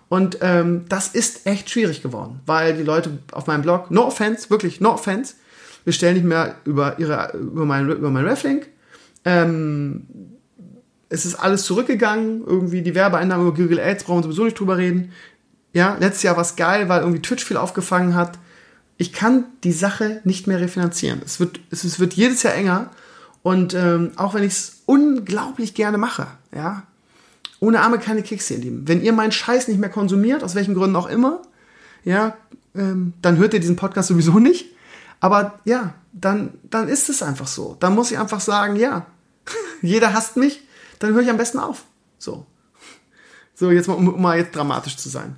Und 0.09 0.39
ähm, 0.41 0.87
das 0.89 1.09
ist 1.09 1.47
echt 1.47 1.69
schwierig 1.69 2.03
geworden, 2.03 2.41
weil 2.47 2.77
die 2.77 2.83
Leute 2.83 3.19
auf 3.33 3.47
meinem 3.47 3.61
Blog, 3.61 3.91
no 3.91 4.07
offense, 4.07 4.49
wirklich 4.49 4.81
no 4.81 4.95
offense, 4.95 5.35
bestellen 5.85 6.15
nicht 6.15 6.25
mehr 6.25 6.57
über, 6.65 6.99
ihre, 6.99 7.33
über 7.35 7.67
meinen 7.67 7.91
über 7.91 8.11
mein 8.11 8.25
Reflink. 8.27 8.69
Ähm, 9.27 10.07
es 11.11 11.27
ist 11.27 11.35
alles 11.35 11.65
zurückgegangen, 11.65 12.43
irgendwie 12.47 12.81
die 12.81 12.95
Werbeeinnahmen 12.95 13.47
über 13.47 13.57
Google 13.57 13.81
Ads 13.81 14.05
brauchen 14.05 14.21
wir 14.21 14.23
sowieso 14.25 14.45
nicht 14.45 14.59
drüber 14.59 14.79
reden. 14.79 15.13
Ja, 15.75 15.97
letztes 16.01 16.23
Jahr 16.23 16.37
war 16.37 16.43
es 16.43 16.57
geil, 16.57 16.89
weil 16.89 17.01
irgendwie 17.01 17.21
Twitch 17.21 17.45
viel 17.45 17.59
aufgefangen 17.59 18.15
hat. 18.15 18.39
Ich 18.97 19.13
kann 19.13 19.45
die 19.63 19.73
Sache 19.73 20.23
nicht 20.25 20.47
mehr 20.47 20.61
refinanzieren. 20.61 21.21
Es 21.25 21.39
wird, 21.39 21.61
es 21.71 22.01
wird 22.01 22.15
jedes 22.15 22.43
Jahr 22.43 22.55
enger 22.55 22.91
und 23.43 23.75
ähm, 23.75 24.13
auch 24.17 24.35
wenn 24.35 24.43
ich 24.43 24.53
es 24.53 24.83
unglaublich 24.87 25.75
gerne 25.75 25.99
mache, 25.99 26.27
ja, 26.55 26.83
ohne 27.61 27.81
Arme 27.81 27.99
keine 27.99 28.23
Kekse, 28.23 28.55
ihr 28.55 28.61
Lieben. 28.61 28.89
Wenn 28.89 29.03
ihr 29.03 29.13
meinen 29.13 29.33
Scheiß 29.33 29.69
nicht 29.69 29.79
mehr 29.79 29.91
konsumiert, 29.91 30.43
aus 30.43 30.55
welchen 30.55 30.75
Gründen 30.75 30.97
auch 30.97 31.09
immer, 31.09 31.43
ja, 32.05 32.37
ähm, 32.75 33.13
dann 33.21 33.37
hört 33.37 33.55
ihr 33.55 33.61
diesen 33.61 33.77
Podcast 33.77 34.09
sowieso 34.09 34.39
nicht. 34.39 34.67
Aber 35.21 35.59
ja, 35.65 35.95
dann, 36.13 36.55
dann 36.65 36.89
ist 36.89 37.09
es 37.11 37.23
einfach 37.23 37.47
so. 37.47 37.77
Dann 37.81 37.95
muss 37.95 38.11
ich 38.11 38.19
einfach 38.19 38.41
sagen, 38.41 38.77
ja, 38.77 39.07
jeder 39.83 40.15
hasst 40.15 40.37
mich, 40.37 40.63
dann 40.99 41.13
höre 41.13 41.23
ich 41.23 41.31
am 41.31 41.37
besten 41.37 41.59
auf. 41.59 41.85
So. 42.19 42.47
So, 43.55 43.71
jetzt 43.71 43.89
mal, 43.89 43.95
um 43.95 44.21
mal 44.21 44.39
jetzt 44.39 44.57
dramatisch 44.57 44.97
zu 44.97 45.11
sein. 45.11 45.35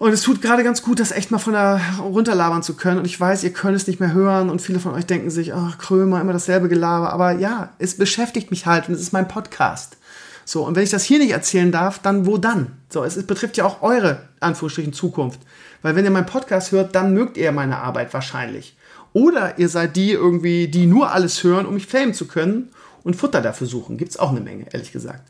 Und 0.00 0.14
es 0.14 0.22
tut 0.22 0.40
gerade 0.40 0.64
ganz 0.64 0.80
gut, 0.80 0.98
das 0.98 1.12
echt 1.12 1.30
mal 1.30 1.36
von 1.36 1.52
da 1.52 1.78
runterlabern 2.00 2.62
zu 2.62 2.74
können. 2.74 3.00
Und 3.00 3.04
ich 3.04 3.20
weiß, 3.20 3.44
ihr 3.44 3.52
könnt 3.52 3.76
es 3.76 3.86
nicht 3.86 4.00
mehr 4.00 4.14
hören 4.14 4.48
und 4.48 4.62
viele 4.62 4.80
von 4.80 4.94
euch 4.94 5.04
denken 5.04 5.28
sich, 5.28 5.52
ach, 5.52 5.76
Krömer, 5.76 6.22
immer 6.22 6.32
dasselbe 6.32 6.70
Gelaber. 6.70 7.12
Aber 7.12 7.32
ja, 7.32 7.74
es 7.78 7.98
beschäftigt 7.98 8.50
mich 8.50 8.64
halt 8.64 8.88
und 8.88 8.94
es 8.94 9.02
ist 9.02 9.12
mein 9.12 9.28
Podcast. 9.28 9.98
So, 10.46 10.66
und 10.66 10.74
wenn 10.74 10.84
ich 10.84 10.88
das 10.88 11.04
hier 11.04 11.18
nicht 11.18 11.32
erzählen 11.32 11.70
darf, 11.70 11.98
dann 11.98 12.24
wo 12.24 12.38
dann? 12.38 12.78
So, 12.88 13.04
es, 13.04 13.22
betrifft 13.26 13.58
ja 13.58 13.66
auch 13.66 13.82
eure, 13.82 14.22
Anführungsstrichen, 14.40 14.94
Zukunft. 14.94 15.40
Weil 15.82 15.94
wenn 15.96 16.06
ihr 16.06 16.10
meinen 16.10 16.24
Podcast 16.24 16.72
hört, 16.72 16.94
dann 16.94 17.12
mögt 17.12 17.36
ihr 17.36 17.52
meine 17.52 17.76
Arbeit 17.76 18.14
wahrscheinlich. 18.14 18.78
Oder 19.12 19.58
ihr 19.58 19.68
seid 19.68 19.96
die 19.96 20.12
irgendwie, 20.12 20.68
die 20.68 20.86
nur 20.86 21.12
alles 21.12 21.44
hören, 21.44 21.66
um 21.66 21.74
mich 21.74 21.86
filmen 21.86 22.14
zu 22.14 22.26
können 22.26 22.70
und 23.02 23.16
Futter 23.16 23.42
dafür 23.42 23.66
suchen. 23.66 23.98
Gibt's 23.98 24.18
auch 24.18 24.30
eine 24.30 24.40
Menge, 24.40 24.64
ehrlich 24.72 24.92
gesagt. 24.92 25.29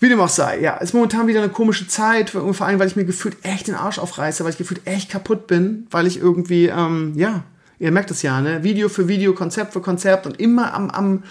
Wie 0.00 0.08
dem 0.08 0.18
auch 0.18 0.30
sei, 0.30 0.60
ja, 0.60 0.78
ist 0.78 0.94
momentan 0.94 1.26
wieder 1.26 1.42
eine 1.42 1.52
komische 1.52 1.86
Zeit, 1.86 2.30
vor 2.30 2.66
allem, 2.66 2.78
weil 2.78 2.86
ich 2.86 2.96
mir 2.96 3.04
gefühlt 3.04 3.36
echt 3.42 3.68
den 3.68 3.74
Arsch 3.74 3.98
aufreiße, 3.98 4.42
weil 4.42 4.50
ich 4.50 4.58
gefühlt 4.58 4.86
echt 4.86 5.10
kaputt 5.10 5.46
bin, 5.46 5.86
weil 5.90 6.06
ich 6.06 6.18
irgendwie, 6.18 6.68
ähm, 6.68 7.12
ja, 7.16 7.44
ihr 7.78 7.92
merkt 7.92 8.10
es 8.10 8.22
ja, 8.22 8.40
ne, 8.40 8.64
Video 8.64 8.88
für 8.88 9.08
Video, 9.08 9.34
Konzept 9.34 9.74
für 9.74 9.82
Konzept 9.82 10.24
und 10.24 10.40
immer 10.40 10.72
am, 10.72 10.88
am, 10.88 11.22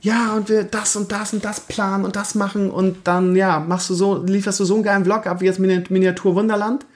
ja, 0.00 0.34
und 0.34 0.48
wir 0.48 0.64
das 0.64 0.96
und 0.96 1.12
das 1.12 1.32
und 1.32 1.44
das 1.44 1.60
planen 1.60 2.04
und 2.04 2.16
das 2.16 2.34
machen 2.34 2.72
und 2.72 3.06
dann, 3.06 3.36
ja, 3.36 3.60
machst 3.60 3.88
du 3.88 3.94
so, 3.94 4.20
lieferst 4.24 4.58
du 4.58 4.64
so 4.64 4.74
einen 4.74 4.82
geilen 4.82 5.04
Vlog 5.04 5.28
ab 5.28 5.40
wie 5.40 5.46
jetzt 5.46 5.60
Miniatur 5.60 6.34
Wunderland. 6.34 6.86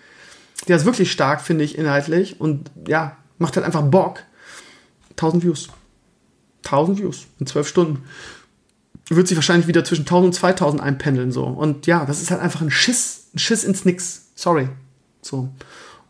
Der 0.67 0.77
ist 0.77 0.85
wirklich 0.85 1.13
stark, 1.13 1.41
finde 1.41 1.63
ich, 1.63 1.79
inhaltlich 1.79 2.41
und 2.41 2.69
ja, 2.89 3.17
macht 3.39 3.55
halt 3.55 3.65
einfach 3.65 3.83
Bock. 3.83 4.21
1000 5.11 5.45
Views. 5.45 5.69
1000 6.65 6.99
Views 6.99 7.27
in 7.39 7.47
12 7.47 7.69
Stunden 7.69 8.05
wird 9.17 9.29
sich 9.29 9.37
wahrscheinlich 9.37 9.67
wieder 9.67 9.85
zwischen 9.85 10.03
1000 10.03 10.27
und 10.27 10.33
2000 10.33 10.83
einpendeln 10.83 11.33
so. 11.33 11.45
Und 11.45 11.87
ja, 11.87 12.05
das 12.05 12.23
ist 12.23 12.31
halt 12.31 12.41
einfach 12.41 12.61
ein 12.61 12.71
Schiss, 12.71 13.27
ein 13.35 13.39
Schiss 13.39 13.65
ins 13.65 13.85
Nix. 13.85 14.27
Sorry. 14.35 14.69
So. 15.21 15.49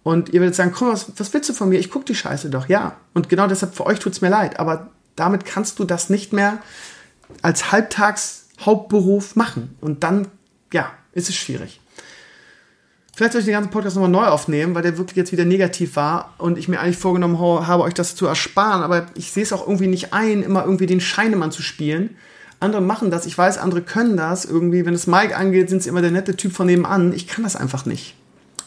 Und 0.03 0.31
ihr 0.31 0.41
werdet 0.41 0.55
sagen, 0.55 0.73
komm, 0.75 0.89
was, 0.89 1.13
was 1.17 1.33
willst 1.33 1.49
du 1.49 1.55
von 1.55 1.69
mir? 1.69 1.79
Ich 1.79 1.91
guck 1.91 2.07
die 2.07 2.15
Scheiße 2.15 2.51
doch. 2.51 2.69
Ja. 2.69 2.97
Und 3.15 3.29
genau 3.29 3.47
deshalb, 3.47 3.75
für 3.75 3.87
euch 3.87 3.99
tut's 3.99 4.21
mir 4.21 4.31
leid. 4.31 4.59
Aber 4.59 4.91
damit 5.17 5.45
kannst 5.45 5.79
du 5.79 5.85
das 5.85 6.11
nicht 6.11 6.33
mehr 6.33 6.59
als 7.41 7.73
Halbtags 7.73 8.47
Hauptberuf 8.61 9.37
machen. 9.37 9.77
Und 9.81 10.03
dann, 10.03 10.29
ja, 10.73 10.91
ist 11.13 11.29
es 11.29 11.37
schwierig. 11.37 11.81
Vielleicht 13.15 13.33
soll 13.33 13.41
ich 13.41 13.47
den 13.47 13.53
ganzen 13.53 13.71
Podcast 13.71 13.97
nochmal 13.97 14.11
neu 14.11 14.27
aufnehmen, 14.27 14.75
weil 14.75 14.83
der 14.83 14.97
wirklich 14.97 15.17
jetzt 15.17 15.33
wieder 15.33 15.45
negativ 15.45 15.97
war 15.97 16.35
und 16.39 16.57
ich 16.57 16.69
mir 16.69 16.81
eigentlich 16.81 16.97
vorgenommen 16.97 17.39
habe, 17.39 17.83
euch 17.83 17.95
das 17.95 18.17
zu 18.17 18.27
ersparen. 18.27 18.83
Aber 18.83 19.07
ich 19.15 19.33
sehe 19.33 19.43
es 19.43 19.53
auch 19.53 19.67
irgendwie 19.67 19.87
nicht 19.87 20.15
ein, 20.15 20.43
immer 20.43 20.65
irgendwie 20.65 20.87
den 20.87 21.01
Scheinemann 21.01 21.53
zu 21.53 21.63
spielen 21.63 22.17
andere 22.63 22.83
machen 22.83 23.11
das, 23.11 23.27
ich 23.27 23.37
weiß, 23.37 23.59
andere 23.59 23.83
können 23.83 24.17
das. 24.17 24.45
Irgendwie, 24.45 24.87
wenn 24.87 24.95
es 24.95 25.07
Mike 25.07 25.37
angeht, 25.37 25.69
sind 25.69 25.83
sie 25.83 25.89
immer 25.89 26.03
der 26.03 26.11
nette 26.11 26.37
Typ 26.37 26.53
von 26.53 26.67
nebenan. 26.67 27.13
Ich 27.13 27.27
kann 27.27 27.45
das 27.45 27.57
einfach 27.57 27.87
nicht. 27.87 28.15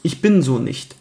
Ich 0.04 0.22
bin 0.22 0.42
so 0.42 0.60
nicht. 0.60 0.96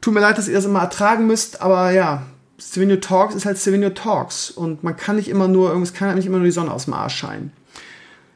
Tut 0.00 0.14
mir 0.14 0.20
leid, 0.20 0.38
dass 0.38 0.48
ihr 0.48 0.54
das 0.54 0.64
immer 0.64 0.80
ertragen 0.80 1.26
müsst, 1.26 1.60
aber 1.60 1.90
ja, 1.90 2.22
Stevenio 2.58 2.96
Talks 2.96 3.34
ist 3.34 3.46
halt 3.46 3.58
Stevenio 3.58 3.90
Talks 3.90 4.50
und 4.50 4.82
man 4.82 4.96
kann 4.96 5.16
nicht 5.16 5.28
immer 5.28 5.48
nur, 5.48 5.74
es 5.82 5.92
kann 5.92 6.08
halt 6.08 6.16
nicht 6.16 6.26
immer 6.26 6.38
nur 6.38 6.46
die 6.46 6.52
Sonne 6.52 6.72
aus 6.72 6.86
dem 6.86 6.94
Arsch 6.94 7.16
scheinen. 7.16 7.52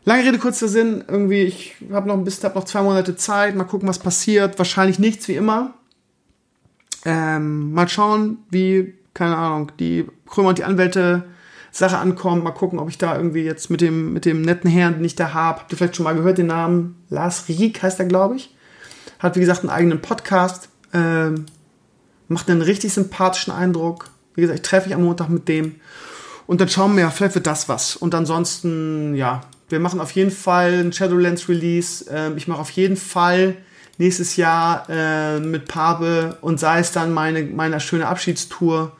Lange 0.06 0.24
Rede, 0.24 0.38
kurzer 0.38 0.68
Sinn, 0.68 1.02
irgendwie, 1.08 1.42
ich 1.42 1.76
habe 1.90 2.08
noch, 2.08 2.18
bis, 2.18 2.42
hab 2.44 2.54
noch 2.54 2.64
zwei 2.64 2.82
Monate 2.82 3.16
Zeit, 3.16 3.56
mal 3.56 3.64
gucken, 3.64 3.88
was 3.88 3.98
passiert. 3.98 4.58
Wahrscheinlich 4.58 4.98
nichts 4.98 5.28
wie 5.28 5.34
immer. 5.34 5.72
Ähm, 7.06 7.72
mal 7.72 7.88
schauen, 7.88 8.38
wie, 8.50 8.94
keine 9.14 9.36
Ahnung, 9.36 9.72
die 9.78 10.06
Krömer 10.26 10.50
und 10.50 10.58
die 10.58 10.64
Anwälte 10.64 11.24
Sache 11.74 11.98
ankommt. 11.98 12.44
Mal 12.44 12.52
gucken, 12.52 12.78
ob 12.78 12.88
ich 12.88 12.98
da 12.98 13.16
irgendwie 13.16 13.42
jetzt 13.42 13.68
mit 13.68 13.80
dem, 13.80 14.12
mit 14.12 14.24
dem 14.24 14.42
netten 14.42 14.70
Herrn, 14.70 14.94
den 14.94 15.04
ich 15.04 15.16
da 15.16 15.34
habe, 15.34 15.60
habt 15.60 15.72
ihr 15.72 15.76
vielleicht 15.76 15.96
schon 15.96 16.04
mal 16.04 16.14
gehört, 16.14 16.38
den 16.38 16.46
Namen 16.46 17.04
Lars 17.10 17.48
Rieck 17.48 17.82
heißt 17.82 17.98
er, 17.98 18.06
glaube 18.06 18.36
ich. 18.36 18.54
Hat, 19.18 19.36
wie 19.36 19.40
gesagt, 19.40 19.60
einen 19.60 19.70
eigenen 19.70 20.00
Podcast. 20.00 20.68
Ähm, 20.92 21.46
macht 22.28 22.48
einen 22.48 22.62
richtig 22.62 22.94
sympathischen 22.94 23.52
Eindruck. 23.52 24.08
Wie 24.34 24.42
gesagt, 24.42 24.60
ich 24.60 24.68
treffe 24.68 24.88
mich 24.88 24.94
am 24.94 25.02
Montag 25.02 25.28
mit 25.28 25.48
dem. 25.48 25.76
Und 26.46 26.60
dann 26.60 26.68
schauen 26.68 26.94
wir, 26.94 27.02
ja, 27.02 27.10
vielleicht 27.10 27.34
wird 27.34 27.46
das 27.46 27.68
was. 27.68 27.96
Und 27.96 28.14
ansonsten, 28.14 29.14
ja, 29.16 29.40
wir 29.68 29.80
machen 29.80 30.00
auf 30.00 30.12
jeden 30.12 30.30
Fall 30.30 30.74
ein 30.74 30.92
Shadowlands 30.92 31.48
Release. 31.48 32.04
Ähm, 32.08 32.36
ich 32.36 32.46
mache 32.46 32.60
auf 32.60 32.70
jeden 32.70 32.96
Fall 32.96 33.56
nächstes 33.98 34.36
Jahr 34.36 34.86
äh, 34.88 35.40
mit 35.40 35.66
Pabe 35.66 36.38
und 36.40 36.60
sei 36.60 36.78
es 36.78 36.92
dann 36.92 37.12
meine, 37.12 37.42
meine 37.42 37.80
schöne 37.80 38.06
Abschiedstour, 38.06 38.92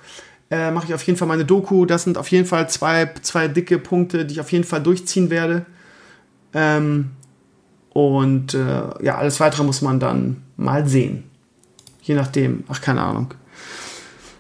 äh, 0.55 0.71
mache 0.71 0.87
ich 0.87 0.95
auf 0.95 1.03
jeden 1.03 1.19
Fall 1.19 1.27
meine 1.27 1.45
Doku. 1.45 1.85
Das 1.85 2.05
sind 2.05 2.17
auf 2.17 2.29
jeden 2.29 2.47
Fall 2.47 2.69
zwei, 2.69 3.11
zwei 3.23 3.49
dicke 3.49 3.79
Punkte, 3.79 4.25
die 4.25 4.35
ich 4.35 4.41
auf 4.41 4.53
jeden 4.53 4.65
Fall 4.65 4.81
durchziehen 4.83 5.29
werde. 5.29 5.67
Ähm, 6.53 7.11
und 7.91 8.55
äh, 8.55 8.83
ja, 9.03 9.17
alles 9.17 9.41
weitere 9.41 9.65
muss 9.65 9.83
man 9.83 9.99
dann 9.99 10.43
mal 10.57 10.87
sehen. 10.87 11.25
Je 12.03 12.15
nachdem. 12.15 12.63
Ach, 12.69 12.81
keine 12.81 13.03
Ahnung. 13.03 13.35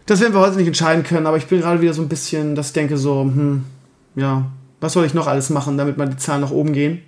Das 0.07 0.21
werden 0.21 0.35
wir 0.35 0.41
heute 0.41 0.57
nicht 0.57 0.69
entscheiden 0.69 1.03
können, 1.03 1.27
aber 1.27 1.37
ich 1.37 1.47
bin 1.47 1.61
gerade 1.61 1.81
wieder 1.81 1.95
so 1.95 2.03
ein 2.03 2.09
bisschen, 2.09 2.55
dass 2.55 2.69
ich 2.69 2.73
denke 2.75 2.97
so, 2.97 3.23
hm, 3.23 3.65
ja, 4.15 4.47
was 4.81 4.93
soll 4.93 5.07
ich 5.07 5.15
noch 5.15 5.27
alles 5.27 5.51
machen, 5.51 5.79
damit 5.79 5.97
die 5.99 6.17
Zahlen 6.17 6.43
nach 6.43 6.51
oben 6.51 6.75
gehen? 6.75 7.03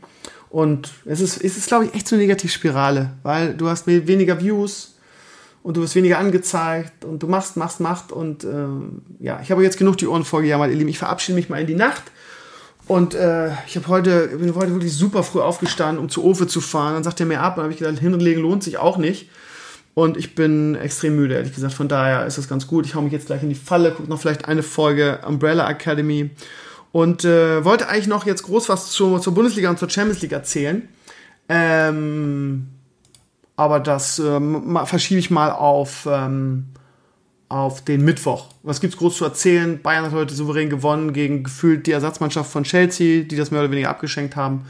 Und 0.49 0.91
es 1.05 1.21
ist, 1.21 1.37
es 1.45 1.57
ist 1.57 1.67
glaube 1.69 1.85
ich, 1.85 1.95
echt 1.95 2.09
so 2.09 2.17
eine 2.17 2.25
Negativspirale, 2.25 3.11
weil 3.23 3.55
du 3.55 3.69
hast 3.69 3.87
weniger 3.87 4.41
Views 4.41 4.96
und 5.67 5.77
du 5.77 5.83
wirst 5.83 5.97
weniger 5.97 6.19
angezeigt 6.19 7.05
und 7.05 7.25
du 7.25 7.27
machst, 7.27 7.57
machst, 7.57 7.81
machst 7.81 8.13
und 8.13 8.45
äh, 8.45 8.69
ja, 9.19 9.41
ich 9.43 9.51
habe 9.51 9.65
jetzt 9.65 9.79
genug 9.79 9.99
die 9.99 10.07
Ohren 10.07 10.25
vorgejammert, 10.25 10.71
ihr 10.71 10.77
Lieben. 10.77 10.89
Ich 10.89 10.99
verabschiede 10.99 11.35
mich 11.35 11.49
mal 11.49 11.61
in 11.61 11.67
die 11.67 11.75
Nacht 11.75 12.05
und 12.87 13.17
äh, 13.17 13.49
ich 13.67 13.75
habe 13.75 13.89
heute, 13.89 14.29
bin 14.29 14.55
heute 14.55 14.75
wirklich 14.75 14.95
super 14.95 15.25
früh 15.25 15.41
aufgestanden, 15.41 15.99
um 15.99 16.09
zu 16.09 16.23
Ofe 16.23 16.47
zu 16.47 16.61
fahren. 16.61 16.95
Dann 16.95 17.03
sagt 17.03 17.19
er 17.19 17.27
mir 17.27 17.41
ab 17.41 17.57
und 17.57 17.65
habe 17.65 17.73
ich 17.73 17.81
gedacht, 17.81 17.99
hinlegen 17.99 18.43
lohnt 18.43 18.63
sich 18.63 18.79
auch 18.79 18.97
nicht. 18.97 19.29
Und 19.95 20.17
ich 20.17 20.37
bin 20.37 20.77
extrem 20.77 21.17
müde, 21.17 21.35
ehrlich 21.35 21.53
gesagt. 21.53 21.75
Von 21.75 21.89
daher 21.89 22.27
ist 22.27 22.39
das 22.39 22.49
ganz 22.49 22.69
gut. 22.69 22.87
Ich 22.87 22.95
hau 22.95 23.03
mich 23.03 23.13
jetzt 23.13 23.27
gleich 23.27 23.43
in 23.43 23.49
die 23.49 23.57
Falle, 23.57 23.91
gucke 23.91 24.09
noch 24.09 24.21
vielleicht 24.21 24.47
eine 24.47 24.63
Folge 24.63 25.19
Umbrella 25.27 25.69
Academy. 25.69 26.31
Und 26.93 27.25
äh, 27.25 27.65
wollte 27.65 27.89
eigentlich 27.89 28.07
noch 28.07 28.25
jetzt 28.25 28.45
groß 28.45 28.69
was 28.69 28.93
zur, 28.93 29.21
zur 29.21 29.35
Bundesliga 29.35 29.69
und 29.69 29.81
zur 29.81 29.91
Champions 29.91 30.23
League 30.23 30.33
erzählen. 30.33 30.89
Ähm, 31.49 32.69
aber 33.57 33.81
das 33.81 34.19
ähm, 34.19 34.79
verschiebe 34.85 35.19
ich 35.19 35.31
mal 35.31 35.51
auf, 35.51 36.07
ähm, 36.11 36.67
auf 37.49 37.85
den 37.85 38.05
Mittwoch. 38.05 38.49
Was 38.63 38.81
gibt's 38.81 38.99
groß 38.99 39.17
zu 39.17 39.25
erzählen? 39.25 39.81
Bayern 39.83 40.05
hat 40.05 40.13
heute 40.13 40.35
souverän 40.35 40.69
gewonnen 40.69 41.13
gegen 41.13 41.45
gefühlt 41.45 41.87
die 41.87 41.93
Ersatzmannschaft 41.93 42.51
von 42.51 42.65
Chelsea, 42.65 43.25
die 43.25 43.37
das 43.37 43.51
mehr 43.51 43.61
oder 43.61 43.71
weniger 43.71 43.91
abgeschenkt 43.91 44.37
haben. 44.37 44.67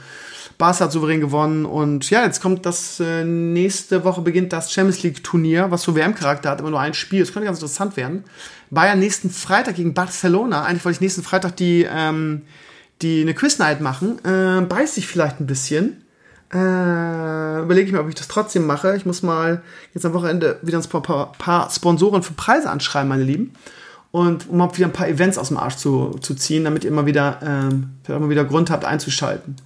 Barca 0.58 0.84
hat 0.84 0.92
souverän 0.92 1.20
gewonnen 1.20 1.66
und 1.66 2.08
ja, 2.08 2.24
jetzt 2.24 2.40
kommt 2.40 2.64
das 2.64 2.98
äh, 2.98 3.24
nächste 3.24 4.04
Woche 4.04 4.22
beginnt 4.22 4.52
das 4.52 4.72
Champions 4.72 5.02
League 5.02 5.22
Turnier, 5.22 5.70
was 5.70 5.82
so 5.82 5.94
WM-Charakter 5.94 6.48
hat, 6.48 6.60
immer 6.60 6.70
nur 6.70 6.80
ein 6.80 6.94
Spiel. 6.94 7.20
Das 7.20 7.32
könnte 7.32 7.46
ganz 7.46 7.58
interessant 7.58 7.96
werden. 7.96 8.24
Bayern 8.70 8.98
nächsten 8.98 9.28
Freitag 9.28 9.76
gegen 9.76 9.92
Barcelona. 9.92 10.64
Eigentlich 10.64 10.84
wollte 10.84 10.96
ich 10.96 11.00
nächsten 11.02 11.22
Freitag 11.22 11.56
die, 11.56 11.86
ähm, 11.90 12.42
die 13.02 13.20
eine 13.20 13.34
Quiz 13.34 13.58
Night 13.58 13.82
machen. 13.82 14.18
Äh, 14.24 14.62
beißt 14.62 14.94
sich 14.94 15.06
vielleicht 15.06 15.40
ein 15.40 15.46
bisschen. 15.46 16.05
Äh, 16.52 17.62
überlege 17.62 17.86
ich 17.86 17.92
mir, 17.92 18.00
ob 18.00 18.08
ich 18.08 18.14
das 18.14 18.28
trotzdem 18.28 18.66
mache. 18.66 18.96
Ich 18.96 19.04
muss 19.04 19.22
mal 19.22 19.62
jetzt 19.94 20.06
am 20.06 20.12
Wochenende 20.12 20.58
wieder 20.62 20.78
ein 20.78 21.02
paar, 21.02 21.32
paar 21.32 21.70
Sponsoren 21.70 22.22
für 22.22 22.34
Preise 22.34 22.70
anschreiben, 22.70 23.08
meine 23.08 23.24
Lieben. 23.24 23.52
Und 24.12 24.48
um 24.48 24.58
mal 24.58 24.76
wieder 24.76 24.86
ein 24.86 24.92
paar 24.92 25.08
Events 25.08 25.38
aus 25.38 25.48
dem 25.48 25.58
Arsch 25.58 25.76
zu, 25.76 26.16
zu 26.20 26.34
ziehen, 26.34 26.64
damit 26.64 26.84
ihr 26.84 26.90
immer 26.90 27.04
wieder, 27.06 27.40
ähm, 27.42 27.90
immer 28.08 28.30
wieder 28.30 28.44
Grund 28.44 28.70
habt 28.70 28.84
einzuschalten. 28.84 29.56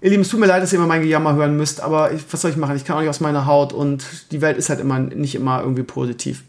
Ihr 0.00 0.10
Lieben, 0.10 0.22
es 0.22 0.28
tut 0.28 0.40
mir 0.40 0.46
leid, 0.46 0.62
dass 0.62 0.72
ihr 0.72 0.78
immer 0.78 0.88
mein 0.88 1.02
Gejammer 1.02 1.34
hören 1.34 1.56
müsst, 1.56 1.80
aber 1.80 2.12
ich, 2.12 2.22
was 2.30 2.40
soll 2.40 2.50
ich 2.50 2.56
machen? 2.56 2.74
Ich 2.74 2.84
kann 2.84 2.96
auch 2.96 3.00
nicht 3.00 3.08
aus 3.08 3.20
meiner 3.20 3.46
Haut 3.46 3.72
und 3.72 4.04
die 4.32 4.40
Welt 4.40 4.58
ist 4.58 4.68
halt 4.68 4.80
immer 4.80 4.98
nicht 4.98 5.36
immer 5.36 5.60
irgendwie 5.60 5.84
positiv. 5.84 6.42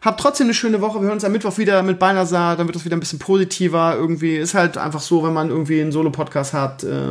Habt 0.00 0.20
trotzdem 0.20 0.46
eine 0.46 0.54
schöne 0.54 0.80
Woche. 0.80 1.00
Wir 1.00 1.06
hören 1.06 1.14
uns 1.14 1.24
am 1.24 1.32
Mittwoch 1.32 1.58
wieder 1.58 1.82
mit 1.82 1.98
Beinasar. 1.98 2.56
Dann 2.56 2.66
wird 2.66 2.76
es 2.76 2.84
wieder 2.84 2.96
ein 2.96 3.00
bisschen 3.00 3.18
positiver. 3.18 3.96
Irgendwie 3.96 4.36
ist 4.36 4.54
halt 4.54 4.78
einfach 4.78 5.00
so, 5.00 5.24
wenn 5.24 5.32
man 5.32 5.50
irgendwie 5.50 5.80
einen 5.80 5.92
Solo-Podcast 5.92 6.52
hat, 6.52 6.84
äh, 6.84 7.10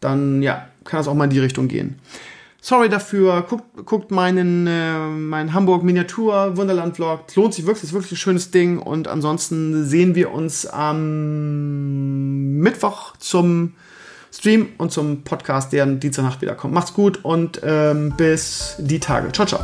dann 0.00 0.42
ja, 0.42 0.68
kann 0.84 0.98
das 0.98 1.08
auch 1.08 1.14
mal 1.14 1.24
in 1.24 1.30
die 1.30 1.40
Richtung 1.40 1.68
gehen. 1.68 1.98
Sorry 2.60 2.88
dafür. 2.88 3.42
Guckt, 3.48 3.86
guckt 3.86 4.10
meinen, 4.10 4.66
äh, 4.66 4.98
meinen 4.98 5.54
Hamburg 5.54 5.84
Miniatur 5.84 6.56
Wunderland 6.56 6.96
Vlog. 6.96 7.20
Lohnt 7.36 7.54
sich 7.54 7.66
wirklich, 7.66 7.84
ist 7.84 7.92
wirklich 7.92 8.12
ein 8.12 8.16
schönes 8.16 8.50
Ding. 8.50 8.78
Und 8.78 9.08
ansonsten 9.08 9.84
sehen 9.84 10.14
wir 10.14 10.32
uns 10.32 10.66
am 10.66 12.58
Mittwoch 12.58 13.16
zum 13.18 13.74
Stream 14.32 14.68
und 14.76 14.92
zum 14.92 15.22
Podcast, 15.22 15.72
der 15.72 15.86
Dienstagnacht 15.86 16.42
wieder 16.42 16.54
kommt. 16.54 16.74
Macht's 16.74 16.92
gut 16.92 17.24
und 17.24 17.60
ähm, 17.62 18.12
bis 18.16 18.76
die 18.78 19.00
Tage. 19.00 19.32
Ciao, 19.32 19.46
ciao. 19.46 19.60